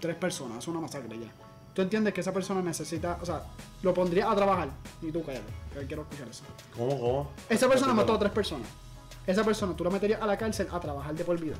tres 0.00 0.16
personas 0.16 0.58
hacen 0.58 0.72
una 0.72 0.80
masacre 0.80 1.18
ya. 1.18 1.28
Tú 1.74 1.82
entiendes 1.82 2.12
que 2.12 2.22
esa 2.22 2.32
persona 2.32 2.60
necesita, 2.62 3.18
o 3.20 3.26
sea, 3.26 3.42
lo 3.82 3.94
pondría 3.94 4.30
a 4.30 4.34
trabajar. 4.34 4.68
Y 5.00 5.12
tú 5.12 5.22
cállate, 5.22 5.52
que 5.74 5.86
quiero 5.86 6.02
escuchar 6.02 6.28
eso. 6.28 6.42
¿Cómo, 6.76 6.98
cómo? 6.98 7.30
Esa 7.48 7.68
persona 7.68 7.94
mató 7.94 8.14
a 8.14 8.18
tres 8.18 8.32
personas. 8.32 8.66
Esa 9.26 9.44
persona, 9.44 9.76
tú 9.76 9.84
la 9.84 9.90
meterías 9.90 10.20
a 10.22 10.26
la 10.26 10.36
cárcel 10.38 10.68
a 10.72 10.80
trabajar 10.80 11.14
de 11.14 11.22
por 11.22 11.38
vida. 11.38 11.56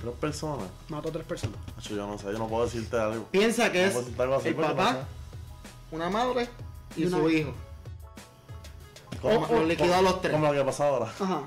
Tres 0.00 0.14
personas. 0.20 0.68
Mató 0.88 1.08
a 1.08 1.12
tres 1.12 1.24
personas. 1.26 1.56
Macho, 1.76 1.94
yo 1.96 2.06
no 2.06 2.16
sé, 2.18 2.24
yo 2.26 2.38
no 2.38 2.46
puedo 2.48 2.64
decirte 2.64 2.96
algo. 2.98 3.24
Piensa 3.30 3.70
que 3.72 3.86
No 3.90 4.00
es 4.00 4.18
algo 4.20 4.34
así 4.36 4.48
el 4.48 4.56
no 4.56 4.62
papá, 4.62 4.92
sé. 4.92 4.98
una 5.96 6.08
madre 6.10 6.48
y, 6.96 7.02
Y 7.02 7.06
una- 7.06 7.18
su 7.18 7.30
hijo. 7.30 7.52
¿Cómo, 9.20 9.46
Los 9.50 9.66
liquidó 9.66 9.94
a 9.94 10.02
los 10.02 10.20
tres. 10.20 10.32
Como 10.32 10.46
lo 10.46 10.52
que 10.52 10.64
pasa 10.64 10.88
ahora, 10.88 11.06
Ajá. 11.06 11.42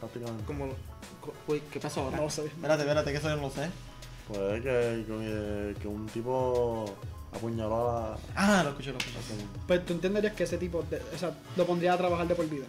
prácticamente. 0.00 0.44
Como, 0.44 0.66
co- 1.20 1.34
uy, 1.46 1.62
¿qué 1.70 1.78
pasó 1.78 2.00
ahora? 2.02 2.16
No 2.16 2.28
sé. 2.30 2.46
Espérate, 2.46 2.82
espérate, 2.82 3.12
que 3.12 3.18
eso 3.18 3.28
yo 3.28 3.36
no 3.36 3.42
lo 3.42 3.50
sé. 3.50 3.70
Puede 4.26 4.56
que, 4.60 5.04
que, 5.06 5.76
que 5.80 5.88
un 5.88 6.06
tipo 6.08 6.84
apuñaló 7.32 7.88
a 7.90 8.00
la... 8.10 8.18
Ah, 8.34 8.62
lo 8.64 8.70
escuché, 8.70 8.90
lo 8.92 8.98
escuché. 8.98 9.18
Pues 9.66 9.86
tú 9.86 9.92
entenderías 9.92 10.34
que 10.34 10.42
ese 10.44 10.58
tipo, 10.58 10.82
de- 10.90 11.00
o 11.14 11.18
sea, 11.18 11.30
lo 11.56 11.66
pondría 11.66 11.92
a 11.94 11.96
trabajar 11.96 12.26
de 12.26 12.34
por 12.34 12.46
vida. 12.48 12.66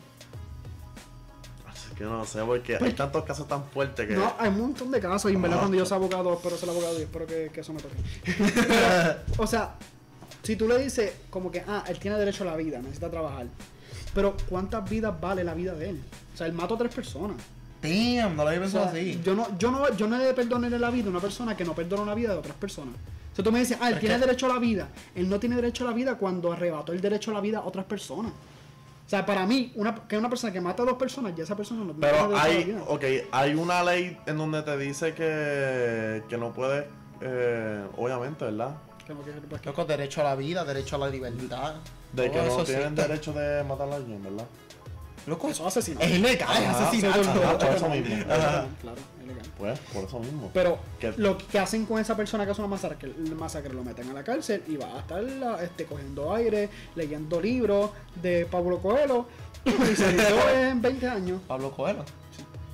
Que 2.00 2.06
no 2.06 2.26
sé, 2.26 2.42
porque 2.44 2.78
hay 2.82 2.94
tantos 2.94 3.24
casos 3.26 3.48
tan 3.48 3.66
fuertes 3.66 4.08
que... 4.08 4.16
Pues 4.16 4.26
No, 4.26 4.34
hay 4.40 4.48
un 4.50 4.60
montón 4.60 4.90
de 4.90 5.00
casos 5.02 5.30
y 5.32 5.36
en 5.36 5.42
verdad 5.42 5.60
cuando 5.60 5.78
yo 5.78 5.86
sea 5.86 5.98
abogado, 5.98 6.34
espero 6.34 6.56
ser 6.58 6.70
abogado 6.70 6.98
y 6.98 7.02
espero 7.04 7.28
que, 7.28 7.52
que 7.54 7.60
eso 7.60 7.74
me 7.74 7.82
toque. 7.82 7.96
o 9.38 9.46
sea, 9.46 9.76
si 10.42 10.56
tú 10.56 10.68
le 10.68 10.78
dices 10.78 11.12
como 11.30 11.52
que, 11.52 11.62
ah, 11.68 11.84
él 11.88 12.00
tiene 12.00 12.18
derecho 12.18 12.44
a 12.44 12.48
la 12.48 12.56
vida, 12.56 12.80
necesita 12.80 13.10
trabajar. 13.12 13.48
Pero 14.16 14.36
¿cuántas 14.48 14.90
vidas 14.90 15.14
vale 15.20 15.44
la 15.44 15.54
vida 15.54 15.76
de 15.76 15.90
él? 15.90 16.02
O 16.34 16.38
sea, 16.38 16.48
él 16.48 16.54
mató 16.54 16.76
a 16.76 16.78
tres 16.78 16.96
personas. 16.96 17.38
Damn, 17.82 18.36
no 18.36 18.44
lo 18.44 18.50
había 18.50 18.60
O 18.60 18.64
pensado 18.64 18.86
sea, 18.86 18.94
así. 18.94 19.22
yo 19.24 19.36
no, 19.36 19.58
yo 19.58 19.70
no, 19.72 19.94
yo 19.96 20.08
no 20.08 20.18
le 20.18 20.34
perdonaré 20.34 20.80
la 20.80 20.90
vida 20.90 21.08
a 21.08 21.10
una 21.10 21.20
persona 21.20 21.56
que 21.56 21.64
no 21.66 21.74
perdona 21.76 22.06
la 22.06 22.16
vida 22.16 22.32
de 22.32 22.40
otras 22.40 22.56
personas. 22.56 22.96
O 23.32 23.36
sea, 23.36 23.44
tú 23.44 23.52
me 23.52 23.60
dices, 23.60 23.78
ah, 23.82 23.90
él 23.90 24.00
tiene 24.00 24.16
que- 24.16 24.22
derecho 24.22 24.46
a 24.48 24.50
la 24.50 24.60
vida. 24.60 24.88
Él 25.16 25.30
no 25.30 25.40
tiene 25.40 25.56
derecho 25.58 25.84
a 25.86 25.88
la 25.90 25.94
vida 25.94 26.16
cuando 26.16 26.52
arrebató 26.52 26.92
el 26.94 27.02
derecho 27.02 27.32
a 27.32 27.34
la 27.36 27.42
vida 27.42 27.60
a 27.60 27.66
otras 27.66 27.86
personas. 27.86 28.32
O 29.10 29.12
sea, 29.12 29.26
para 29.26 29.44
mí, 29.48 29.72
una, 29.74 29.96
que 30.08 30.16
una 30.20 30.30
persona 30.30 30.54
que 30.54 30.62
mata 30.62 30.84
a 30.84 30.86
dos 30.86 30.98
personas, 30.98 31.34
ya 31.36 31.44
esa 31.44 31.56
persona 31.56 31.84
no 31.84 31.94
tiene 31.94 32.08
Pero 32.12 32.38
hay, 32.38 32.80
ok, 32.88 33.04
hay 33.32 33.56
una 33.56 33.82
ley 33.84 34.16
en 34.28 34.38
donde 34.38 34.62
te 34.62 34.78
dice 34.78 35.16
que, 35.16 36.22
que 36.30 36.38
no 36.38 36.54
puedes, 36.54 36.86
eh, 37.20 37.88
obviamente, 37.98 38.46
¿verdad? 38.46 38.76
Que 39.08 39.16
Loco, 39.66 39.86
derecho 39.86 40.22
a 40.22 40.26
la 40.26 40.36
vida, 40.36 40.64
derecho 40.64 40.98
a 40.98 41.00
la 41.00 41.10
libertad. 41.10 41.74
De 42.14 42.30
que 42.30 42.38
no 42.38 42.64
tienen 42.64 42.84
existe. 42.90 43.02
derecho 43.02 43.34
de 43.34 43.64
matar 43.64 43.92
a 43.92 43.96
alguien, 43.96 44.22
¿verdad? 44.22 44.46
Loco, 45.26 45.50
Eso 45.50 45.64
es 45.64 45.76
asesinato. 45.76 46.06
es 46.06 46.12
ilegal, 46.12 46.64
es 46.64 46.70
asesinato. 46.70 47.22
eso 47.68 47.90
mismo. 47.90 48.26
Claro, 48.26 48.68
Pues, 49.58 49.80
por 49.94 50.04
eso 50.06 50.20
mismo. 50.20 50.50
Pero 50.54 50.80
¿Qué? 51.00 51.14
lo 51.18 51.38
que 51.38 51.60
hacen 51.60 51.86
con 51.86 52.00
esa 52.00 52.16
persona 52.16 52.46
que 52.46 52.52
hace 52.52 52.62
una 52.62 52.70
masacre, 52.70 53.12
masacre 53.38 53.74
lo 53.74 53.84
meten 53.84 54.10
a 54.10 54.14
la 54.14 54.24
cárcel 54.24 54.64
y 54.68 54.78
va 54.78 54.96
a 54.96 55.00
estar 55.00 55.22
la- 55.24 55.64
este, 55.64 55.86
cogiendo 55.86 56.34
aire, 56.34 56.70
leyendo 56.96 57.40
libros 57.42 57.92
de 58.22 58.46
Pablo 58.46 58.80
Coelho 58.80 59.26
y 59.66 59.96
se 59.96 60.10
en 60.70 60.82
20 60.82 61.08
años. 61.08 61.42
Pablo 61.48 61.72
Coelho. 61.72 62.04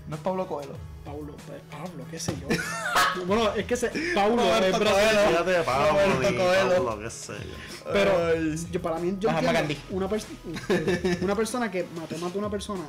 No 0.07 0.15
es 0.15 0.21
Pablo 0.21 0.45
Coelho. 0.47 0.73
Pablo, 1.03 1.35
pues, 1.45 1.61
Pablo, 1.69 2.03
qué 2.09 2.19
sé 2.19 2.33
yo. 2.41 2.47
bueno, 3.27 3.53
es 3.53 3.65
que 3.65 3.75
se, 3.75 3.89
Pablo 4.15 4.37
Roberto 4.37 4.65
es 4.65 4.79
brasileño. 4.79 5.43
Coelho. 5.43 5.63
Pablo. 5.65 6.75
Pablo, 6.85 6.99
qué 6.99 7.09
sé 7.11 7.33
yo. 7.33 7.91
Pero 7.93 8.35
yo, 8.71 8.81
para 8.81 8.97
mí, 8.97 9.15
yo 9.19 9.29
pers- 9.29 10.25
una 11.21 11.35
persona 11.35 11.69
que 11.69 11.85
mató, 11.95 12.17
mató 12.17 12.37
a 12.37 12.41
una 12.41 12.49
persona 12.49 12.81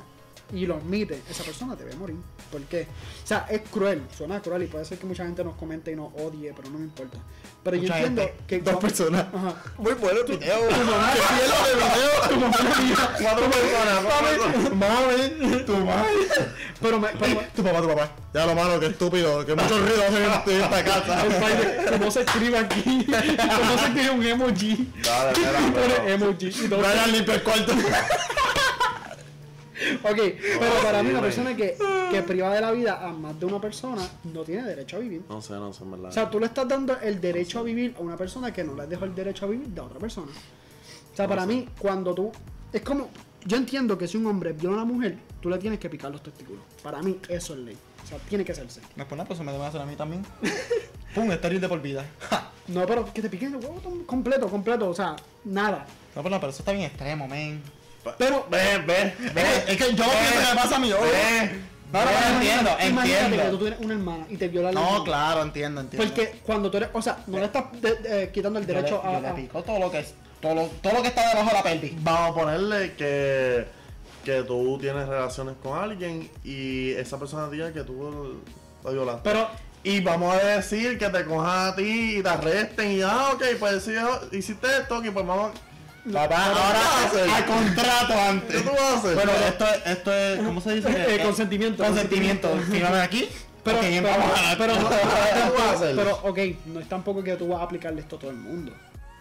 y 0.53 0.65
lo 0.67 0.77
admite, 0.77 1.21
esa 1.31 1.43
persona 1.45 1.75
debe 1.75 1.95
morir. 1.97 2.17
¿Por 2.53 2.63
qué? 2.63 2.87
O 3.25 3.27
sea, 3.27 3.47
es 3.51 3.63
cruel, 3.69 4.03
suena 4.17 4.41
cruel 4.41 4.63
y 4.63 4.67
puede 4.67 4.85
ser 4.85 4.99
que 4.99 5.07
mucha 5.07 5.25
gente 5.25 5.43
nos 5.43 5.57
comente 5.57 5.91
y 5.91 5.97
nos 5.97 6.13
odie, 6.15 6.53
pero 6.55 6.71
no 6.71 6.79
me 6.79 6.85
importa. 6.85 7.19
Pero 7.65 7.77
Mucha 7.79 7.89
yo 7.89 7.95
entiendo 8.07 8.23
gente. 8.23 8.45
que... 8.47 8.59
Dos 8.61 8.77
personas. 8.77 9.27
Ajá. 9.35 9.55
Muy 9.79 9.93
bueno 9.95 10.21
el 10.21 10.37
video. 10.39 10.59
Tu 10.69 10.85
mamá, 10.85 11.13
tu 12.29 12.37
mamá 12.37 12.57
es 12.57 12.85
mía. 12.85 12.97
Cuatro 13.21 13.51
personas, 13.51 14.05
cuatro 14.05 14.29
personas. 14.29 14.75
Mami, 14.77 15.65
tu 15.65 15.77
madre. 15.79 16.13
Pero, 16.81 17.01
me, 17.01 17.09
pero 17.19 17.41
Tu 17.57 17.65
papá, 17.65 17.81
tu 17.83 17.89
papá. 17.89 18.11
Ya 18.33 18.47
lo 18.47 18.55
malo, 18.55 18.79
que 18.79 18.87
estúpido. 18.87 19.45
Que 19.45 19.55
mucho 19.57 19.81
ruido 19.81 20.03
hacen 20.07 20.23
en 20.23 20.61
esta 20.63 20.85
casa. 20.85 21.27
el 21.27 21.33
padre, 21.35 21.79
¿cómo 21.99 22.11
se 22.13 22.21
escribe 22.21 22.59
aquí? 22.59 22.83
¿Cómo 23.07 23.79
se 23.79 23.87
escribe 23.87 24.11
un 24.11 24.23
emoji? 24.25 24.93
Dale, 25.03 25.33
pero- 25.75 26.09
emoji. 26.09 26.47
Y 26.47 26.69
todo. 26.69 26.79
Brian 26.79 27.11
limpia 27.13 27.35
el 27.35 27.43
cuarto. 27.43 27.73
Ok, 30.03 30.17
pero 30.17 30.83
para 30.83 31.03
mí 31.03 31.11
una 31.11 31.21
persona 31.21 31.55
que, 31.57 31.77
que 32.11 32.23
priva 32.23 32.55
de 32.55 32.61
la 32.61 32.73
vida 32.73 33.07
a 33.07 33.13
más 33.13 33.39
de 33.39 33.47
una 33.47 33.61
persona 33.61 34.09
no 34.25 34.43
tiene 34.43 34.63
derecho 34.65 34.97
a 34.97 35.01
vivir. 35.01 35.23
No 35.29 35.43
sé, 35.43 35.55
no 35.55 35.73
sé, 35.73 35.85
en 35.85 35.91
verdad. 35.91 36.11
O 36.11 36.13
sea, 36.13 36.31
tú 36.31 36.41
le 36.41 36.47
estás 36.47 36.67
dando 36.67 36.99
el 37.01 37.21
derecho 37.21 37.59
a 37.59 37.63
vivir 37.63 37.95
a 37.99 38.03
una 38.03 38.17
persona 38.17 38.53
que 38.53 38.65
no 38.65 38.75
le 38.75 38.87
dejó 38.87 39.05
el 39.05 39.15
derecho 39.15 39.47
a 39.47 39.49
vivir 39.49 39.69
de 39.69 39.81
otra 39.81 39.99
persona. 39.99 40.33
O 41.13 41.17
sea, 41.17 41.27
para 41.27 41.47
mí, 41.47 41.69
cuando 41.79 42.15
tú... 42.15 42.33
Es 42.73 42.83
como... 42.83 43.09
Yo 43.45 43.57
entiendo 43.57 43.97
que 43.97 44.09
si 44.09 44.17
un 44.17 44.27
hombre 44.27 44.53
viola 44.53 44.81
a 44.81 44.83
una 44.83 44.93
mujer, 44.93 45.19
tú 45.41 45.49
le 45.49 45.59
tienes 45.59 45.79
que 45.79 45.89
picar 45.89 46.11
los 46.11 46.23
testículos. 46.23 46.63
Para 46.83 47.01
mí, 47.01 47.19
eso 47.29 47.55
es 47.55 47.61
ley. 47.61 47.77
O 48.03 48.07
sea, 48.09 48.19
tiene 48.19 48.45
que 48.45 48.53
hacerse. 48.53 48.81
Me 48.97 49.05
pone 49.05 49.25
pues 49.25 49.39
me 49.41 49.53
debe 49.53 49.65
hacer 49.65 49.81
a 49.81 49.87
mí 49.87 49.95
también. 49.95 50.25
Pum, 51.15 51.31
estéril 51.31 51.61
de 51.61 51.69
por 51.69 51.81
vida. 51.81 52.05
Ja. 52.29 52.51
No, 52.69 52.85
pero 52.85 53.13
que 53.13 53.23
te 53.23 53.31
piquen 53.31 53.55
el 53.55 53.57
huevo 53.57 53.81
completo, 54.07 54.49
completo. 54.49 54.91
O 54.91 54.95
sea, 54.95 55.15
nada. 55.45 55.87
No, 56.17 56.23
pero, 56.23 56.31
no, 56.31 56.41
pero 56.41 56.51
eso 56.51 56.63
está 56.63 56.73
bien 56.73 56.85
extremo, 56.85 57.29
men. 57.29 57.63
Pero... 58.19 58.47
Ve, 58.51 58.79
ve, 58.87 59.15
ve. 59.35 59.43
Es 59.69 59.77
que 59.77 59.95
yo 59.95 60.05
pienso 60.05 60.33
que 60.33 60.49
me 60.55 60.55
pasa 60.61 60.77
a 60.77 60.79
mí. 60.79 60.91
No, 60.91 60.97
no, 60.99 61.99
Ahora, 62.01 62.31
entiendo, 62.35 62.71
imagínate 62.89 63.07
que 63.09 63.29
tú 63.29 63.35
entiendo. 63.35 63.59
tienes 63.59 63.81
una 63.81 63.95
hermana 63.95 64.27
y 64.29 64.37
te 64.37 64.49
viola 64.49 64.73
la 64.73 64.81
No, 64.81 64.87
hermana. 64.87 65.05
claro, 65.05 65.43
entiendo, 65.43 65.81
entiendo. 65.81 66.07
Porque 66.07 66.39
cuando 66.45 66.71
tú 66.71 66.77
eres... 66.79 66.89
O 66.93 67.01
sea, 67.01 67.19
no 67.29 67.39
le 67.39 67.45
estás 67.47 67.65
de- 67.81 67.95
de- 67.95 68.31
quitando 68.33 68.59
el 68.59 68.67
Yo 68.67 68.73
le- 68.75 68.79
derecho 68.83 69.03
yo 69.03 69.09
a... 69.17 69.21
le 69.21 69.31
pico 69.33 69.63
todo 69.63 69.79
lo 69.79 69.91
que 69.91 70.01
es. 70.01 70.15
Todo 70.41 70.55
lo, 70.55 70.63
todo 70.83 70.93
lo 70.95 71.03
que 71.03 71.09
está 71.09 71.29
debajo 71.29 71.49
de 71.49 71.55
la 71.55 71.63
pelvis. 71.63 71.93
Vamos 72.03 72.31
a 72.31 72.35
ponerle 72.35 72.93
que, 72.95 73.67
que 74.25 74.43
tú 74.43 74.79
tienes 74.81 75.07
relaciones 75.09 75.55
con 75.63 75.79
alguien 75.79 76.29
y 76.45 76.91
esa 76.93 77.19
persona 77.19 77.49
diga 77.49 77.73
que 77.73 77.83
tú 77.83 78.43
la 78.85 78.91
violaste. 78.91 79.21
Pero... 79.23 79.49
y 79.85 80.01
vamos 80.01 80.35
a 80.35 80.39
decir 80.45 80.99
que 80.99 81.09
te 81.09 81.25
cojan 81.25 81.69
a 81.69 81.77
ti 81.77 82.17
y 82.19 82.23
te 82.23 82.29
arresten 82.29 82.91
y 82.91 83.03
ah, 83.03 83.31
ok, 83.35 83.43
pues 83.61 83.85
si 83.85 83.93
hiciste 84.37 84.67
esto, 84.81 85.01
que 85.01 85.13
pues 85.13 85.25
vamos. 85.27 85.53
Papá, 86.13 86.29
¿qué 86.29 86.59
a 86.61 86.67
ahora 86.67 87.37
al 87.37 87.47
contrato 87.47 88.07
¿Qué 88.15 88.21
antes. 88.21 88.63
tú 88.65 88.71
vas 88.71 88.81
a 88.81 88.99
hacer? 88.99 89.15
Bueno, 89.15 89.33
esto 89.33 89.65
es, 89.67 89.87
esto 89.87 90.13
es, 90.13 90.39
¿cómo 90.41 90.61
se 90.61 90.75
dice? 90.75 90.89
Eh, 90.91 91.07
Eh, 91.17 91.23
consentimiento. 91.23 91.85
Consentimiento. 91.85 92.49
Fírmame 92.71 93.01
aquí. 93.01 93.29
Pero, 93.65 93.79
ok, 93.79 93.85
pero, 93.85 94.03
vamos 94.19 94.39
a- 94.39 94.57
pero, 94.59 94.75
no- 94.77 94.89
¿Qué 94.89 94.95
a 94.95 95.97
pero, 95.97 96.21
ok, 96.23 96.39
no 96.67 96.81
es 96.81 96.89
tampoco 96.89 97.25
que 97.25 97.35
tú 97.37 97.49
vas 97.49 97.61
a 97.61 97.65
aplicarle 97.65 98.01
esto 98.01 98.17
a 98.17 98.19
todo 98.21 98.31
el 98.31 98.37
mundo. 98.37 98.73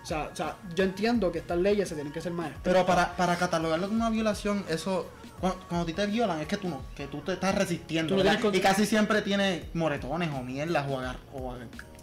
O 0.04 0.06
sea, 0.06 0.30
o 0.32 0.36
sea, 0.36 0.58
yo 0.76 0.84
entiendo 0.84 1.32
que 1.32 1.40
estas 1.40 1.58
leyes 1.58 1.90
se 1.90 1.96
tienen 1.96 2.14
que 2.14 2.20
hacer 2.20 2.32
más. 2.32 2.52
Pero 2.62 2.86
para, 2.86 3.16
para 3.18 3.36
catalogarlo 3.38 3.88
como 3.88 4.00
una 4.02 4.12
violación, 4.12 4.64
eso. 4.70 5.08
Cuando, 5.40 5.60
cuando 5.68 5.84
a 5.84 5.86
ti 5.88 5.94
te 5.94 6.06
violan, 6.06 6.40
es 6.42 6.48
que 6.48 6.58
tú 6.58 6.70
no, 6.70 6.82
que 6.96 7.08
tú 7.08 7.22
te 7.22 7.34
estás 7.34 7.56
resistiendo. 7.56 8.16
Y 8.54 8.60
casi 8.60 8.86
siempre 8.86 9.22
tiene 9.24 9.66
moretones 9.74 10.30
o 10.32 10.44
mierdas 10.44 10.86
o, 10.88 11.00
agar- 11.00 11.18
o 11.34 11.56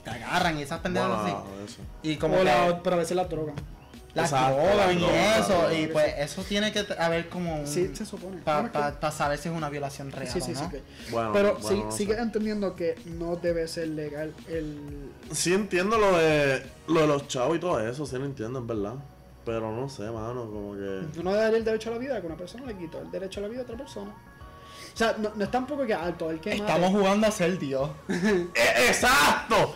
te 0.03 0.11
agarran 0.11 0.59
y 0.59 0.63
esas 0.63 0.81
pendejas 0.81 1.09
Bueno, 1.23 1.45
así. 1.65 1.73
eso. 1.73 1.81
Y 2.03 2.17
como 2.17 2.35
o 2.35 2.39
que 2.39 2.45
la, 2.45 2.83
pero 2.83 2.97
a 2.97 2.99
veces 2.99 3.17
la 3.17 3.25
droga. 3.27 3.53
Las 4.15 4.31
Exacto, 4.31 4.57
drogan 4.61 5.01
y 5.01 5.05
eso. 5.05 5.73
Y 5.73 5.87
pues 5.87 6.15
eso 6.19 6.43
tiene 6.43 6.71
que 6.73 6.85
haber 6.99 7.29
como 7.29 7.61
un. 7.61 7.67
Sí, 7.67 7.91
se 7.95 8.05
supone. 8.05 8.39
Para 8.43 8.63
Bueno, 8.63 8.89
es 8.89 8.95
que- 8.97 9.11
saber 9.11 9.39
si 9.39 9.49
es 9.49 9.55
una 9.55 9.69
violación 9.71 10.13
real 10.13 10.29
sí, 10.33 10.41
sí, 10.41 10.55
sí. 10.55 10.63
no. 10.63 10.71
que- 10.71 10.83
Bueno, 11.11 11.31
pero 11.33 11.55
bueno, 11.55 11.69
sí, 11.69 11.83
no 11.85 11.93
sigue 11.93 12.15
sé. 12.17 12.21
entendiendo 12.21 12.77
que 12.77 12.97
no 13.07 13.37
debe 13.37 13.67
ser 13.69 13.89
legal 13.89 14.33
el. 14.49 14.79
Sí 15.33 15.55
entiendo 15.55 15.97
lo 15.99 16.17
de, 16.19 16.63
lo 16.89 17.01
de 17.01 17.07
los 17.07 17.27
chavos 17.29 17.57
y 17.57 17.61
todo 17.61 17.81
eso, 17.81 18.05
sí 18.07 18.17
lo 18.19 18.25
entiendo, 18.27 18.59
en 18.59 18.67
verdad. 18.67 18.95
Pero 19.45 19.73
no 19.75 19.89
sé, 19.89 20.03
mano, 20.05 20.45
como 20.45 20.75
que... 20.75 21.19
Uno 21.19 21.33
daría 21.35 21.59
el 21.59 21.65
derecho 21.65 21.91
a 21.91 21.95
la 21.95 21.99
vida 21.99 22.21
que 22.21 22.27
una 22.29 22.37
persona 22.37 22.65
le 22.65 22.77
quitó 22.77 23.01
el 23.01 23.11
derecho 23.11 23.41
a 23.41 23.43
la 23.43 23.49
vida 23.49 23.61
a 23.61 23.65
otra 23.65 23.77
persona. 23.77 24.11
O 24.95 24.97
sea, 24.97 25.17
no, 25.19 25.33
no 25.35 25.43
es 25.45 25.51
tampoco 25.51 25.85
que 25.85 25.95
alto 25.95 26.31
el 26.31 26.39
que 26.39 26.51
mate- 26.51 26.61
Estamos 26.61 26.91
jugando 26.91 27.27
a 27.27 27.31
ser 27.33 27.59
Dios. 27.59 27.91
¡Eh, 28.09 28.47
¡Exacto! 28.89 29.75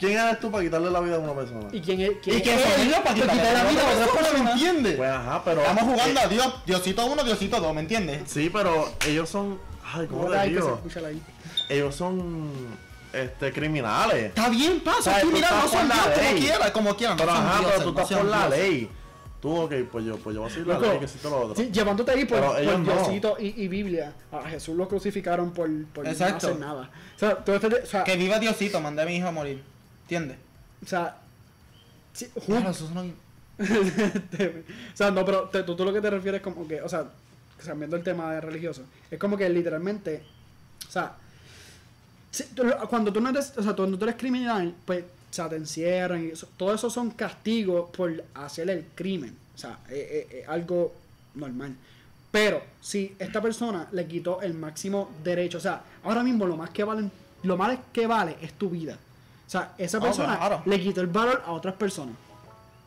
¿Quién 0.00 0.18
eres 0.18 0.40
tú 0.40 0.50
para 0.50 0.64
quitarle 0.64 0.90
la 0.90 1.00
vida 1.00 1.16
a 1.16 1.18
una 1.18 1.34
persona? 1.34 1.68
¿Y 1.70 1.80
quién 1.80 2.00
es? 2.00 2.10
quién 2.22 2.38
Y 2.38 2.48
es? 2.48 2.60
son 2.62 2.80
ellos 2.80 2.98
para 3.00 3.14
quitarle 3.14 3.52
la 3.52 3.64
vida 3.64 3.82
a 3.82 3.92
otra 3.92 4.06
persona, 4.18 4.42
¿me 4.44 4.50
entiendes? 4.52 4.96
Pues 4.96 5.10
ajá, 5.10 5.42
pero... 5.44 5.60
Estamos 5.60 5.84
jugando 5.84 6.20
eh, 6.20 6.24
a 6.24 6.28
Dios, 6.28 6.54
Diosito 6.66 7.06
uno, 7.06 7.22
Diosito 7.22 7.60
dos, 7.60 7.74
¿me 7.74 7.80
entiendes? 7.82 8.22
sí, 8.26 8.50
pero 8.52 8.90
ellos 9.06 9.28
son... 9.28 9.60
Ay, 9.92 10.06
¿cómo 10.06 10.26
te 10.28 10.48
digo? 10.48 10.80
Ellos 11.68 11.94
son... 11.94 12.50
Este, 13.12 13.52
criminales. 13.52 14.26
Está 14.26 14.48
bien, 14.48 14.80
pasa, 14.80 15.02
sea, 15.02 15.16
aquí 15.16 15.26
tú 15.26 15.32
mira, 15.32 15.48
estás 15.48 15.64
no 15.64 15.68
son 15.80 15.88
Dios 15.88 15.98
como 15.98 16.16
ley. 16.30 16.40
quieran, 16.40 16.70
como 16.70 16.96
quieran. 16.96 17.16
Pero 17.16 17.30
ajá, 17.32 17.58
dioses, 17.58 17.72
pero 17.78 17.84
tú 17.90 17.92
no 17.92 18.00
estás 18.02 18.18
por 18.18 18.26
la 18.28 18.48
ley. 18.48 18.90
Tú, 19.42 19.56
ok, 19.56 19.72
pues 19.90 20.04
yo, 20.04 20.16
pues 20.18 20.34
yo 20.34 20.42
voy 20.42 20.50
a 20.50 20.54
seguir 20.54 20.66
la 20.68 20.78
ley 20.78 20.98
que 20.98 21.04
existe 21.06 21.28
lo 21.28 21.40
otro. 21.40 21.56
Sí, 21.56 21.70
llevándote 21.72 22.12
ahí 22.12 22.24
por, 22.24 22.40
no. 22.40 22.78
Diosito 22.84 23.36
y, 23.40 23.64
y 23.64 23.66
Biblia. 23.66 24.12
A 24.30 24.48
Jesús 24.48 24.76
lo 24.76 24.86
crucificaron 24.86 25.50
por, 25.50 25.68
por 25.86 26.04
no 26.04 26.10
Exacto. 26.10 26.46
hacer 26.46 26.60
nada. 26.60 26.88
O 27.16 27.18
sea, 27.18 27.34
todo 27.34 27.56
este, 27.56 27.66
o 27.66 27.86
sea, 27.86 28.04
Que 28.04 28.14
viva 28.16 28.38
Diosito, 28.38 28.80
mandé 28.80 29.02
a 29.02 29.06
mi 29.06 29.16
hijo 29.16 29.26
a 29.26 29.32
morir. 29.32 29.60
¿Entiendes? 30.10 30.38
o 30.82 30.86
sea, 30.88 31.16
sí, 32.12 32.26
Claro, 32.46 32.70
eso 32.70 32.90
Te- 34.30 34.64
o 34.92 34.96
sea, 34.96 35.10
no, 35.12 35.24
pero 35.24 35.42
te- 35.50 35.62
tú, 35.62 35.76
tú 35.76 35.84
lo 35.84 35.92
que 35.92 36.00
te 36.00 36.10
refieres 36.10 36.40
como 36.40 36.66
que, 36.66 36.82
o 36.82 36.88
sea, 36.88 37.04
cambiando 37.64 37.96
el 37.96 38.02
tema 38.02 38.32
de 38.32 38.40
religioso, 38.40 38.82
es 39.08 39.18
como 39.20 39.36
que 39.36 39.48
literalmente, 39.48 40.22
o 40.88 40.90
sea, 40.90 41.12
si- 42.32 42.44
tú- 42.54 42.64
cuando 42.88 43.12
tú 43.12 43.20
no 43.20 43.28
eres, 43.30 43.52
o 43.56 43.62
sea, 43.62 43.74
cuando 43.76 43.96
tú 43.98 44.04
eres 44.04 44.16
criminal, 44.16 44.74
pues, 44.84 45.04
o 45.04 45.32
sea, 45.32 45.48
te 45.48 45.54
encierran 45.56 46.24
y 46.24 46.28
eso, 46.30 46.48
todo 46.56 46.74
eso 46.74 46.90
son 46.90 47.10
castigos 47.12 47.90
por 47.96 48.24
hacer 48.34 48.68
el 48.70 48.86
crimen, 48.96 49.36
o 49.54 49.58
sea, 49.58 49.78
es, 49.90 50.10
es- 50.10 50.32
es 50.32 50.48
algo 50.48 50.92
normal. 51.36 51.76
Pero 52.32 52.62
si 52.80 53.14
esta 53.18 53.40
persona 53.40 53.86
le 53.92 54.06
quitó 54.08 54.40
el 54.42 54.54
máximo 54.54 55.10
derecho, 55.22 55.58
o 55.58 55.60
sea, 55.60 55.82
ahora 56.02 56.24
mismo 56.24 56.46
lo 56.46 56.56
más 56.56 56.70
que 56.70 56.82
vale, 56.82 57.08
lo 57.44 57.56
más 57.56 57.78
que 57.92 58.06
vale 58.08 58.36
es 58.40 58.54
tu 58.54 58.70
vida. 58.70 58.96
O 59.50 59.52
sea, 59.52 59.72
esa 59.78 59.98
Ah, 59.98 60.00
persona 60.00 60.36
claro. 60.38 60.62
le 60.64 60.80
quitó 60.80 61.00
el 61.00 61.08
valor 61.08 61.42
a 61.44 61.50
otras 61.50 61.74
personas. 61.74 62.14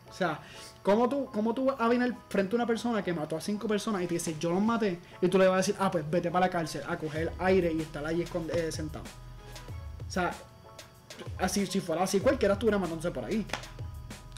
O 0.10 0.14
sea, 0.14 0.40
¿cómo 0.82 1.10
tú, 1.10 1.26
cómo 1.26 1.54
tú 1.54 1.66
vas 1.66 1.76
a 1.78 1.90
venir 1.90 2.16
frente 2.30 2.56
a 2.56 2.58
una 2.58 2.66
persona 2.66 3.04
que 3.04 3.12
mató 3.14 3.36
a 3.36 3.42
cinco 3.42 3.68
personas 3.68 4.02
y 4.02 4.08
te 4.08 4.14
dice, 4.14 4.38
yo 4.40 4.50
los 4.50 4.62
maté? 4.62 4.98
Y 5.22 5.28
tú 5.28 5.38
le 5.38 5.46
vas 5.48 5.56
a 5.56 5.58
decir, 5.58 5.76
ah, 5.78 5.92
pues 5.92 6.10
vete 6.10 6.32
para 6.32 6.46
la 6.46 6.50
cárcel 6.50 6.82
a 6.88 6.98
coger 6.98 7.34
aire 7.40 7.74
y 7.74 7.82
estar 7.82 8.06
ahí 8.06 8.22
eh, 8.54 8.72
sentado. 8.72 9.04
O 10.08 10.12
sea, 10.12 10.32
así, 11.38 11.66
si 11.68 11.82
fuera 11.82 12.04
así, 12.04 12.22
cualquiera 12.22 12.54
estuviera 12.54 12.78
matándose 12.78 13.12
por 13.12 13.26
ahí. 13.26 13.46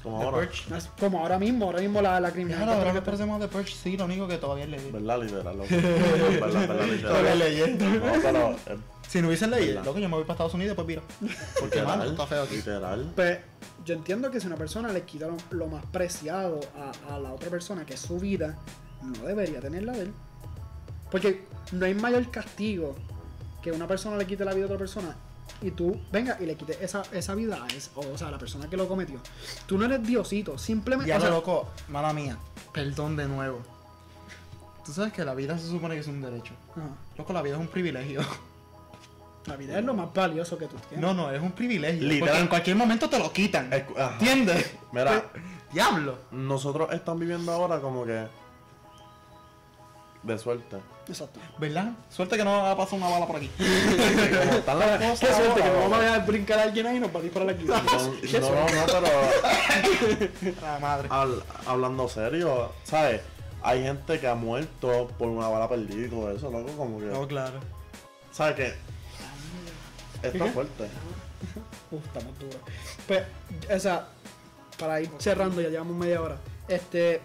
Como 0.06 0.20
The 0.20 0.26
ahora. 0.26 0.38
Purge. 0.48 0.76
Es 0.78 0.90
Como 1.00 1.20
ahora 1.20 1.38
mismo, 1.40 1.66
ahora 1.66 1.80
mismo 1.82 2.02
la, 2.02 2.12
la 2.14 2.20
Claro, 2.20 2.34
criminalidad. 2.34 2.78
ahora 2.78 2.94
que 2.94 3.02
parecemos 3.02 3.42
de 3.42 3.48
Purge, 3.50 3.74
sí, 3.76 3.98
lo 3.98 4.06
único 4.06 4.28
que 4.28 4.38
todavía 4.38 4.68
leí. 4.68 4.90
¿Verdad, 4.92 5.22
literal? 5.22 5.58
loco. 5.58 5.68
¿Verdad, 5.70 6.68
verdad, 6.68 6.68
Todavía 6.68 7.36
literal? 7.36 7.40
leyendo. 7.40 7.86
No, 7.90 8.14
pero... 8.22 8.52
eh, 8.68 8.78
Si 9.10 9.22
no 9.22 9.28
hubiesen 9.28 9.52
leído, 9.52 9.68
¿Verdad? 9.76 9.86
loco, 9.86 10.00
yo 10.00 10.08
me 10.10 10.16
voy 10.16 10.24
para 10.24 10.34
Estados 10.36 10.54
Unidos 10.54 10.74
y 10.74 10.76
pues 10.76 10.88
mira. 10.88 11.02
Porque, 11.60 11.82
mano, 11.82 12.04
literal, 12.06 12.12
está 12.12 12.28
feo 12.28 12.44
aquí. 12.44 12.56
Literal. 12.56 13.12
Pues 13.16 13.40
yo 13.84 13.94
entiendo 13.96 14.32
que 14.32 14.40
si 14.40 14.48
una 14.48 14.56
persona 14.56 14.94
le 14.94 15.02
quita 15.04 15.28
lo, 15.28 15.38
lo 15.52 15.68
más 15.68 15.84
preciado 15.88 16.60
a, 17.10 17.16
a 17.16 17.20
la 17.20 17.34
otra 17.34 17.50
persona, 17.50 17.86
que 17.86 17.96
es 17.96 18.00
su 18.00 18.20
vida, 18.20 18.56
no 19.04 19.26
debería 19.28 19.60
tenerla 19.60 19.92
de 19.94 20.02
él. 20.04 20.14
Porque 21.12 21.44
no 21.72 21.86
hay 21.86 21.94
mayor 21.94 22.30
castigo 22.32 22.96
que 23.62 23.72
una 23.72 23.88
persona 23.88 24.18
le 24.18 24.26
quite 24.26 24.46
la 24.46 24.54
vida 24.54 24.64
a 24.64 24.68
otra 24.68 24.78
persona 24.78 25.16
y 25.62 25.72
tú 25.72 26.00
venga 26.12 26.38
y 26.40 26.46
le 26.46 26.56
quites 26.56 26.82
esa, 26.82 27.04
esa 27.12 27.36
vida 27.36 27.64
a 27.64 27.68
esa, 27.68 27.92
o 27.96 28.18
sea, 28.18 28.28
a 28.28 28.32
la 28.32 28.38
persona 28.38 28.70
que 28.70 28.78
lo 28.78 28.88
cometió. 28.88 29.20
Tú 29.66 29.78
no 29.78 29.86
eres 29.86 30.06
Diosito, 30.06 30.58
simplemente. 30.58 31.10
Ya 31.10 31.18
o 31.18 31.22
sea, 31.22 31.30
loco, 31.30 31.70
mala 31.90 32.14
mía. 32.14 32.38
Perdón 32.74 33.16
de 33.16 33.28
nuevo. 33.28 33.62
Tú 34.86 34.94
sabes 34.94 35.14
que 35.14 35.26
la 35.26 35.34
vida 35.34 35.58
se 35.58 35.68
supone 35.68 35.96
que 35.96 36.02
es 36.02 36.08
un 36.08 36.22
derecho. 36.22 36.54
ajá. 36.72 36.90
Loco, 37.18 37.34
la 37.34 37.42
vida 37.42 37.56
es 37.56 37.62
un 37.62 37.68
privilegio. 37.68 38.22
La 39.46 39.56
vida 39.56 39.78
es 39.78 39.86
lo 39.86 39.94
más 39.94 40.12
valioso 40.12 40.58
que 40.58 40.66
tú 40.66 40.76
tienes. 40.90 41.00
No, 41.00 41.14
no, 41.14 41.32
es 41.32 41.40
un 41.40 41.52
privilegio. 41.52 42.02
Literal. 42.02 42.20
Porque 42.20 42.42
en 42.42 42.48
cualquier 42.48 42.76
momento 42.76 43.08
te 43.08 43.20
lo 43.20 43.32
quitan. 43.32 43.72
Ajá. 43.72 44.14
¿Entiendes? 44.14 44.74
Mira, 44.92 45.32
Diablo. 45.72 46.18
nosotros 46.32 46.92
estamos 46.92 47.20
viviendo 47.20 47.52
ahora 47.52 47.80
como 47.80 48.06
que 48.06 48.26
de 50.26 50.38
suerte. 50.40 50.78
Exacto. 51.08 51.40
¿Verdad? 51.60 51.92
Suerte 52.10 52.36
que 52.38 52.44
no 52.44 52.52
va 52.52 52.72
a 52.72 52.78
pasar 52.78 52.98
una 53.00 53.10
bala 53.10 53.28
por 53.28 53.36
aquí. 53.36 53.50
Como 53.58 54.58
están 54.58 54.80
las 54.80 54.98
cosas 54.98 55.20
Qué 55.20 55.34
suerte 55.34 55.62
que 55.62 55.68
nos 55.70 55.78
vamos 55.78 56.00
a 56.00 56.02
dejar 56.02 56.26
brincar 56.26 56.60
a 56.60 56.64
alguien 56.64 56.88
ahí 56.88 56.98
y 56.98 57.00
nos 57.00 57.16
va 57.16 57.20
a 57.20 57.24
disparar 57.24 57.50
aquí. 57.50 57.66
Qué 58.32 58.40
No, 58.40 58.50
no, 58.50 58.66
no, 58.66 58.86
pero 58.88 60.52
La 60.62 60.80
madre. 60.80 61.08
Al- 61.12 61.44
hablando 61.68 62.10
serio, 62.10 62.72
¿sabes? 62.84 63.22
Hay 63.62 63.84
gente 63.84 64.20
que 64.20 64.28
ha 64.28 64.36
muerto 64.36 65.10
por 65.18 65.28
una 65.30 65.48
bala 65.48 65.68
perdida 65.70 66.06
y 66.06 66.10
todo 66.10 66.32
eso, 66.32 66.52
loco, 66.52 66.72
como 66.78 67.00
que... 67.00 67.06
No, 67.06 67.28
claro. 67.28 67.60
¿Sabes 68.32 68.56
qué? 68.56 68.74
Está 70.28 70.46
¿Qué? 70.46 70.52
fuerte. 70.52 70.84
Uf, 71.92 72.04
estamos 72.06 72.40
duros. 72.40 72.58
Pues, 73.08 73.24
o 73.76 73.80
sea, 73.80 74.08
para 74.78 75.02
ir 75.02 75.10
cerrando, 75.20 75.62
ya 75.62 75.70
llevamos 75.70 75.96
media 75.96 76.22
hora. 76.22 76.38
Este, 76.68 77.22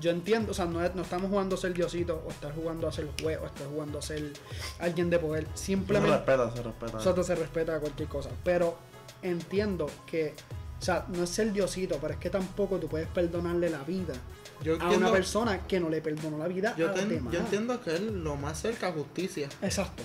yo 0.00 0.10
entiendo, 0.10 0.50
o 0.52 0.54
sea, 0.54 0.66
no, 0.66 0.84
es- 0.84 0.94
no 0.94 1.02
estamos 1.02 1.30
jugando 1.30 1.54
a 1.56 1.58
ser 1.58 1.72
diosito, 1.74 2.22
o 2.26 2.30
estar 2.30 2.54
jugando 2.54 2.86
a 2.88 2.92
ser 2.92 3.08
juez, 3.22 3.38
o 3.42 3.46
estar 3.46 3.66
jugando 3.68 3.98
a 3.98 4.02
ser 4.02 4.32
alguien 4.78 5.08
de 5.10 5.18
poder. 5.18 5.46
Se 5.54 5.66
Simplemente, 5.66 6.16
respeta, 6.16 6.50
se 6.54 6.62
respeta. 6.62 6.92
nosotros 6.92 7.26
se 7.26 7.34
respeta 7.34 7.76
a 7.76 7.80
cualquier 7.80 8.08
cosa. 8.08 8.30
Pero 8.44 8.76
entiendo 9.22 9.86
que, 10.06 10.34
o 10.80 10.84
sea, 10.84 11.06
no 11.08 11.24
es 11.24 11.30
ser 11.30 11.52
diosito, 11.52 11.98
pero 12.00 12.14
es 12.14 12.20
que 12.20 12.30
tampoco 12.30 12.76
tú 12.78 12.86
puedes 12.88 13.08
perdonarle 13.08 13.68
la 13.70 13.82
vida 13.82 14.14
Yo 14.62 14.80
a 14.80 14.90
una 14.90 15.10
persona 15.10 15.66
que 15.66 15.80
no 15.80 15.88
le 15.88 16.00
perdonó 16.00 16.38
la 16.38 16.48
vida 16.48 16.74
yo, 16.76 16.86
a 16.86 16.90
los 16.90 17.00
ten- 17.00 17.08
demás. 17.08 17.32
yo 17.32 17.40
entiendo 17.40 17.80
que 17.80 17.94
es 17.94 18.00
lo 18.00 18.36
más 18.36 18.60
cerca 18.60 18.88
a 18.88 18.92
justicia. 18.92 19.48
Exacto. 19.62 20.02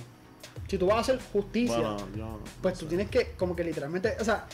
Si 0.67 0.77
tú 0.77 0.87
vas 0.87 0.97
a 0.97 0.99
hacer 1.01 1.19
justicia, 1.31 1.77
Bueno, 1.77 2.07
yo... 2.15 2.39
pues 2.61 2.77
tú 2.79 2.85
tienes 2.87 3.09
que, 3.09 3.33
como 3.37 3.55
que 3.55 3.63
literalmente, 3.63 4.15
o 4.19 4.23
sea, 4.23 4.47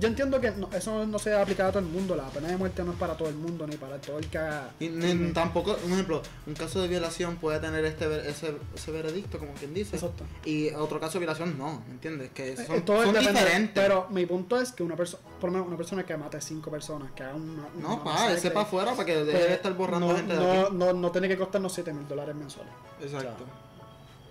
yo 0.00 0.08
entiendo 0.08 0.40
que 0.40 0.50
no- 0.52 0.68
eso 0.72 1.06
no 1.06 1.18
se 1.18 1.34
aplica 1.34 1.66
a 1.66 1.70
todo 1.70 1.80
el 1.80 1.84
mundo, 1.84 2.16
la 2.16 2.24
pena 2.30 2.48
de 2.48 2.56
muerte 2.56 2.82
no 2.82 2.92
es 2.92 2.98
para 2.98 3.14
todo 3.16 3.28
el 3.28 3.34
mundo, 3.36 3.66
ni 3.66 3.76
para 3.76 3.98
todo 3.98 4.18
el 4.18 4.26
que 4.28 4.38
haga... 4.38 4.70
Y 4.80 4.88
ni- 4.88 5.32
tampoco, 5.32 5.76
un 5.84 5.92
ejemplo, 5.92 6.22
un 6.46 6.54
caso 6.54 6.80
de 6.80 6.88
violación 6.88 7.36
puede 7.36 7.60
tener 7.60 7.84
este 7.84 8.28
ese, 8.28 8.56
ese 8.74 8.90
veredicto, 8.90 9.38
como 9.38 9.52
quien 9.52 9.74
dice. 9.74 9.96
Exacto. 9.96 10.24
Y 10.44 10.70
otro 10.70 10.98
caso 10.98 11.14
de 11.14 11.18
violación 11.20 11.58
no, 11.58 11.82
¿entiendes? 11.90 12.30
Que 12.30 12.56
son, 12.56 12.76
Eh, 12.76 12.80
todo 12.80 13.04
son 13.04 13.12
depende, 13.12 13.32
diferentes. 13.40 13.72
Pero 13.84 14.06
mi 14.10 14.26
punto 14.26 14.60
es 14.60 14.72
que 14.72 14.82
una 14.82 14.96
persona, 14.96 15.22
por 15.38 15.50
lo 15.50 15.52
menos 15.52 15.68
una 15.68 15.76
persona 15.76 16.04
que 16.06 16.16
mate 16.16 16.38
a 16.38 16.40
cinco 16.40 16.70
personas, 16.70 17.12
que 17.12 17.22
haga 17.22 17.34
una... 17.34 17.66
una 17.76 17.88
no, 17.88 18.02
pa, 18.02 18.32
ese 18.32 18.50
para 18.50 18.66
afuera 18.66 18.92
para 18.92 19.04
que 19.04 19.16
deje 19.24 19.32
pues, 19.38 19.48
de 19.48 19.54
estar 19.54 19.74
borrando 19.74 20.08
no, 20.08 20.16
gente 20.16 20.32
de 20.34 20.40
no, 20.40 20.52
aquí. 20.62 20.74
no, 20.76 20.92
no 20.94 21.10
tiene 21.10 21.28
que 21.28 21.36
costarnos 21.36 21.72
7 21.72 21.92
mil 21.92 22.08
dólares 22.08 22.34
mensuales. 22.34 22.72
Exacto. 23.02 23.44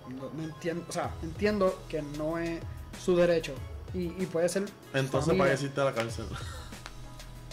No, 0.09 0.29
no 0.35 0.43
entiendo, 0.43 0.83
o 0.89 0.91
sea, 0.91 1.11
entiendo 1.21 1.83
que 1.87 2.01
no 2.01 2.39
es 2.39 2.59
su 3.03 3.15
derecho. 3.15 3.53
Y, 3.93 3.99
y 4.21 4.27
puede 4.31 4.47
ser... 4.49 4.63
Entonces, 4.93 5.27
familia, 5.27 5.37
¿para 5.37 5.49
qué 5.49 5.53
existe 5.55 5.81
la 5.83 5.93
cárcel? 5.93 6.25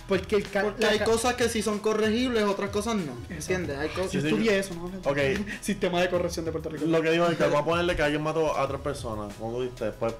Porque 0.09 0.37
el 0.37 0.49
ca- 0.49 0.63
Porque 0.63 0.83
la 0.83 0.91
hay 0.91 0.99
cosas 1.01 1.35
que 1.35 1.49
sí 1.49 1.63
son 1.63 1.79
corregibles, 1.81 2.45
otras 2.45 2.71
cosas 2.71 2.95
no. 2.97 3.13
¿Entiendes? 3.29 3.77
Hay 3.79 3.89
cosas... 3.89 4.11
Sí, 4.13 4.19
Yo 4.19 4.23
sí. 4.23 4.29
estudié 4.29 4.59
eso, 4.59 4.75
¿no? 4.75 4.85
Ok. 5.11 5.19
Sistema 5.61 6.01
de 6.01 6.09
corrección 6.11 6.45
de 6.45 6.53
Puerto 6.53 6.69
Rico. 6.69 6.85
Lo 6.87 7.03
que 7.03 7.11
digo 7.11 7.27
es 7.27 7.37
que 7.37 7.45
vamos 7.45 7.61
a 7.61 7.65
ponerle 7.65 7.97
que 7.97 8.03
alguien 8.03 8.23
mató 8.23 8.57
a 8.57 8.63
otra 8.65 8.79
persona. 8.79 9.27
Como 9.39 9.57
tú 9.57 9.63
diste, 9.63 9.91
pues... 9.93 10.15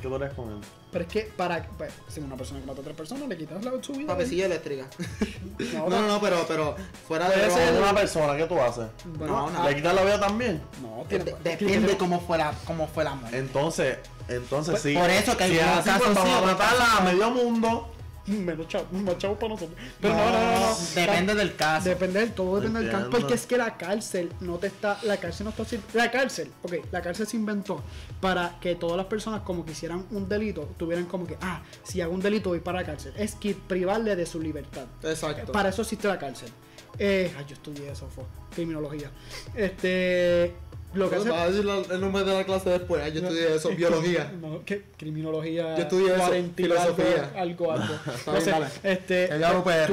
¿Qué 0.00 0.06
tú 0.08 0.14
harías 0.14 0.34
con 0.34 0.50
él? 0.50 0.60
Pero 0.96 1.08
es 1.08 1.12
que 1.12 1.30
para 1.36 1.62
pues, 1.76 1.92
si 2.08 2.20
una 2.20 2.36
persona 2.36 2.58
que 2.60 2.66
mata 2.66 2.78
a 2.78 2.80
otra 2.80 2.94
persona 2.94 3.26
le 3.26 3.36
quitas 3.36 3.62
la 3.62 3.70
su 3.82 3.92
vida. 3.92 4.06
Papecilla 4.06 4.46
eléctrica. 4.46 4.86
No, 5.74 5.88
No, 5.90 6.06
no, 6.06 6.20
pero, 6.22 6.44
pero 6.48 6.74
fuera 7.06 7.28
de 7.28 7.34
Puede 7.34 7.50
ser- 7.50 7.74
Con 7.74 7.82
una 7.82 7.94
persona, 7.94 8.36
¿qué 8.36 8.44
tú 8.46 8.58
haces? 8.60 8.86
Bueno, 9.04 9.32
No, 9.34 9.50
no. 9.50 9.68
¿Le 9.68 9.74
quitas 9.76 9.94
la 9.94 10.04
vida 10.04 10.20
también? 10.20 10.62
no, 10.80 11.04
de- 11.08 11.18
tiene, 11.18 11.36
depende 11.42 11.96
cómo 11.98 12.20
fue 12.20 12.38
la, 12.38 12.54
cómo 12.64 12.88
fue 12.88 13.04
la 13.04 13.14
muerte. 13.14 13.36
Entonces, 13.36 13.98
entonces 14.28 14.80
sí. 14.80 14.94
por 14.94 15.10
eso 15.10 15.36
que 15.36 15.44
hay 15.44 15.50
si 15.52 15.58
así, 15.58 15.90
pues 15.98 16.14
vamos 16.14 16.24
sí, 16.24 16.30
a 16.34 16.40
matarla 16.46 16.96
a 16.96 17.00
medio 17.02 17.30
mundo. 17.30 17.92
Menos 18.26 18.68
chavo, 18.68 18.86
más 18.92 19.18
chavo 19.18 19.36
para 19.36 19.54
nosotros. 19.54 19.78
Pero 20.00 20.14
no, 20.14 20.30
no, 20.30 20.32
no, 20.32 20.60
no. 20.60 20.76
Depende 20.94 21.34
del 21.34 21.56
caso. 21.56 21.88
Depende 21.88 22.20
del 22.20 22.32
todo, 22.32 22.56
depende 22.56 22.80
del 22.80 22.90
caso. 22.90 23.10
Porque 23.10 23.34
es 23.34 23.46
que 23.46 23.56
la 23.56 23.76
cárcel 23.76 24.32
no 24.40 24.56
te 24.58 24.68
está. 24.68 24.98
La 25.02 25.16
cárcel 25.18 25.46
no 25.46 25.50
está. 25.50 25.76
La 25.94 26.10
cárcel, 26.10 26.50
ok, 26.62 26.74
la 26.90 27.02
cárcel 27.02 27.26
se 27.26 27.36
inventó 27.36 27.82
para 28.20 28.58
que 28.60 28.74
todas 28.74 28.96
las 28.96 29.06
personas, 29.06 29.42
como 29.42 29.64
que 29.64 29.72
hicieran 29.72 30.04
un 30.10 30.28
delito, 30.28 30.68
tuvieran 30.76 31.06
como 31.06 31.26
que, 31.26 31.36
ah, 31.40 31.62
si 31.82 32.00
hago 32.00 32.12
un 32.12 32.20
delito 32.20 32.50
voy 32.50 32.60
para 32.60 32.80
la 32.80 32.86
cárcel. 32.86 33.12
Es 33.16 33.34
que 33.34 33.54
privarle 33.54 34.16
de 34.16 34.26
su 34.26 34.40
libertad. 34.40 34.86
Exacto. 35.02 35.52
Para 35.52 35.68
eso 35.68 35.82
existe 35.82 36.08
la 36.08 36.18
cárcel. 36.18 36.50
Eh, 36.98 37.32
ay, 37.36 37.44
yo 37.46 37.54
estudié 37.54 37.90
eso, 37.90 38.08
fue 38.08 38.24
criminología. 38.54 39.10
Este. 39.54 40.54
Lo 40.96 41.10
que 41.10 41.16
hace. 41.16 41.28
Vas 41.30 41.40
a 41.40 41.46
decir 41.50 41.64
la- 41.64 41.94
el 41.94 42.00
nombre 42.00 42.24
de 42.24 42.34
la 42.34 42.44
clase 42.44 42.70
después. 42.70 43.12
Yo 43.12 43.20
estudié 43.20 43.54
eso, 43.54 43.68
biología. 43.76 44.32
No, 44.40 44.62
¿qué? 44.64 44.84
Criminología. 44.96 45.76
Yo 45.76 45.82
estudié 45.82 46.14
eso, 46.14 46.24
40 46.26 46.60
y 46.62 46.64
filosofía. 46.64 47.32
Algo, 47.36 47.72
algo. 47.72 47.94
Entonces, 48.18 48.54
este, 48.82 49.28
tú, 49.28 49.34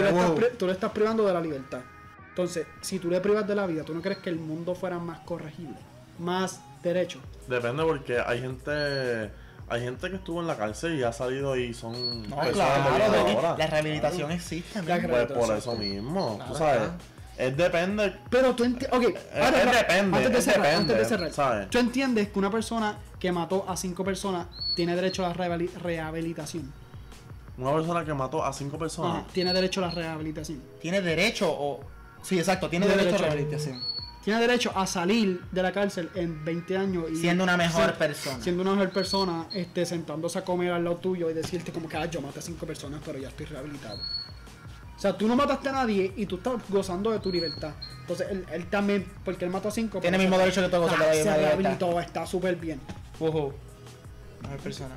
le 0.01 0.07
estás 0.09 0.11
wow. 0.27 0.35
pri- 0.35 0.57
tú 0.57 0.65
le 0.67 0.71
estás 0.73 0.91
privando 0.91 1.25
de 1.25 1.33
la 1.33 1.41
libertad. 1.41 1.81
Entonces, 2.29 2.65
si 2.81 2.97
tú 2.99 3.09
le 3.09 3.19
privas 3.21 3.47
de 3.47 3.53
la 3.55 3.65
vida, 3.67 3.83
¿tú 3.83 3.93
no 3.93 4.01
crees 4.01 4.17
que 4.17 4.29
el 4.29 4.37
mundo 4.37 4.73
fuera 4.75 4.97
más 4.97 5.19
corregible? 5.19 5.75
Más 6.19 6.61
derecho. 6.81 7.19
Depende 7.47 7.83
porque 7.83 8.19
hay 8.19 8.41
gente. 8.41 9.31
Hay 9.69 9.81
gente 9.81 10.09
que 10.09 10.17
estuvo 10.17 10.41
en 10.41 10.47
la 10.47 10.57
cárcel 10.57 10.99
y 10.99 11.03
ha 11.03 11.13
salido 11.13 11.55
y 11.55 11.73
son 11.73 12.29
No, 12.29 12.35
personas 12.35 12.53
claro, 12.53 13.25
de 13.25 13.57
la 13.57 13.67
rehabilitación 13.67 14.31
existe. 14.31 14.81
Pues 14.83 15.25
por 15.31 15.55
eso 15.57 15.75
mismo, 15.75 16.35
Claro, 16.35 16.51
tú 16.51 16.57
sabes. 16.57 16.77
claro. 16.79 16.93
Es 17.37 17.57
depende. 17.57 18.13
Pero 18.29 18.53
tú 18.55 18.63
entiendes. 18.63 18.89
Ok, 18.97 19.15
ahora, 19.33 19.47
es 19.61 19.65
ahora, 19.67 19.77
depende, 19.79 20.17
antes 20.17 20.31
de 20.31 20.37
es 20.37 20.43
cerrar, 20.45 20.61
depende, 20.67 20.93
antes 20.93 20.97
de 20.97 21.05
cerrar. 21.05 21.31
¿sabes? 21.33 21.69
Tú 21.69 21.77
entiendes 21.79 22.29
que 22.29 22.39
una 22.39 22.51
persona 22.51 22.97
que 23.19 23.31
mató 23.31 23.65
a 23.67 23.75
cinco 23.77 24.03
personas 24.03 24.47
tiene 24.75 24.95
derecho 24.95 25.25
a 25.25 25.29
la 25.29 25.35
rehabili- 25.35 25.73
rehabilitación. 25.73 26.71
Una 27.57 27.73
persona 27.73 28.03
que 28.05 28.13
mató 28.13 28.43
a 28.43 28.51
cinco 28.53 28.77
personas. 28.77 29.17
Ajá, 29.23 29.27
tiene 29.31 29.53
derecho 29.53 29.83
a 29.83 29.87
la 29.87 29.93
rehabilitación. 29.93 30.61
Tiene 30.81 31.01
derecho 31.01 31.47
o. 31.51 31.79
Sí, 32.21 32.37
exacto, 32.39 32.69
tiene 32.69 32.85
Tiene 32.85 33.01
derecho, 33.03 33.15
a 33.15 33.19
derecho. 33.27 33.35
rehabilitación. 33.35 33.93
Tiene 34.23 34.39
derecho 34.39 34.71
a 34.73 34.87
salir 34.87 35.41
de 35.51 35.61
la 35.61 35.71
cárcel 35.73 36.09
en 36.15 36.45
20 36.45 36.77
años 36.77 37.05
y 37.11 37.17
Siendo 37.17 37.43
una 37.43 37.57
mejor 37.57 37.85
ser- 37.87 37.93
persona. 37.95 38.41
Siendo 38.41 38.61
una 38.61 38.71
mejor 38.71 38.91
persona, 38.91 39.47
este, 39.53 39.85
sentándose 39.85 40.39
a 40.39 40.45
comer 40.45 40.71
al 40.71 40.83
lado 40.85 40.95
tuyo 40.95 41.29
y 41.29 41.33
decirte 41.33 41.73
como 41.73 41.89
que 41.89 41.97
ah, 41.97 42.05
yo 42.05 42.21
maté 42.21 42.39
a 42.39 42.41
cinco 42.41 42.65
personas, 42.65 43.01
pero 43.05 43.19
ya 43.19 43.27
estoy 43.27 43.45
rehabilitado. 43.47 43.99
O 45.03 45.05
sea, 45.05 45.17
tú 45.17 45.27
no 45.27 45.35
mataste 45.35 45.67
a 45.67 45.73
nadie 45.73 46.13
y 46.15 46.25
tú 46.25 46.37
estás 46.37 46.53
gozando 46.69 47.11
de 47.11 47.19
tu 47.19 47.29
libertad. 47.29 47.71
Entonces, 47.99 48.25
él, 48.31 48.45
él 48.53 48.67
también, 48.67 49.05
porque 49.25 49.43
él 49.43 49.51
mató 49.51 49.67
a 49.67 49.71
cinco. 49.71 49.99
Tiene 49.99 50.15
el 50.15 50.23
mismo 50.23 50.37
se- 50.37 50.41
derecho 50.43 50.61
que 50.61 50.69
tú 50.69 50.75
a 50.77 50.79
gozar 50.79 50.99
de 50.99 51.05
la 51.07 51.13
Se 51.13 51.35
rehabilitó, 51.37 51.99
está 51.99 52.25
súper 52.25 52.55
bien. 52.55 52.79
Ujú. 53.19 53.51
Mejor 54.43 54.57
persona. 54.59 54.95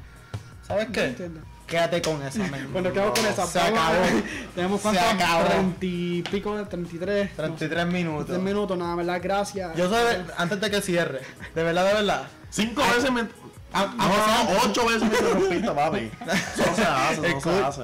¿Sabes 0.64 0.90
qué? 0.92 1.07
entiendo. 1.07 1.40
Quédate 1.66 2.01
con 2.03 2.23
esa, 2.23 2.38
man. 2.47 2.69
Bueno, 2.73 2.92
quedamos 2.92 3.19
con 3.19 3.27
esa. 3.29 3.47
Se 3.49 3.59
acabó. 3.59 3.97
Tenemos 4.55 4.81
Se 4.81 4.83
cuántos? 4.90 5.05
acabó. 5.12 5.45
30 5.49 5.77
y 5.87 6.23
pico, 6.23 6.55
33. 6.71 7.35
33 7.35 7.87
minutos. 7.88 8.27
3 8.27 8.38
minutos, 8.38 8.79
nada, 8.79 8.95
¿verdad? 8.95 9.21
Gracias. 9.21 9.77
Yo 9.77 9.88
soy, 9.90 10.05
antes 10.37 10.61
de 10.61 10.71
que 10.71 10.81
cierre, 10.83 11.23
de 11.53 11.62
verdad, 11.64 11.85
de 11.85 11.95
verdad. 11.95 12.23
Cinco 12.51 12.81
veces 12.95 13.11
me. 13.11 13.27
Ah, 13.72 13.92
No, 13.98 14.55
no, 14.55 14.61
ocho 14.70 14.87
veces 14.87 15.02
me 15.02 15.09
interrumpiste, 15.09 15.70
papi. 15.70 16.11
Eso 16.55 16.64
no 16.70 16.74
se 16.76 16.83
hace, 16.87 17.16
no 17.16 17.22
se 17.22 17.29
Escucha. 17.37 17.66
hace. 17.66 17.83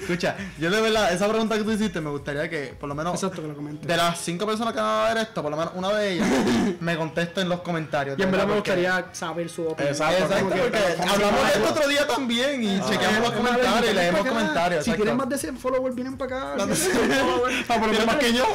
Escucha, 0.00 0.36
yo 0.58 0.70
de 0.70 0.80
verdad, 0.80 1.12
esa 1.12 1.28
pregunta 1.28 1.58
que 1.58 1.64
tú 1.64 1.72
hiciste, 1.72 2.00
me 2.00 2.08
gustaría 2.10 2.48
que, 2.48 2.74
por 2.78 2.88
lo 2.88 2.94
menos, 2.94 3.14
Exacto, 3.14 3.42
que 3.42 3.48
lo 3.48 3.54
comentes. 3.56 3.86
de 3.86 3.96
las 3.96 4.18
cinco 4.20 4.46
personas 4.46 4.72
que 4.72 4.80
van 4.80 5.04
a 5.04 5.08
ver 5.14 5.24
esto, 5.24 5.42
por 5.42 5.50
lo 5.50 5.56
menos 5.58 5.72
una 5.74 5.92
de 5.92 6.12
ellas, 6.12 6.28
me 6.80 6.96
conteste 6.96 7.42
en 7.42 7.48
los 7.50 7.60
comentarios. 7.60 8.18
Y 8.18 8.22
en 8.22 8.30
verdad 8.30 8.46
me 8.46 8.54
porque- 8.54 8.70
gustaría 8.70 9.06
saber 9.12 9.50
su 9.50 9.66
opinión. 9.66 9.92
Exacto, 9.92 10.24
Exacto, 10.24 10.48
porque 10.48 10.78
hablamos 11.02 11.42
de 11.42 11.52
esto 11.58 11.68
otro 11.70 11.88
día 11.88 12.06
también 12.06 12.62
y 12.62 12.80
chequeamos 12.80 13.20
los 13.20 13.32
Ah, 13.32 13.36
comentarios 13.36 13.90
y 13.90 13.94
leemos 13.94 14.20
acá. 14.22 14.30
comentarios. 14.30 14.84
Si 14.84 14.92
tienen 14.92 15.16
más 15.16 15.28
de 15.28 15.38
100 15.38 15.58
followers, 15.58 15.94
vienen 15.94 16.16
para 16.16 16.52
acá. 16.54 16.66
Más 16.66 16.68
de 16.80 16.88
Vienen 16.88 17.10
100 17.12 17.26
followers. 17.26 18.00
Ah, 18.00 18.06
más 18.06 18.16
que 18.16 18.32
yo. 18.32 18.46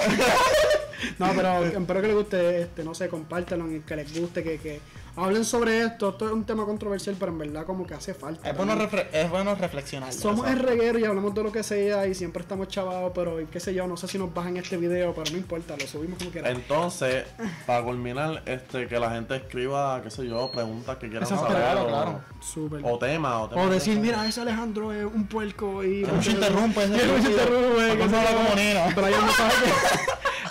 No, 1.19 1.31
pero 1.36 1.65
espero 1.65 2.01
que 2.01 2.07
les 2.07 2.15
guste, 2.15 2.62
este, 2.62 2.84
no 2.84 2.93
sé, 2.95 3.10
compártanlo, 3.10 3.71
y 3.71 3.79
que 3.81 3.95
les 3.95 4.19
guste, 4.19 4.43
que, 4.43 4.57
que 4.60 4.79
hablen 5.15 5.45
sobre 5.45 5.82
esto. 5.82 6.10
Esto 6.10 6.26
es 6.28 6.32
un 6.32 6.45
tema 6.45 6.65
controversial, 6.65 7.16
pero 7.20 7.32
en 7.32 7.38
verdad 7.39 7.66
como 7.66 7.86
que 7.86 7.93
hace 7.93 8.14
falta. 8.14 8.49
Es 8.49 8.55
bueno, 8.55 8.76
es 9.12 9.30
bueno 9.30 9.55
reflexionar. 9.55 10.14
Somos 10.14 10.47
el 10.49 10.59
reguero 10.59 10.99
y 10.99 11.05
hablamos 11.05 11.34
de 11.34 11.43
lo 11.43 11.51
que 11.51 11.64
sea 11.64 12.07
y 12.07 12.16
siempre 12.16 12.41
estamos 12.41 12.68
chavados, 12.68 13.12
pero 13.14 13.38
qué 13.51 13.59
sé 13.59 13.74
yo, 13.74 13.88
no 13.88 13.97
sé 13.97 14.07
si 14.07 14.18
nos 14.18 14.34
bajan 14.34 14.57
este 14.57 14.78
video, 14.78 15.14
pero 15.14 15.32
no 15.32 15.38
importa, 15.38 15.76
lo 15.78 15.88
subimos 15.88 16.18
como 16.18 16.32
quieran. 16.32 16.55
Entonces, 16.55 17.26
para 17.66 17.84
culminar, 17.84 18.43
este, 18.45 18.88
que 18.88 18.99
la 18.99 19.12
gente 19.12 19.36
escriba, 19.36 20.01
qué 20.03 20.09
sé 20.09 20.28
yo, 20.28 20.51
preguntas 20.51 20.97
que 20.97 21.09
quieran 21.09 21.24
Exacto. 21.24 21.47
saber. 21.47 21.62
Claro, 21.62 21.84
o, 21.84 21.88
claro. 21.88 22.22
Súper. 22.39 22.82
o 22.84 22.97
temas. 22.97 23.34
O, 23.41 23.49
temas 23.49 23.66
O 23.66 23.70
que 23.70 23.74
decir, 23.76 23.99
mira, 23.99 24.28
ese 24.28 24.41
Alejandro 24.41 24.91
es 24.93 25.05
un 25.05 25.28
puerco 25.28 25.84
y... 25.84 26.03
Que 26.12 26.12
no 26.12 26.22
se 26.24 26.32
interrumpe 26.32 26.84
ese 26.84 26.93
Que 26.97 27.05
no 27.05 27.22
se 27.22 27.32
interrumpe, 27.32 27.88
que 27.91 27.95
no 27.95 28.09
se- 28.09 28.16
habla 28.16 28.32
como 28.36 28.55
Nino. 28.55 28.82
Brian 28.95 29.26
no 29.26 29.32
sabe 29.32 29.53
qué... 29.64 29.72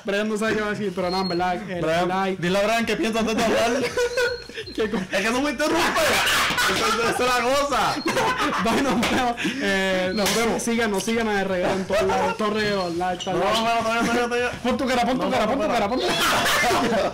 Brian 0.04 0.28
no 0.28 0.36
sabe 0.36 0.54
qué 0.54 0.60
va 0.60 0.66
a 0.68 0.70
decir, 0.70 0.92
pero 0.94 1.10
nada, 1.10 1.22
en 1.22 1.28
verdad, 1.28 1.70
el 1.70 1.82
Brian, 1.82 2.08
like... 2.08 2.42
Dile 2.42 2.58
a 2.58 2.62
Brian 2.62 2.86
que 2.86 2.96
piensa 2.96 3.20
antes 3.20 3.36
de 3.36 3.44
hablar. 3.44 3.70
que 4.74 4.90
con- 4.90 5.06
Es 5.10 5.20
que 5.20 5.30
no 5.30 5.40
me 5.42 5.50
interrumpe. 5.50 5.80
Esa 6.70 7.10
es 7.10 7.18
la 7.20 7.40
cosa. 7.42 7.94
Bye, 8.64 8.82
nos 8.82 9.00
vemos. 9.00 9.34
Eh, 9.62 10.12
nos 10.14 10.34
vemos. 10.36 10.62
Síganos, 10.62 11.02
síganos 11.02 11.34
de 11.34 11.44
reguero 11.44 11.72
en 11.72 11.84
todos 11.86 12.02
lados, 12.02 12.96
like, 12.96 13.24
tal, 13.24 13.38
No, 13.40 13.44
no, 14.02 14.28
no. 14.28 14.50
Pon 14.62 14.76
tu 14.76 14.86
cara, 14.86 15.04
pon 15.04 15.18
tu 15.18 15.30
cara, 15.30 15.46
pon 15.46 15.60
tu 15.60 15.66
cara, 15.68 15.88
pon 15.88 15.98
tu 16.00 16.06
cara. 16.06 17.12